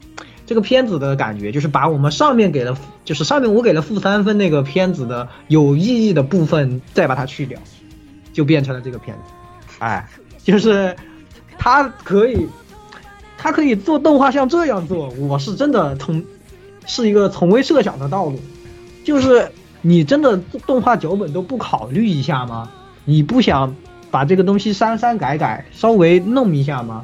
[0.45, 7.57] 这个片子的感觉就是把我们上面给了，就是上面我给了负三分那个片子的有意义的部分，再把它去掉，
[8.33, 9.23] 就变成了这个片子。
[9.79, 10.07] 哎，
[10.43, 10.95] 就是
[11.57, 12.47] 他可以，
[13.37, 16.21] 他可以做动画像这样做，我是真的从
[16.85, 18.39] 是一个从未设想的道路，
[19.03, 19.51] 就是。
[19.83, 20.37] 你真的
[20.67, 22.69] 动画脚本都不考虑一下吗？
[23.03, 23.75] 你不想
[24.11, 27.03] 把这个东西删删改改，稍微弄一下吗？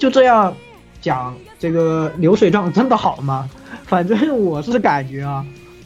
[0.00, 0.52] 就这样
[1.00, 3.48] 讲这个流水账真的好吗？
[3.86, 5.44] 反正我是感觉啊，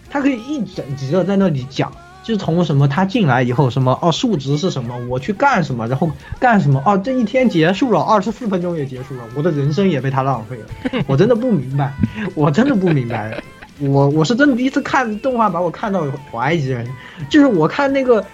[0.09, 1.93] 他可以一整集的在那里讲，
[2.23, 6.09] 就从什么他进来以后什么哦数值是什么，我去干什么，然后
[6.39, 11.93] 干什么哦这一天结束了，二十四分钟也结束了，我的人生也被他浪费了， 我真的不明白，
[12.36, 13.43] 我真的不明白。
[13.81, 16.89] 我我是真的第一次看动画，把我看到怀疑人，
[17.28, 18.23] 就是我看那个《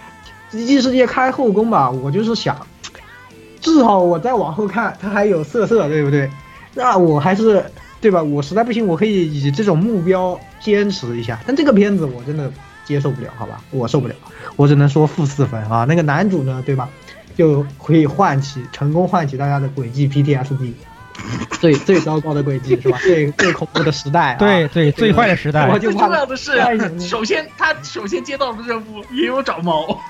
[0.50, 2.54] 奇迹世界》开后宫吧，我就是想，
[3.60, 6.30] 至少我再往后看，他还有色色，对不对？
[6.74, 7.64] 那我还是
[8.00, 8.22] 对吧？
[8.22, 11.38] 我实在不行，我可以以这种目标坚持一下。
[11.46, 12.50] 但这个片子我真的
[12.84, 13.60] 接受不了，好吧？
[13.70, 14.14] 我受不了，
[14.56, 15.84] 我只能说负四分啊。
[15.88, 16.88] 那个男主呢，对吧？
[17.36, 20.72] 就可以唤起成功唤起大家的轨迹 PTSD。
[21.60, 22.98] 最最糟糕的轨迹是吧？
[23.02, 25.68] 最最恐怖的时代，对对，最坏的时代。
[25.78, 26.52] 最重要的是，
[26.98, 30.00] 首先他首先接到的任务也有找猫。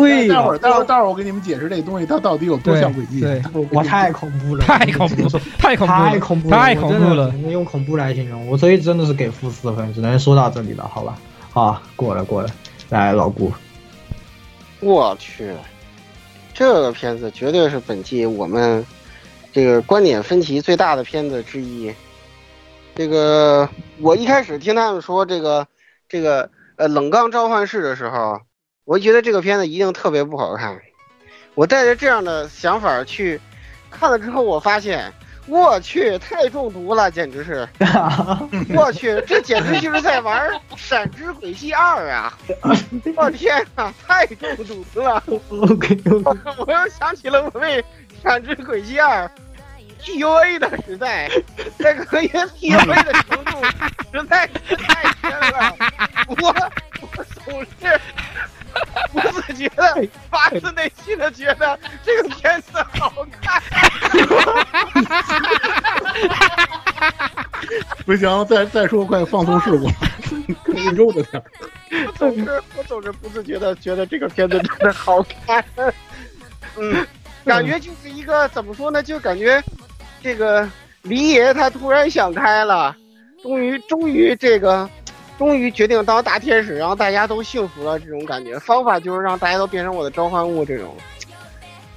[0.00, 3.20] 对，待会儿待会儿待会儿我给你们解释这东西它到底有多像轨迹。
[3.20, 5.28] 对，我太恐怖了，太恐怖，
[5.58, 7.34] 太恐怖，太恐怖，太恐怖了。
[7.48, 11.18] 用恐怖来形容我，所以真的是给负四分，只能说到这里了，好吧？
[11.50, 12.48] 好，过了过了，
[12.90, 13.52] 来老顾。
[14.80, 15.52] 我去，
[16.52, 18.84] 这个片子绝对是本季我们。
[19.52, 21.90] 这个观点分歧最大的片子之一，
[22.94, 23.66] 这个
[24.02, 25.66] 我一开始听他们说这个
[26.10, 28.38] 这个呃冷钢召唤师的时候，
[28.86, 30.80] 我觉得这个片子一定特别不好看。
[31.56, 33.40] 我带着这样的想法去
[33.90, 35.12] 看了之后，我发现
[35.48, 37.68] 我去太中毒了，简直是！
[38.76, 42.38] 我去，这简直就是在玩《闪之轨迹二》啊！
[43.16, 46.00] 我天哪，太中毒了！OK，
[46.64, 47.82] 我又想起了我被
[48.22, 49.24] 《闪之轨迹二》。
[50.04, 51.28] PUA 的时代，
[51.76, 53.60] 这个和 PUA 的程度
[54.12, 55.74] 实在是太深了。
[56.28, 56.54] 我
[57.46, 57.64] 我
[59.12, 63.62] 不自觉的，发自内心的觉得这个片子好看。
[68.04, 69.90] 不行，再再说快放松事故，
[70.62, 71.42] 更肉的点。
[72.16, 75.64] 总是我总是不自觉的觉得这个片子真的好看。
[76.76, 77.06] 嗯，
[77.44, 79.62] 感觉就是一个怎么说呢，就感觉
[80.22, 80.68] 这个
[81.02, 82.94] 李爷他突然想开了，
[83.42, 84.88] 终于终于这个。
[85.38, 88.58] 终于决定当大天使，然后大家都幸福了，这种感觉。
[88.58, 90.94] 方法就是让大家都变成我的召唤物，这种。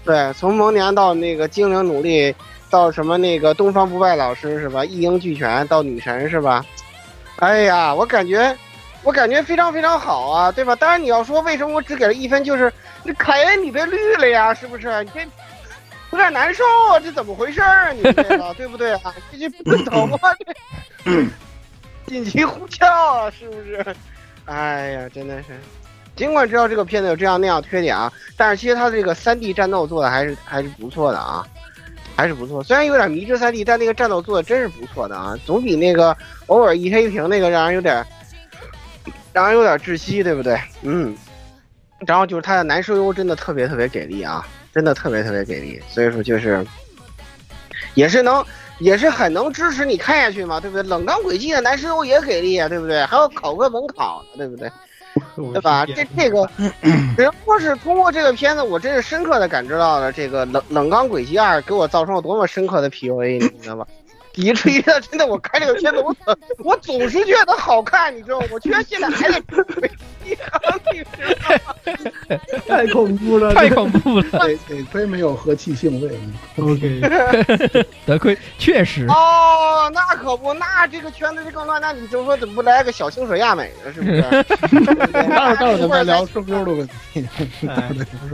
[0.04, 2.34] 对，从萌年到那个精灵努力，
[2.70, 4.84] 到什么那个东方不败老师是吧？
[4.84, 6.66] 一应俱全到女神是吧？
[7.38, 8.56] 哎呀，我感觉，
[9.04, 10.76] 我感觉非常非常好啊，对吧？
[10.76, 12.72] 当然你要说为什么我只给了一分，就是
[13.04, 15.04] 那凯恩你被绿了呀，是不是？
[15.04, 15.22] 你这
[16.12, 17.92] 有点难受啊，这怎么回事啊？
[17.92, 19.14] 你这个对不对啊？
[19.32, 20.36] 这就不疼啊？
[21.06, 21.12] 这。
[22.10, 23.86] 紧急呼叫，是不是？
[24.46, 25.50] 哎呀，真的是。
[26.16, 31.48] 尽管知道这个片子有这样那样缺点啊，但是其实它这个三 D 战斗做的还是还是不错的啊，
[32.16, 32.62] 还是不错。
[32.64, 36.18] 虽然有点迷之三 D，但那个战斗做的真是不错的啊，总比那个
[36.48, 38.06] 偶尔一黑屏那个让人有点
[39.32, 40.60] 让人有点窒息，对不对？
[40.82, 41.16] 嗯。
[42.08, 46.66] 然后就是它的男声优真的特别特别给力啊，真的特别特别给力，所以说就是
[47.94, 48.44] 也是能。
[48.80, 50.84] 也是很能支持你看下去嘛，对不对？
[50.90, 53.06] 冷钢轨迹的男生优也给力啊，对不对？
[53.06, 54.72] 还要考个文考呢，对不对？
[55.52, 55.86] 对吧？
[55.86, 56.50] 这这个，
[57.18, 63.86] 只不过是通过这个片子，我真是深刻的感知到了这个冷冷钢轨迹二给我造成了多么深刻的 PUA，你知道吧？
[64.36, 66.16] 以至于真的，我看这个片子，我
[66.60, 68.48] 我总是觉得好看，你知道吗？
[68.52, 69.92] 我居然现在还在追，
[72.68, 74.26] 太恐怖了，太恐怖了！
[74.32, 76.10] 得得亏没有和气性味。
[76.58, 77.02] OK，
[78.06, 79.06] 得亏确实。
[79.08, 81.82] 哦，那可不，那这个圈子就更乱。
[81.82, 83.92] 那你就说怎么不来个小清水亚美呢？
[83.94, 84.22] 是不是？
[84.22, 87.28] 待会儿待会儿咱再聊声优 的问题。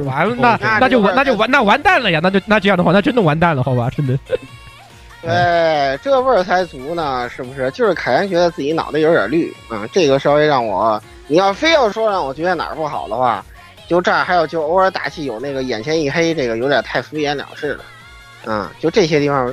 [0.04, 2.20] 完了，那那就完，那就完，那完蛋了呀！
[2.22, 3.90] 那就那这样的话，那真的完蛋了，好吧？
[3.96, 4.18] 真的。
[5.26, 7.72] 对，这味儿才足呢，是不是？
[7.72, 13.44] 就是凯恩觉得自己脑袋有点绿啊，这个稍微让我，你要非要说让我觉得哪儿不好的话，
[13.88, 19.52] 就这儿还有就偶尔打戏有那个眼前一黑，这个有点太敷衍了事了，啊，就这些地方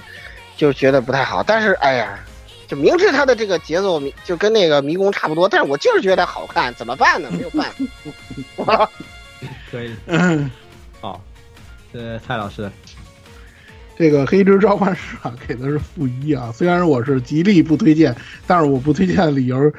[0.59, 1.43] 就觉得不太好。
[1.43, 2.19] 但是哎呀，
[2.69, 7.31] 就明知他的这个节奏就跟那个迷宫差不多，但是我就是觉得好看，怎么办呢？
[7.32, 7.66] 没有办
[8.57, 8.90] 法。
[9.70, 9.97] 可以，
[11.01, 11.19] 好，
[11.90, 12.70] 这蔡老师。
[13.97, 16.51] 这个《黑之召唤师》啊，给的是负一啊。
[16.52, 18.14] 虽然我是极力不推荐，
[18.47, 19.73] 但是我不推荐的理由，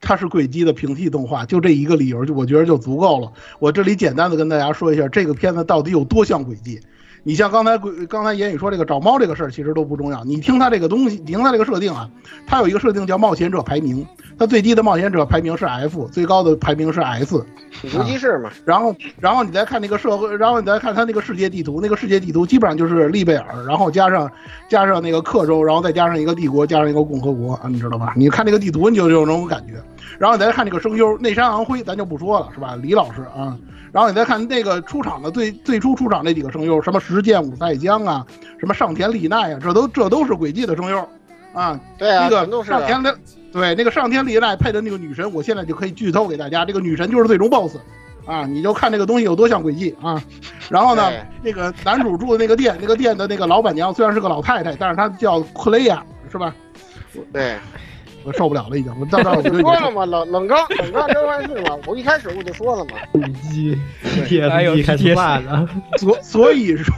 [0.00, 3.32] 它是轨迹的平替动画，就这一个理由，就我觉得就足够了。
[3.58, 6.80] 我这里简单的跟大家说一下，这个片子到底有多像轨迹。
[7.28, 7.76] 你像刚才
[8.08, 10.24] 刚才言语说这个找猫这个事儿，其实都不重要。
[10.24, 12.08] 你听他这个东西，你听他这个设定啊，
[12.46, 14.06] 他有一个设定叫冒险者排名，
[14.38, 17.44] 他最低的冒险者排名是 F，最高的排名是 S，
[17.94, 18.48] 无机式嘛。
[18.64, 24.32] 然后，然后你再看那个社会，然后你再看他那个世界地图，那个世界地图基本上就是利贝尔，然后加上
[24.66, 28.14] 加上那个克州，然后再加上一个帝国，加上一个共和国啊，你知道吧？
[28.16, 29.74] 你看那个地图，你就有那种感觉。
[30.18, 32.76] 然后你再看这个声优内山昂辉，咱就不说了，是吧？
[32.82, 33.56] 李老师啊。
[33.90, 38.26] 然后你再看那个出场的最最初出场那几个声优，什么石剑武赛江啊，
[38.60, 41.08] 什么上田丽奈啊，这都这都是轨迹的声优
[41.54, 41.80] 啊。
[41.96, 43.16] 对啊，那个上田的，
[43.50, 47.78] 对那个上田丽奈配的那个女神，我现在就可以剧透给大家，这个女神就是最终 BOSS
[48.26, 48.44] 啊！
[48.44, 50.22] 你就看这个东西有多像轨迹啊。
[50.68, 51.10] 然后呢，
[51.42, 56.54] 那个男主住的那个店，那个店的那个老板娘虽然是个老太太，但是她叫克雷亚，是吧？
[57.32, 57.56] 对。
[58.24, 58.92] 我受不了了，已经。
[58.98, 62.92] 我到这儿我就说了嘛，冷冷刚冷刚召唤师嘛，我一开始我就说了嘛。
[63.12, 63.78] 轨迹，
[64.50, 65.68] 还有开始慢了。
[65.98, 66.94] 所所以说，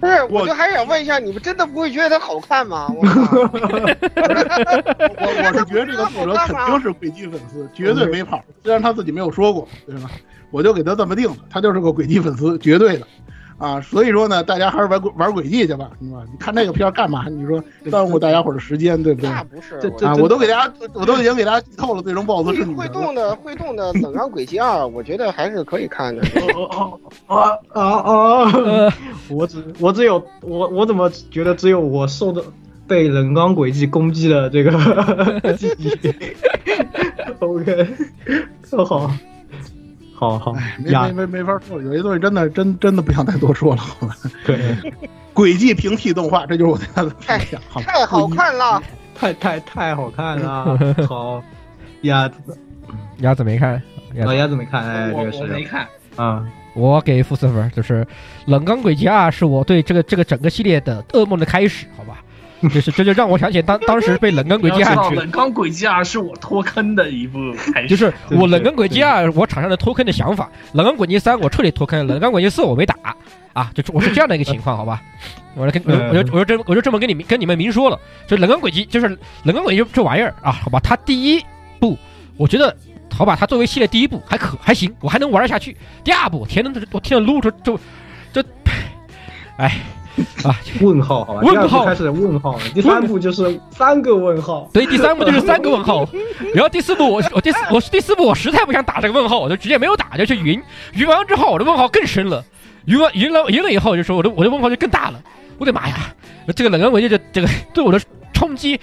[0.00, 2.86] 不是，我就还想问一下，你们真的不会觉得它好看吗？
[2.98, 3.02] 我
[5.20, 8.42] 我是觉得这个作者肯定是轨迹粉丝，绝对没跑。
[8.62, 10.10] 虽然他自己没有说过，对吧？
[10.50, 13.06] 我就给他这么定了，他就是个轨迹粉丝，绝对的。
[13.60, 16.24] 啊，所以说呢，大家还是玩玩轨迹去吧，是吧？
[16.32, 17.26] 你看这个片干嘛？
[17.28, 19.28] 你说耽误大家伙的时间，对不对？
[19.28, 22.74] 那不是，啊，我都给大家， 我都已经给大家剧透了，最终 BOSS 是你。
[22.74, 26.22] 会动的，会动的冷钢轨迹二，我觉得还是可以看的。
[26.56, 28.94] 哦哦啊啊啊！
[29.28, 32.42] 我只我只有我我怎么觉得只有我受的
[32.88, 34.70] 被冷钢轨迹攻击的这个
[35.58, 35.90] 记忆
[37.40, 37.86] ？OK，
[38.88, 39.10] 好。
[40.20, 44.14] 好好，没没没没法说，有些东西真的真真的不想再多说了，好吧？
[44.44, 44.76] 对，
[45.32, 48.82] 轨迹平替动画，这就是我对他的太太好看了，
[49.14, 50.78] 太太太好看了。
[51.08, 51.42] 好，
[52.02, 52.58] 鸭子，
[53.20, 53.82] 鸭子没看，
[54.14, 55.86] 老鸭子没看，哎，这个是没看
[56.16, 56.46] 啊。
[56.74, 58.04] 我给负四分，就是
[58.44, 61.86] 《冷钢轨迹二》是我对这个这个整个系列的噩梦的开始？
[62.68, 67.38] 就是这就让我想起当 当时被冷钢轨迹二冷钢轨迹二是我脱坑的一部
[67.72, 72.94] 开始，就是我冷钢轨迹二我产生了脱坑的想法，冷钢轨迹三我彻底脱坑，冷钢轨迹四我没打
[73.54, 75.02] 啊，就我是这样的一个情况，好吧？
[75.54, 79.08] 我来跟我就我就我就这我就这么跟你们跟你们明说了，就冷钢轨迹就是
[79.44, 80.78] 冷钢轨迹这玩意儿啊，好吧？
[80.80, 81.42] 它第一
[81.78, 81.98] 部
[82.36, 82.76] 我觉得
[83.12, 85.76] 好吧，它作为系列第一部还可还行，我还能玩得下去。
[86.04, 87.78] 第二部天呐，我天呐撸着就
[88.32, 88.42] 就，
[89.56, 89.80] 哎。
[90.44, 91.84] 啊，问号好吧，问号。
[91.84, 96.08] 开始问号了，第三步就是三个问号，对，第三步就是三个问号，
[96.54, 100.60] 然后第四步我我第四 我第四步我实在不想打这个问号，我就直接没有打，就去云
[100.94, 102.44] 云完之后我的问号更深了，
[102.86, 105.22] 云完云了云了以后就说我的我的问号就更大了，
[105.58, 106.14] 我的妈呀，
[106.56, 108.00] 这个冷人文就这个对我的
[108.32, 108.80] 冲击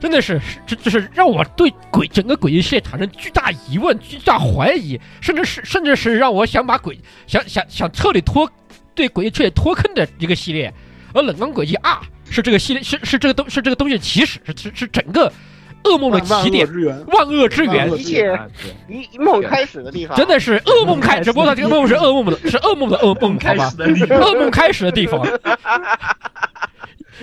[0.00, 8.50] 真的是这这是让我对鬼整个鬼系列产生巨大疑问、巨大怀疑，甚至是甚至是让我想把鬼想想想彻底脱。
[8.94, 10.72] 对《诡异却脱坑的一个系列，
[11.12, 11.92] 而《冷光诡计二》
[12.30, 15.32] 是这个系列是是这个东是这个东西的起始，是是是整个
[15.84, 16.66] 噩梦的起点，
[17.06, 18.38] 万恶之源，一切
[18.88, 23.72] 一梦开始的地方，真的是噩梦开，只不过这个梦是噩梦的，是噩梦的噩梦，好吧？
[23.78, 25.26] 噩梦开始的地方。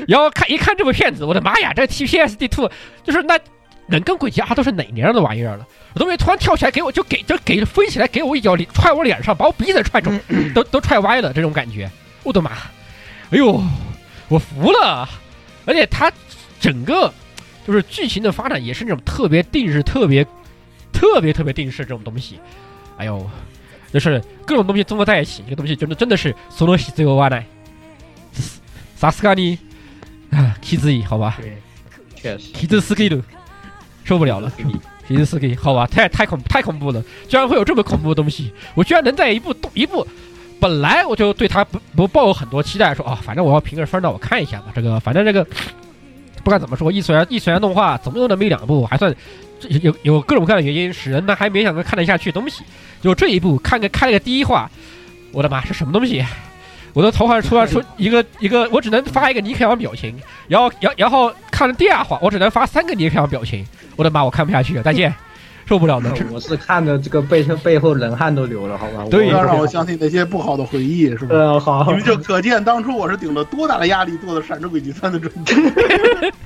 [0.07, 2.69] 然后看一看这部片子，我的妈呀，这 TPSD Two
[3.03, 3.39] 就是那
[3.87, 5.67] 冷跟鬼计二都是哪年的玩意儿了？
[5.93, 10.19] 我东西突然跳起来给我就给就给飞起来给我一脚踹我脸上，把我鼻子踹肿，
[10.53, 11.89] 都都踹歪了这种感觉，
[12.23, 12.51] 我的妈！
[13.29, 13.63] 哎呦，
[14.27, 15.07] 我服了！
[15.65, 16.11] 而且它
[16.59, 17.13] 整个
[17.65, 20.25] 就是剧情的发展也是那种特别定式、特别
[20.91, 22.39] 特别特别定式这种东西。
[22.97, 23.29] 哎呦，
[23.93, 27.45] 就是各种东西综合在一起，这个东西真的真的是索罗西最欧瓦奈，
[28.95, 29.57] 啥斯卡尼
[30.31, 31.37] 啊，K 字 E 好吧？
[31.41, 31.57] 对，
[32.15, 33.21] 确实，K 字斯 K 的
[34.07, 34.49] 受不了了。
[35.05, 38.51] 皮斯斯给好吧，太太恐太恐怖了，居然会有这么恐怖的东西！
[38.75, 40.05] 我居然能在一部动一部，
[40.59, 44.65] 本来我就对他不不抱有很多期待，说啊，反正我要评个分让，我看一下吧。
[44.75, 45.45] 这个反正这个
[46.43, 49.13] 不管怎么说，异次元异次元动画总有那么一两部还算
[49.81, 52.63] 有有各种各样的原因使人呢还勉强能看得下去东西。
[53.01, 54.69] 就这一部看个看了个第一话，
[55.31, 56.21] 我的妈是什么东西？
[56.91, 60.19] 我的头发出来出 一个一个，我只能发一个尼克王表情，
[60.49, 63.65] 然后然然后看了第二话，我只能发三个尼克王表情。
[63.97, 64.23] 我的妈！
[64.23, 65.13] 我看不下去了，再见，
[65.67, 66.13] 受不了了。
[66.31, 69.05] 我是看着这个背背后冷汗都流了，好吧？
[69.11, 71.35] 对，要让我想起那些不好的回忆，是吧？
[71.35, 71.83] 嗯，好。
[71.87, 76.31] 你们就可见当初我是顶着多大的压力做的《闪之轨迹三》的准备。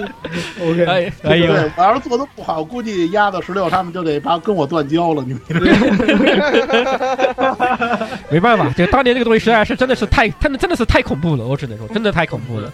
[0.62, 5.24] OK，哎哎呦，我要是做的不好，估计压到十六他们就得把跟我断交了。
[5.26, 5.42] 你们
[8.30, 11.46] 没办法，这当年这个东西实在是真的是太，真的真的是太恐怖了。
[11.46, 12.72] 我只能说，真的太恐怖了。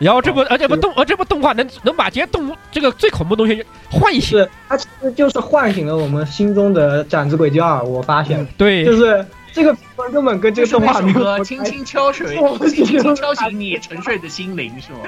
[0.00, 7.80] 然后这部，而且不动，而这部动画能能把这些动物这个最恐怖的东西唤醒，它其实就是唤醒了我们心中的《斩之轨迹二》。
[7.84, 9.76] 我发现，对，就是这个
[10.12, 11.44] 根本跟这个动画没有。
[11.44, 12.36] 轻轻敲水，
[12.68, 15.00] 轻轻敲醒你沉睡的心灵，是吗？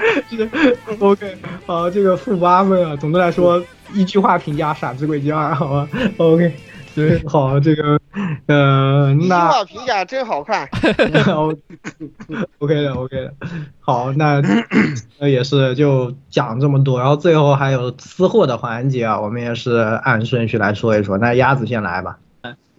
[0.99, 2.95] OK，好，这个富八分啊。
[2.95, 3.63] 总的来说，
[3.93, 5.87] 一句话评价《傻子轨迹二》，好吧
[6.17, 6.53] ？OK。
[6.95, 7.99] 对，好，这个，
[8.45, 10.69] 呃，那句话评价真好看。
[12.59, 13.33] OK 的，OK 的。
[13.79, 14.39] 好，那
[15.17, 19.71] 那也是就讲这么多，然后最后还有私货的环节啊，我们也是
[20.03, 21.17] 按顺序来说一说。
[21.17, 22.19] 那鸭子先来吧。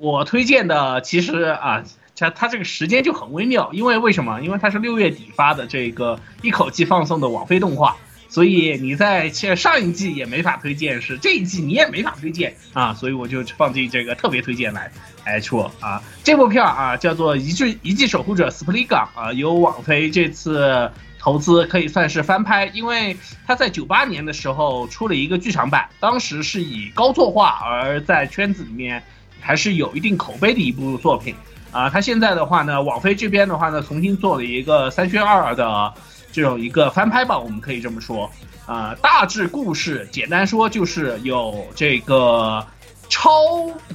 [0.05, 1.82] 我推荐的其实啊，
[2.14, 4.39] 它它这个时间就很微妙，因为为什么？
[4.43, 7.97] 因为它是六月底发的这个一口气放送的网飞动画。
[8.28, 14.90] 所以你在上一季也没法推荐，是这一季你也没法推荐啊，所以我就放进这个特别推荐来
[15.24, 16.02] 来说啊。
[16.22, 23.16] 这部片啊叫做《一句一季守护者》斯普利港啊，由网飞这次投资可以算是翻拍，因为
[23.47, 29.01] 他在九八年的时候出了一个剧场版，当时是以高作画而在圈子里面
[29.44, 31.34] 还是有一定口碑的一部作品
[31.70, 31.88] 啊。
[31.88, 35.94] 他现在的话呢，网飞这边的话呢，重新做了一个三选二的。
[36.32, 38.28] 这种一个翻拍吧，我们可以这么说，
[38.66, 42.66] 啊，大致故事简单说就是有这个
[43.08, 43.30] 超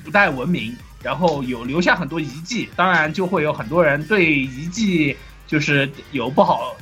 [0.05, 0.73] 古代文明，
[1.03, 5.17] 然后有留下很多遗迹，当然就会有很多人对遗迹
[5.47, 6.73] 就是有不好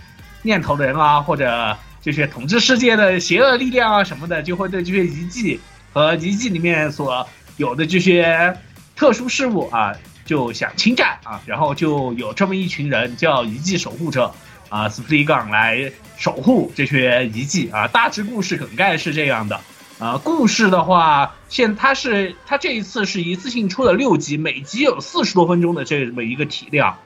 [0.44, 5.60] 念头的人啊，或者这些统治世界的邪恶力量啊什么的，就会对这些遗迹
[5.92, 7.28] 和遗迹里面所
[7.58, 8.58] 有的这些
[8.96, 9.94] 特殊事物啊，
[10.26, 14.34] 就想侵占啊，然后就有这么一群人叫遗迹守护者。
[14.70, 19.62] 啊，斯普利港来守护这些遗迹啊，大致故事梗概是这样的。
[19.98, 26.98] 啊，故事的话，现它是它这一次是一次性出了六集，每集有四十多分钟的这么一个体量。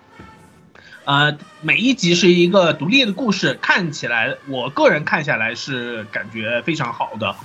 [1.06, 7.36] 呃，每一集是一个独立的故事，看起来我个人看下来是感觉非常好的。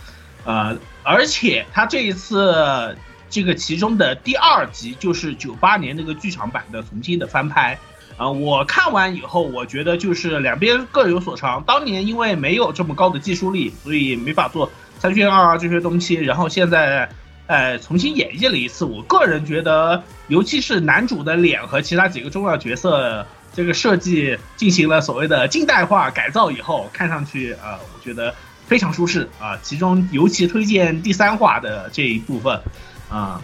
[0.46, 2.96] 呃，而且他这一次
[3.28, 7.78] 这个其中的第二集就是九八年那个剧场版的重新的翻拍。
[8.16, 11.62] 啊、我看完以后，我觉得就是两边各有所长。
[11.64, 16.14] 当年因为没有这么高的技术力，所以没法做三选二啊这些东西。
[16.14, 17.06] 然后现在，
[17.46, 18.86] 呃，重新演绎了一次。
[18.86, 28.34] 我个人觉得，尤其是男主的脸和其他几个重要角色这个设计进行了所谓的近代化改造以后，看上去呃，我觉得
[28.66, 29.58] 非常舒适啊。
[29.62, 32.60] 其中尤其推荐第三话的这一部分
[33.08, 33.40] 啊、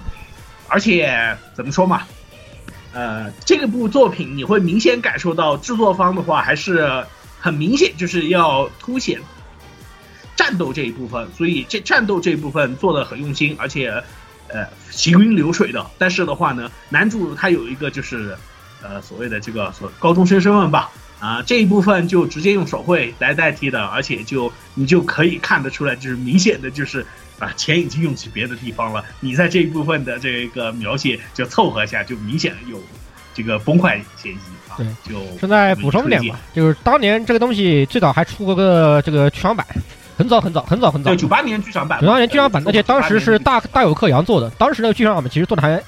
[0.68, 2.02] 而且怎么说嘛，
[2.92, 7.06] 呃，这部作品你会明显感受到制作方的话还是
[7.38, 9.20] 很明显，就是要凸显
[10.34, 14.02] 战斗这一部分，所以这战斗这一部分做的很用心，而且
[14.48, 15.86] 呃行云流水的。
[15.96, 18.36] 但是的话呢，男主他有一个就是
[18.82, 20.90] 呃所谓的这个所高中生身份吧，
[21.22, 27.06] 啊、这一部分就直接用手绘来代替的，而且就你就可以看得出来，就是明显的就是。
[27.38, 32.80] 啊，钱已经用去别的地方了，你在这一部分的这个描写就凑合一下，就明显有
[33.34, 34.36] 这个崩坏嫌疑
[34.68, 34.76] 啊。
[34.76, 39.66] 对，就顺带补充一点吧，就是当年这个东西最早还出过个这个剧场版，
[40.16, 43.58] 很早很早很早很早对，，九八年剧场版，九八年剧场版，而且当时是大。
[43.58, 45.82] 大大有克洋做的，当时那个剧场版其实做的还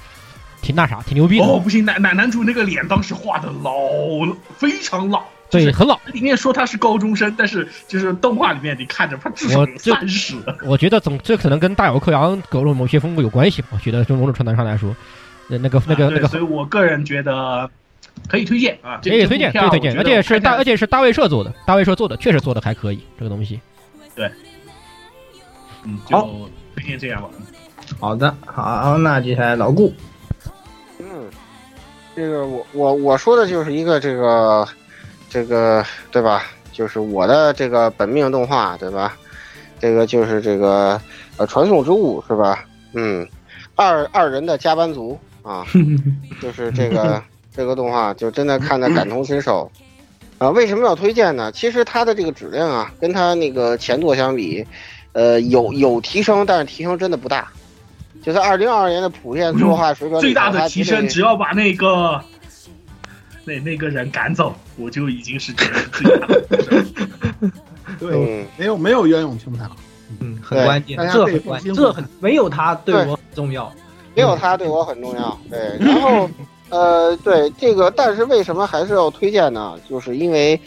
[0.64, 3.72] 挺那啥，挺牛逼的，哦，不行，男男男主那个脸当时画的老，
[4.56, 5.22] 非常老。
[5.50, 6.00] 对，很老。
[6.06, 10.34] 里面说他是高中生，但是就是动画里面你看着他至少有三十。
[10.64, 13.68] 我觉得总这可能跟大有克洋搞入某些风格有关系吧。
[13.72, 14.96] 我觉得从某种传统上来说，
[15.48, 17.70] 那那个那个那个所以我个人觉得
[18.26, 23.60] 可以推荐啊，可以推荐，可以推荐，而且是大，而且且是大卫社做的，大卫社做的确实做的还可以，这个东西。
[24.16, 24.28] 对
[25.84, 27.28] 嗯，好就推荐这样吧。
[28.00, 29.92] 好的，好，那接下来老顾，
[30.98, 31.28] 嗯，
[32.14, 34.66] 这个我我我说的就是一个这个
[35.28, 36.44] 这个对吧？
[36.72, 39.16] 就是我的这个本命动画对吧？
[39.80, 41.00] 这个就是这个
[41.36, 42.64] 呃传送之物是吧？
[42.94, 43.26] 嗯，
[43.74, 45.66] 二二人的加班族啊，
[46.40, 47.22] 就是这个
[47.54, 49.70] 这个动画就真的看得感同身受。
[50.38, 51.52] 啊，为什么要推荐呢？
[51.52, 54.66] 其实它的这个质量啊，跟它那个前作相比，
[55.12, 57.52] 呃，有有提升，但是提升真的不大。
[58.24, 62.20] 就是二零二二年的普遍作画水准，最大的提升，只要把那个
[63.44, 67.52] 那那个人赶走，我就已经是觉得最大的提升。
[68.00, 69.70] 对，嗯，没有没有袁咏清他，
[70.20, 73.70] 嗯，很关键大，家这很关键，这很没有他对我很重要。
[74.16, 75.38] 没有他对我很重要。
[75.50, 76.30] 对，然后
[76.70, 79.76] 呃，对这个，但是为什么还是要推荐呢？
[79.90, 80.58] 就是因为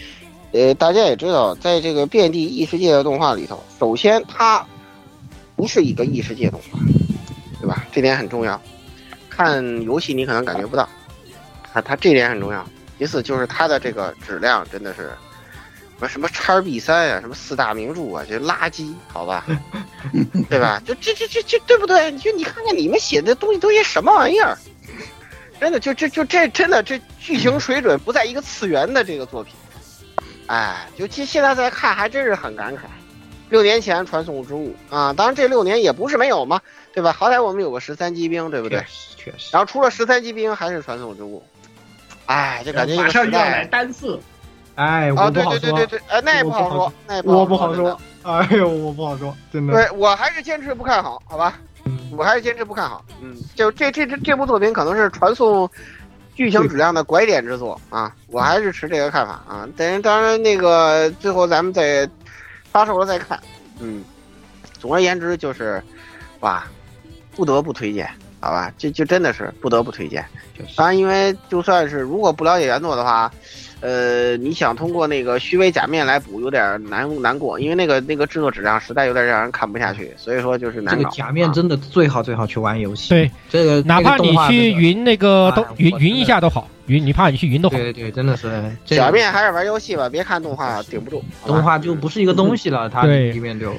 [0.52, 4.66] 呃，大家也知道，在这个遍地异世界的动画里头，首先它
[5.56, 6.80] 不是一个异世界动画，
[7.60, 7.86] 对吧？
[7.92, 8.62] 这点很重要。
[9.30, 10.84] 看游戏你可能感觉不到，
[11.74, 12.68] 啊，它这点很重要。
[12.98, 19.46] 其次就是它的这个质量真的是什么什么叉 B 三啊，什么四大名著啊，这垃圾，好吧，
[20.50, 20.82] 对吧？
[20.86, 22.10] 就这这这这对不对？
[22.12, 24.58] 你就你看看你们写的东西都些什么玩意儿？
[25.60, 29.54] 真的就这就这真的这剧情水准不在一个次元的这个作品，
[30.48, 32.82] 哎，就其现在再看还真是很感慨。
[33.50, 36.60] 六年前传送之物啊，当然这六年也不是没有嘛，
[36.98, 37.14] 对吧？
[37.14, 38.86] 好歹我们有个十三级兵，对不对确？
[38.88, 39.50] 实，确实。
[39.52, 41.44] 然后除了十三级兵还是传送之物，
[42.26, 44.20] 哎，就感觉一马上又要来单次，
[44.74, 48.02] 哎，啊，我不好说对对对对，对，呃，那也不好说，那也不我不好说。
[48.24, 49.74] 哎呦，我不好说，真的。
[49.76, 51.60] 对我还是坚持不看好，好吧？
[51.86, 53.06] 嗯我还是坚持不看好。
[53.22, 55.70] 嗯，就这这这这部作品可能是传送
[56.34, 59.70] 剧情质量的拐点之作啊，我还是持这个看法啊。
[59.78, 62.10] 等当然那个最后咱们再
[62.72, 63.40] 发售了再看。
[63.80, 64.04] 嗯，
[64.80, 65.80] 总而言之就是，
[66.40, 66.64] 哇，
[67.38, 68.10] 不得不推荐，
[68.40, 68.74] 好吧？
[68.80, 70.26] 这就真的是不得不推荐。
[70.76, 73.32] 当然，因为就算是如果不了解原作的话，
[73.80, 81.04] 呃，你想通过那个虚伪假面来补，有点难难过，因为那个那个制作质量实在有点让人看不下去，所以说就是这难搞。
[81.04, 83.10] 个假面啊真的最好最好去玩游戏。
[83.10, 87.78] 对，这个哪怕你去云那个都云云一下都好，云你怕你去云都好。
[87.78, 88.50] 对对，真的是
[88.90, 91.24] 表面还是玩游戏吧，别看动画顶不住。
[91.46, 93.74] 动画就不是一个东西了，它对里面就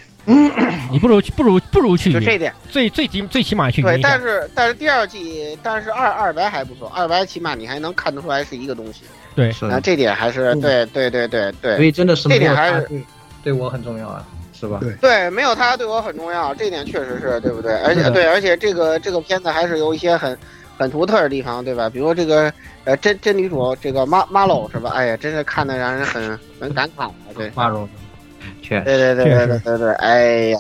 [0.91, 2.53] 你不如去不如不如去，就这点。
[2.71, 4.21] 最最起最起码去对，但。
[4.21, 9.03] 是但是第二季，但是二二白还不错，二白起码你还能看得出来是一个东西。
[9.35, 13.03] 对，啊，是那，这点还是对对对对对所以真的是这点还是对
[13.45, 14.79] 对我很重要啊，是吧？
[14.81, 17.73] 对对，没有他对我很重要，这点确实是对不对？
[17.83, 20.37] 而且对，而且这个这个片子还是有一些很
[20.79, 21.91] 很独特的地方，对吧？
[21.91, 22.53] 比如这个
[22.85, 24.91] 呃真真女主这个马马喽是吧？
[24.95, 27.51] 哎呀，真是看的让人很很感慨啊，对。
[27.55, 27.89] 马蓉，
[28.63, 30.59] 确实对对对对对对对，哎呀，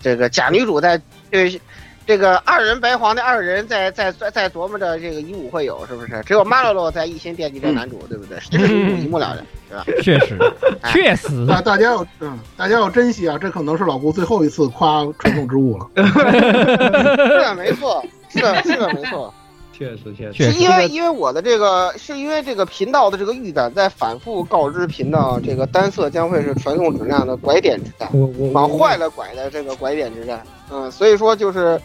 [0.00, 1.60] 这个假女主在对
[2.06, 6.20] 这个二人白黄的二人在在在在琢磨着这个以武会友是不是？
[6.26, 8.36] 只有马洛洛在一心惦记着男主，对不对？
[8.50, 9.84] 这是女主一目了然，是吧？
[10.02, 10.36] 确实
[10.80, 15.88] 哎确实，大大家要嗯，大家要珍惜啊，这可能是老顾最后一次夸传送之物了。
[15.94, 19.32] 是的，没错，是的，是的，没错。
[19.80, 28.10] 确实确实，确实是因为因为我的这个是因为这个频道的这个预感在反复告知频道，这个单色将会是传送质量的拐点之战，
[28.52, 30.42] 往坏了拐的这个拐点之战。
[30.70, 31.80] 嗯，所以说就是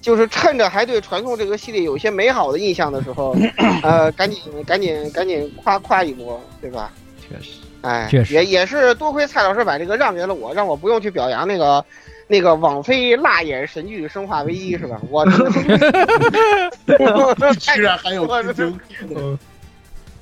[0.00, 3.36] 就是趁着还对传送这个系列有一些美好的印象的时候，
[3.82, 6.92] 呃，赶紧赶紧赶紧夸夸一波，对吧？
[7.28, 11.84] 确实，哎，确实也也是多亏蔡老师把这个让给了我，让我不用去表扬那个
[12.28, 14.98] 那个网飞辣眼神剧《生化危机》是吧？
[15.10, 15.24] 我
[17.58, 18.26] 居然还有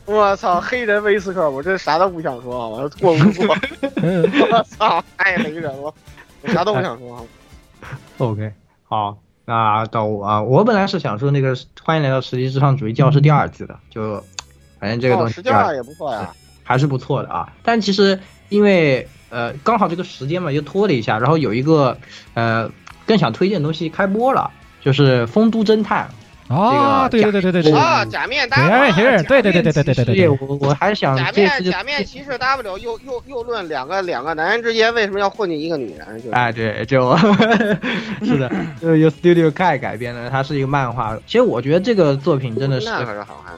[0.06, 3.56] 我操，黑人威斯克，我这啥都不想说啊，我过不过，
[4.50, 5.94] 我操，太雷人了，
[6.42, 7.22] 我啥都不想说啊。
[8.18, 8.52] OK，
[8.84, 14.20] 好，那到我啊，我本来是想说那个欢迎来到实际至上主义教室第二季的，就
[14.80, 16.32] 反正这个东哦，西、十九二也不错呀。
[16.64, 17.52] 还是不错的啊。
[17.62, 18.18] 但其实
[18.48, 21.96] 因为呃刚好这个时间嘛，又拖了一下，然后有一个
[22.34, 22.70] 呃
[23.06, 24.50] 更想推荐的东西开播了，
[24.82, 26.08] 就是《丰都侦探
[26.48, 37.16] 哦，对对对对对对，啊，假面大假面骑士，对对对对对对对》对，对，我我还想假面假面骑士 W 又又又论两个两个男人之间为什么要混进一个女人，就是哎，对，就
[38.24, 38.50] 是的，
[38.82, 41.16] 就由 Studio Kai 改编的，它是一个漫画。
[41.24, 43.54] 其实我觉得这个作品真的是那可是好汉。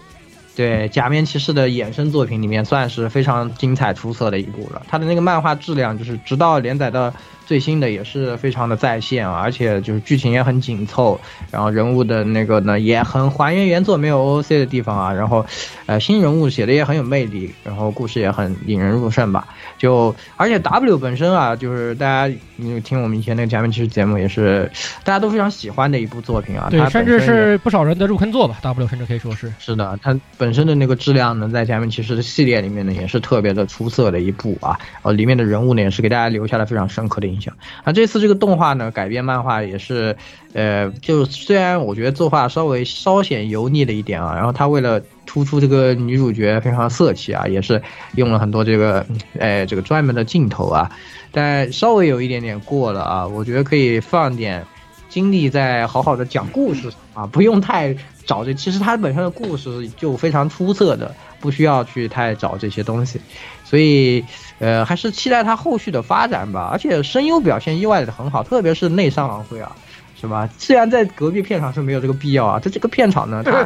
[0.55, 4.83] 对假面骑士的衍生作品里面算是非常精彩出色的一部了。
[4.87, 7.13] 它的那个漫画质量，就是直到连载到
[7.53, 11.21] 最新的也是非常的在线啊，而且就是剧情也很紧凑，
[11.51, 15.45] 然后人物的那个呢也很还原原作没有 OOC 的地方啊，然后
[15.85, 19.47] 呃新人物写的也很有魅力，然后故事也很引人入胜吧。
[19.77, 24.71] 就而且 W 本身啊，就是大家因为听我们以前那个假面骑士节目，也是
[25.05, 26.69] 大家都非常喜欢的一部作品啊。
[26.71, 29.53] 对，甚至是不少人的入坑作吧，W 甚至可以说是。
[29.59, 34.79] 是的，它本身的那个质量呢，在假面骑士的系列里面呢，也是特别的出色的一部啊。
[35.03, 37.42] 呃，里面的人物呢，也是给大家留下了非常深刻的印象。
[37.85, 40.17] 啊，这次这个动画呢，改编漫画也是，
[40.53, 47.81] 呃，就虽然我觉得作画稍微稍显油腻了一点啊，然后他为了突出这个女主角非常色气啊，也是
[48.17, 49.05] 用了很多这个，
[49.39, 50.91] 哎，这个专门的镜头啊，
[51.31, 54.65] 但稍微有一点点过了啊，我觉得可以放点
[55.09, 57.95] 精力在好好的讲故事上啊，不用太
[58.25, 63.21] 找这，其实它本身的故事就非常出色的，不需要去太找这些东西，
[63.65, 64.25] 所以
[64.61, 66.71] 呃还是期待他后续的发展吧。
[66.73, 69.77] 而且声优表现意外的很好，特别是内山昂辉啊。
[70.23, 70.49] 是吧？
[70.57, 73.65] 虽然在隔壁片场是没有这个必要啊，在这个片场呢，他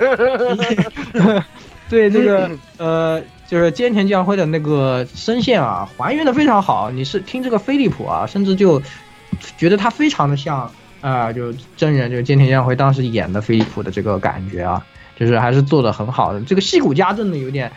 [1.86, 6.90] 对这个呃，就是菅田将晖的那个声线啊，还原的非常好。
[6.90, 8.80] 你是听这个飞利浦啊，甚至就
[9.58, 10.72] 觉得他非常的像
[11.02, 14.82] 啊、就真人，就是菅田将晖当时演的飞利浦的这个感觉啊，
[15.16, 16.40] 就是还是做的很好的。
[16.42, 17.70] 这个戏骨家真的有点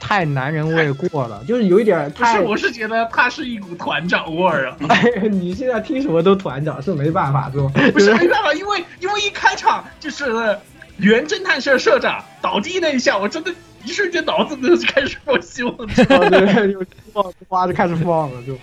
[0.00, 4.76] 太男人味过了， 就是有一点不是，我是觉得他是一股团长味儿啊。
[4.88, 7.70] 哎，你现在听什么都团长是没办法是吧？
[7.92, 10.26] 不是没办法，因为因为一开场就是
[10.98, 13.52] 原侦探社社长倒地那一下，我真的
[13.84, 15.72] 一瞬间脑子里 就开始放希望。
[15.74, 15.86] 哦，
[16.30, 16.82] 对，就
[17.12, 18.54] 放花就开始放了，就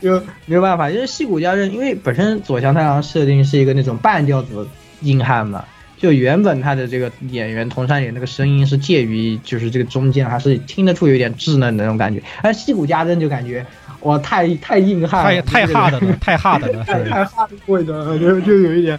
[0.00, 4.66] 就没有办法，因为戏骨家人，因为本身左翔太郎设定是一个那种半吊子
[5.00, 5.64] 硬汉嘛，
[6.02, 13.64] 就原本他的这个演员童山演那个声音是介于就是这个中间，还是听得出有点稚嫩的那种感觉，而戏骨加真就感觉
[14.00, 15.78] 哇太太硬汉了，太太这个。
[15.78, 18.98] hard 了，太 hard 了， 太太 hard 味的，就就有一点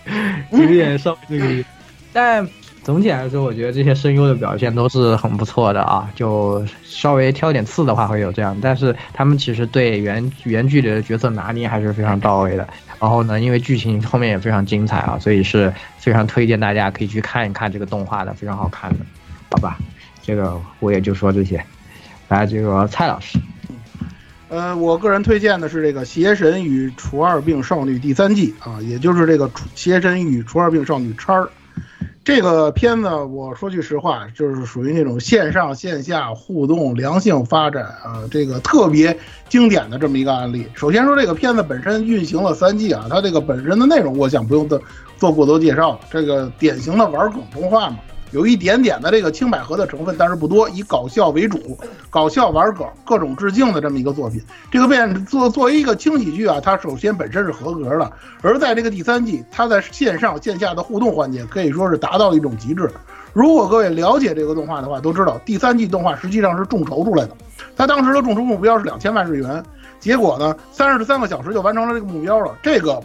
[0.52, 1.66] 有一点稍微这个意思，
[2.14, 2.48] 但。
[2.84, 12.68] 总体来说，我觉得这些声优的表现都是很不错的啊，就稍微挑点刺的话会有这样，但是他们其实对原原剧里的角色拿捏还是非常到位的。
[13.00, 19.00] 然后呢，因为剧情后面也非常精彩啊，所以是非常推荐大家可以去看一看这个动画的，非常好看的，
[19.50, 19.78] 好吧？
[20.22, 21.64] 这个我也就说这些。
[22.28, 23.40] 来，这个蔡老师，
[24.50, 31.44] 呃，我个人推荐的是这个《邪神与除二病少女》第三季啊，也就是这个《邪神与除二病少女叉儿》。
[32.26, 39.18] 这个片子，我说句实话，就是属于那种线上线下互动、良性发展啊，这个特别
[39.50, 40.66] 经典的这么一个案例。
[40.74, 44.82] 首先说这个片子本身运行了三季啊，它这个本身的内容，我想不用做
[45.18, 46.00] 做过多介绍。
[46.10, 47.98] 这个典型的玩梗动画嘛，
[48.34, 51.78] 有一点点的这个青百合的成分，但是不多，以搞笑为主，
[52.10, 54.42] 搞笑玩梗，各种致敬的这么一个作品。
[54.72, 58.12] 这个片作作为一个轻喜剧啊，它首先本身是合格的，
[58.42, 62.90] 而在这个第三季，它在线上线下的互动环节可以说是达到了一种极致。
[63.34, 67.38] 如果各位了解这个动画的话，都知道第三季动画实际上是众筹出来的，
[67.76, 69.64] 它当时的众筹目标是两千万日元，
[70.00, 73.00] 结果呢，三十三个小时就完成了这个目标了，这个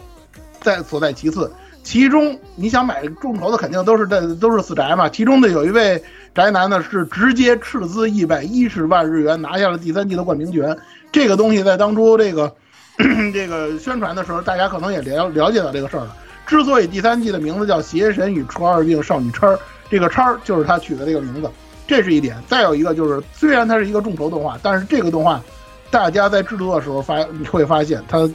[0.59, 1.51] 在所在其次。
[1.83, 6.03] 其中你想买众筹的肯定都是在都是死宅嘛，其中的有一位
[6.35, 10.77] 宅男呢是直接斥资一百一十万日元拿下了第三季的冠名权，
[11.11, 12.53] 这个东西在当初这个
[13.33, 16.15] 这个宣传的时候，大家可能也了了解到这个事儿了。
[16.45, 19.47] 之所以第三季的名字叫《邪神与除二病少女叉》，
[19.89, 21.49] 这个叉就是他取的这个名字，
[21.87, 22.35] 这是一点。
[22.47, 25.41] 再有一个就是，虽然它是一个众筹动画，但是这个动画
[25.89, 28.29] 大家在制作的时候发你会发现它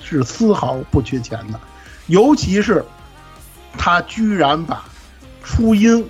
[0.00, 1.60] 是丝毫不缺钱的，
[2.12, 2.84] 尤其是
[3.78, 4.84] 他居然把
[5.42, 6.06] 初音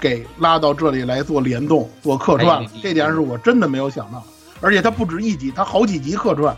[0.00, 4.24] 给拉到这里来做联动、做客串了哎，这点是我真的没有想到。
[4.62, 6.56] 而且他不止一集，他好几集客串。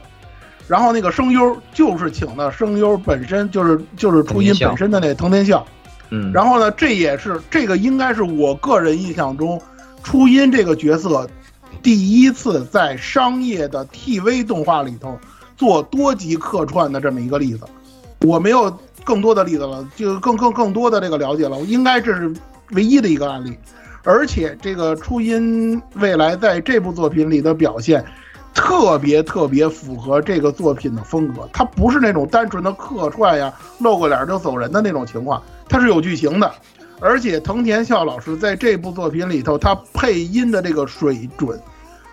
[0.68, 5.66] 然后那个声优就是请的声优本身就是就是初音本身的那藤田孝，
[6.10, 9.60] 嗯，然后呢，这也是这个应该是我个人印象中，
[10.04, 11.28] 初音这个角色
[11.82, 15.18] 第一次在商业的 TV 动画里头
[15.56, 17.66] 做多集客串的这么一个例子。
[18.20, 18.70] 我没有
[19.04, 22.32] 更多的例子了，就更更更多的这个了解了，应该这是
[22.70, 23.56] 唯一的一个案例。
[24.02, 28.04] 而且这个初音未来在这部作品里的表现。
[28.58, 36.50] 特别特别符合这个作品的风格，它不是那种单纯的客串呀、露个脸就走人的那种情况，它是有剧情的。
[36.98, 41.60] 而且藤田孝老师在这部作品里头，他配音的这个水准，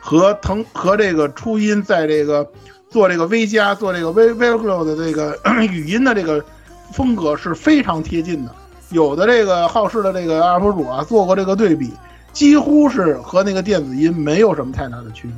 [0.01, 2.45] 和藤和这个初音在这个
[2.93, 6.45] 做这个 V 加做这个 V Velcro 的这个 语音的这个
[6.93, 8.51] 风格是非常贴近的。
[8.91, 11.91] 有的这个好事的这个 UP 主啊，做过这个对比，
[12.31, 15.35] 几乎是和那个电子音没有什么太大的区别。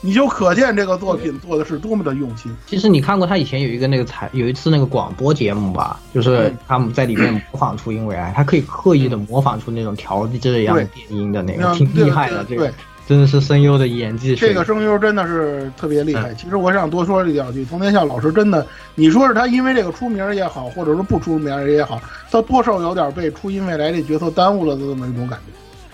[0.00, 2.54] 你就可见这个作品做的是多么的用心。
[2.66, 12.44] 其实你看过他以前有一个那个采有一次那个广播节目吧，就是他们在里面模仿出音未来，他可以刻意的模仿出那种调制这样的电音的那个，挺厉害的。
[12.44, 12.70] 这个
[13.06, 14.34] 真的是声优的演技。
[14.34, 16.32] 这个声优真的是特别厉害。
[16.34, 22.00] 其实我想多说一两句，童天笑老师真的，你说是他因为这个出名也好，或者说不出名也好，
[22.30, 25.52] 他多少有点被初音未来这角色耽误了的这么一种感觉。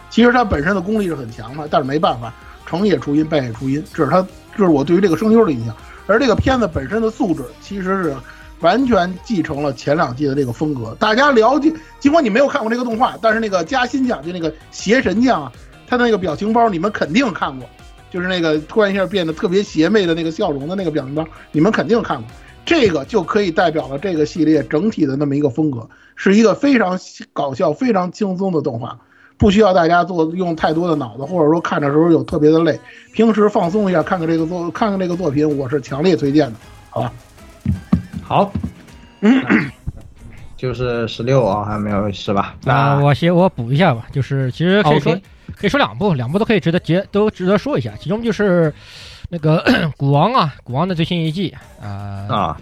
[0.08, 2.32] 其实他本身的功力是很强的，但是没办法。
[2.66, 4.24] 成也初音，败也初音，这是他，
[4.56, 5.74] 这是我对于这个声优的印象。
[6.06, 8.14] 而这个片子本身的素质，其实是
[8.60, 10.96] 完全继承了前两季的这个风格。
[11.00, 15.52] 大家了解，尽管你没有看过这个动画，但是那个加薪奖就那个邪神将啊，
[15.90, 17.68] 他那个表情包你们肯定看过，
[18.10, 22.30] 就是那个突然一下变得特别邪魅的那个笑容的那个表情包，你们肯定看过。
[22.64, 26.96] 这个就可以代表了这个系列整体的那么一个风格，是一个非常
[27.32, 28.96] 搞笑、非常轻松的动画。
[29.36, 32.78] 不需要大家做用太多的脑子，或者说看的时候有特别的累，
[33.12, 36.56] 平时放松一下，看看这个作看看这个作品，我是强烈推荐的，
[36.90, 37.12] 好吧？
[38.22, 38.52] 好，
[39.22, 39.42] 嗯，
[40.60, 42.54] 就是十六啊，还没有是吧？
[42.64, 45.18] 那我先我补一下吧，就是其实可以说
[45.56, 48.72] 可以说两部，两部都可以值得节都值得说一下，其中就是
[49.30, 49.64] 那个
[49.96, 51.88] 古王啊，古王的最新一季啊
[52.28, 52.60] 啊。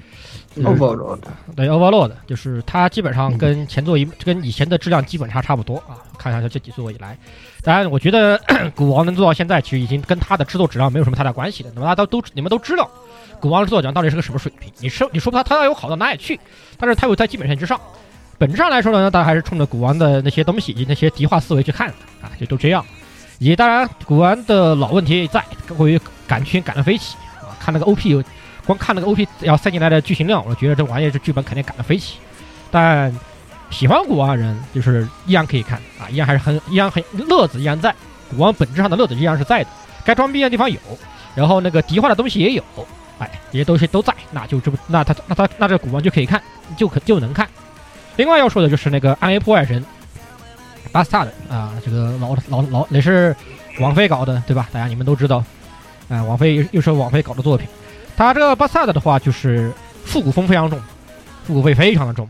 [0.57, 1.21] Overload，
[1.55, 6.03] 对 Overload，就是它基本上跟前作一跟以前的质量基本差差不多啊。
[6.19, 7.17] 看下这几作以来，
[7.63, 8.41] 当然我觉得
[8.75, 11.71] 古王能做到现在，其实已经跟它的制作质量没有什么太大关系了。
[11.75, 12.91] 那么大家都都你们都知道，
[13.41, 14.73] 古王的作质量到底是个什么水平？
[14.79, 16.39] 你说你说他他要有好到哪里去？
[16.79, 17.81] 但是他有在基本线之上。
[18.39, 22.85] 本质上来说呢，大家还是冲着古王的那些东西以及那些敌化思维去看的啊，就都这样。
[23.39, 25.45] 以及当然古玩的老问题在，
[25.77, 28.25] 关于赶群赶得飞起啊，看那个 OP。
[28.67, 32.19] 光看那个 OP 要塞进来的剧情量，我觉得这玩意儿这剧本肯定赶得飞起。
[32.71, 33.11] 但
[33.71, 37.95] 喜欢古王的人就是依然可以看啊，依然还是很依然很乐子依然在，
[38.29, 39.71] 古王本质上的乐子依然是在的。
[40.05, 40.79] 该装逼的地方有，
[41.35, 42.63] 然后那个敌化的东西也有，
[43.19, 46.43] 哎，这些东西都在，那就这不那他那他那这古王就可以看，
[46.77, 47.49] 就可就能看。
[48.17, 49.85] 另外要说的就是那个暗黑破坏神
[50.91, 53.35] 巴斯塔的啊，这个老老老也是
[53.81, 54.69] 王菲搞的对吧？
[54.73, 55.45] 大家你们都知道，
[56.09, 57.69] 啊，王菲又又是王菲搞的作品。
[58.17, 59.73] 他这个巴萨的话，就是
[60.05, 60.81] 复古风非常重，
[61.45, 62.29] 复古味非常的重，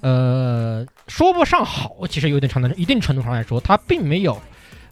[0.00, 4.40] 呃，说不上好，其实有点程度，一定程度上来说，它并没有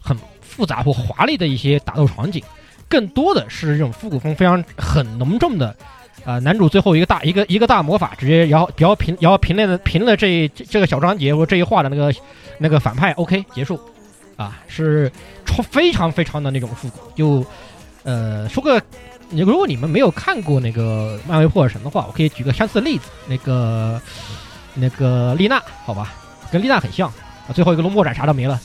[0.01, 2.43] 很复杂或华丽的一些打斗场景，
[2.89, 5.75] 更多的是这种复古风非常很浓重的，
[6.25, 12.15] 啊，男主最后一个大一个一个大魔法，直接摇摇平摇平了平了这这个小章节或这一话的那个
[12.59, 13.81] 那个反派，OK 结束，
[14.37, 15.11] 啊，是
[15.71, 17.45] 非常非常的那种复古，就
[18.05, 18.81] 呃说个。
[19.31, 24.01] 如果你们没有看过那个漫威破坏神的话，我可以举个相似的例子，那个
[24.75, 26.13] 那个丽娜，好吧，
[26.53, 28.61] 跟丽娜很像啊，最后一个龙墨斩啥都没了，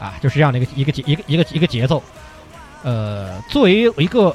[0.00, 2.02] 啊，就是这样的一个一个节一个一个一个节奏。
[2.82, 4.34] 呃，作为一个，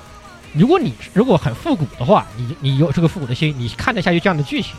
[0.54, 4.76] 如果你如果很复古的话，你你有这个复古的心，你看得下去这样的剧情，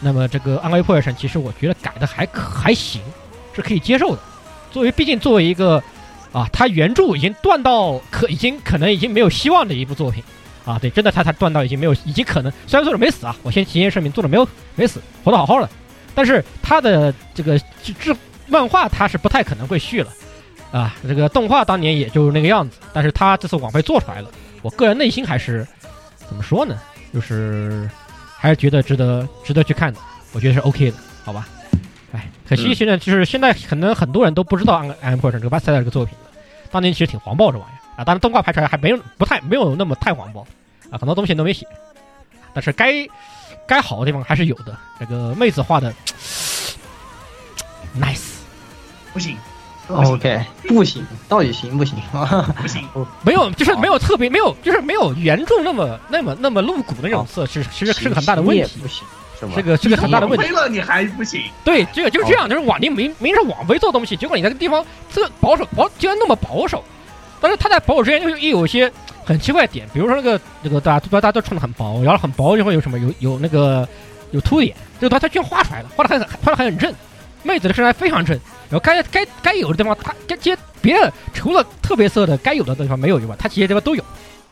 [0.00, 3.00] 那么这个暗黑破坏神其实我觉得改的还可还行，
[3.54, 4.18] 是可以接受的。
[4.70, 5.82] 作为毕竟作为一个。
[6.32, 10.22] 啊，他原著已经断到可已经可能已经没有希望的一部作品，
[10.64, 14.46] 啊，对，真的他他断到已经没有，已经可能虽然作者没死啊，我先提前声明，作者没有
[14.76, 15.68] 没死，活得好好的，
[16.14, 18.16] 但是他的这个这
[18.46, 20.12] 漫画他是不太可能会续了，
[20.72, 24.30] 啊，这个动画当年也就那个样子，但是他这次网飞做出来了，
[24.62, 25.66] 我个人内心还是
[26.28, 26.78] 怎么说呢，
[27.12, 27.90] 就是
[28.36, 29.98] 还是觉得值得值得去看的，
[30.32, 31.48] 我觉得是 OK 的，好吧。
[32.12, 36.30] 哎，可惜现在就是现在可能很多人都不知道《暗暗破城》这个巴塞尔这个作品了。
[36.70, 40.40] 当年其实挺黄暴这玩意儿啊，当然动画拍出来还没有不太没有那么太黄暴
[40.90, 41.66] 啊，很多东西都没写，
[42.54, 42.92] 但是该
[43.66, 44.76] 该好的地方还是有的。
[44.98, 45.92] 这个妹子画的
[47.98, 48.38] nice，
[49.12, 49.36] 不行，
[49.92, 51.96] OK，不行，到底行不行？
[52.60, 52.86] 不行，
[53.24, 58.80] 没有就是没有特别没有就是没有原著那么那么那么露骨的那种色，是其实是个很大的问题。
[58.80, 58.88] 不。
[58.88, 59.04] 行，
[59.54, 60.46] 是个是个很大的问题。
[60.46, 60.52] 飞。
[60.52, 61.40] 了你还不行？
[61.64, 66.84] 对，这个就是这样，就是网你明明是网飞做东西，结果你那个地方这保守保竟然那么保守，
[67.40, 68.92] 但是他在保守之间又又有一些
[69.24, 73.88] 很奇怪的点，比如说那个那个大家大家都穿的很薄，然后很薄就会有什么有有那个
[74.32, 76.92] 有凸点，这个他他居然画出来了，画的很画的很正，
[77.42, 78.38] 妹子的身材非常正，
[78.70, 84.04] 然后该该该有的地方他该接别的除了特别色的该有的地方没有以外，他其他地方都有，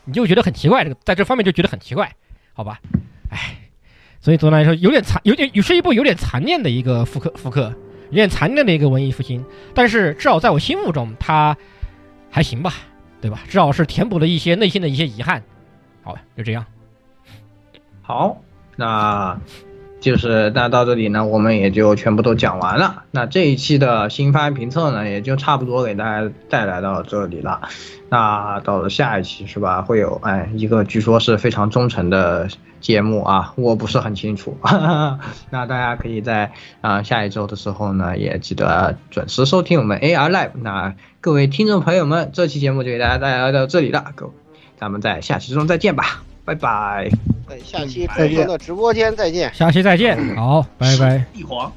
[0.04, 2.12] 你就觉得很奇怪，这个在这方面就觉得很奇怪，
[2.52, 2.80] 好吧，
[3.30, 3.56] 唉。
[4.20, 7.72] 所以总的来说，有点残，有点是一部有点残念的一个复刻复刻，
[8.10, 9.44] 有点残念的一个文艺复兴。
[9.72, 11.56] 但是至少在我心目中，它
[12.28, 12.74] 还行吧，
[13.20, 13.40] 对吧？
[13.46, 15.40] 至少是填补了一些内心的一些遗憾。
[16.02, 16.66] 好吧，就这样。
[18.02, 18.42] 好，
[18.74, 19.40] 那
[20.00, 23.02] 就是那到这里呢，我们也就全部都讲完了。
[23.10, 27.62] 那这一期的新番评测呢，也就差不多给大家带来到这里了。
[28.08, 32.48] 那到了下一期是吧，会有哎一个据说是非常忠诚的
[32.80, 34.56] 节目啊，我不是很清楚。
[35.50, 40.52] 那大家可以在啊、下一周的时候呢，也记得准时收听我们 AR Live。
[40.62, 44.32] 那各位听众朋友们，这期节目就给大家带来到这里了，各位，
[44.78, 47.10] 咱们在下期中再见吧，拜拜。
[47.46, 49.52] 对，下期再见的直播间再见。
[49.52, 51.22] 下期再见，好，拜拜。
[51.34, 51.70] 帝皇，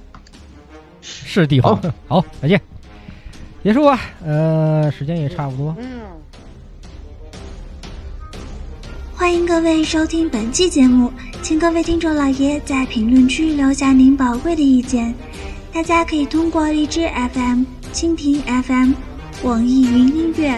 [1.02, 1.78] 是帝皇，
[2.08, 2.62] 好，再见。
[3.62, 5.76] 结束吧，呃，时间也差不多。
[9.14, 11.12] 欢迎各位收听本期节目，
[11.42, 15.14] 请各位听众老爷在评论区留下您宝贵的意见。
[15.74, 18.94] 大家可以通过荔枝 FM、蜻蜓 FM、
[19.44, 20.58] 网易云音乐、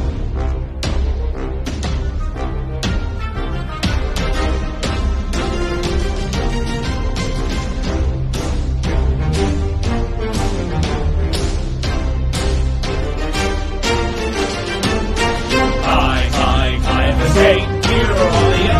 [17.91, 18.25] hero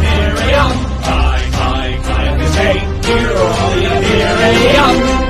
[0.08, 0.72] Helium.
[1.10, 2.78] Hi, hi, hi, I'm his hey,
[3.08, 3.46] hero
[3.98, 5.21] Imperium.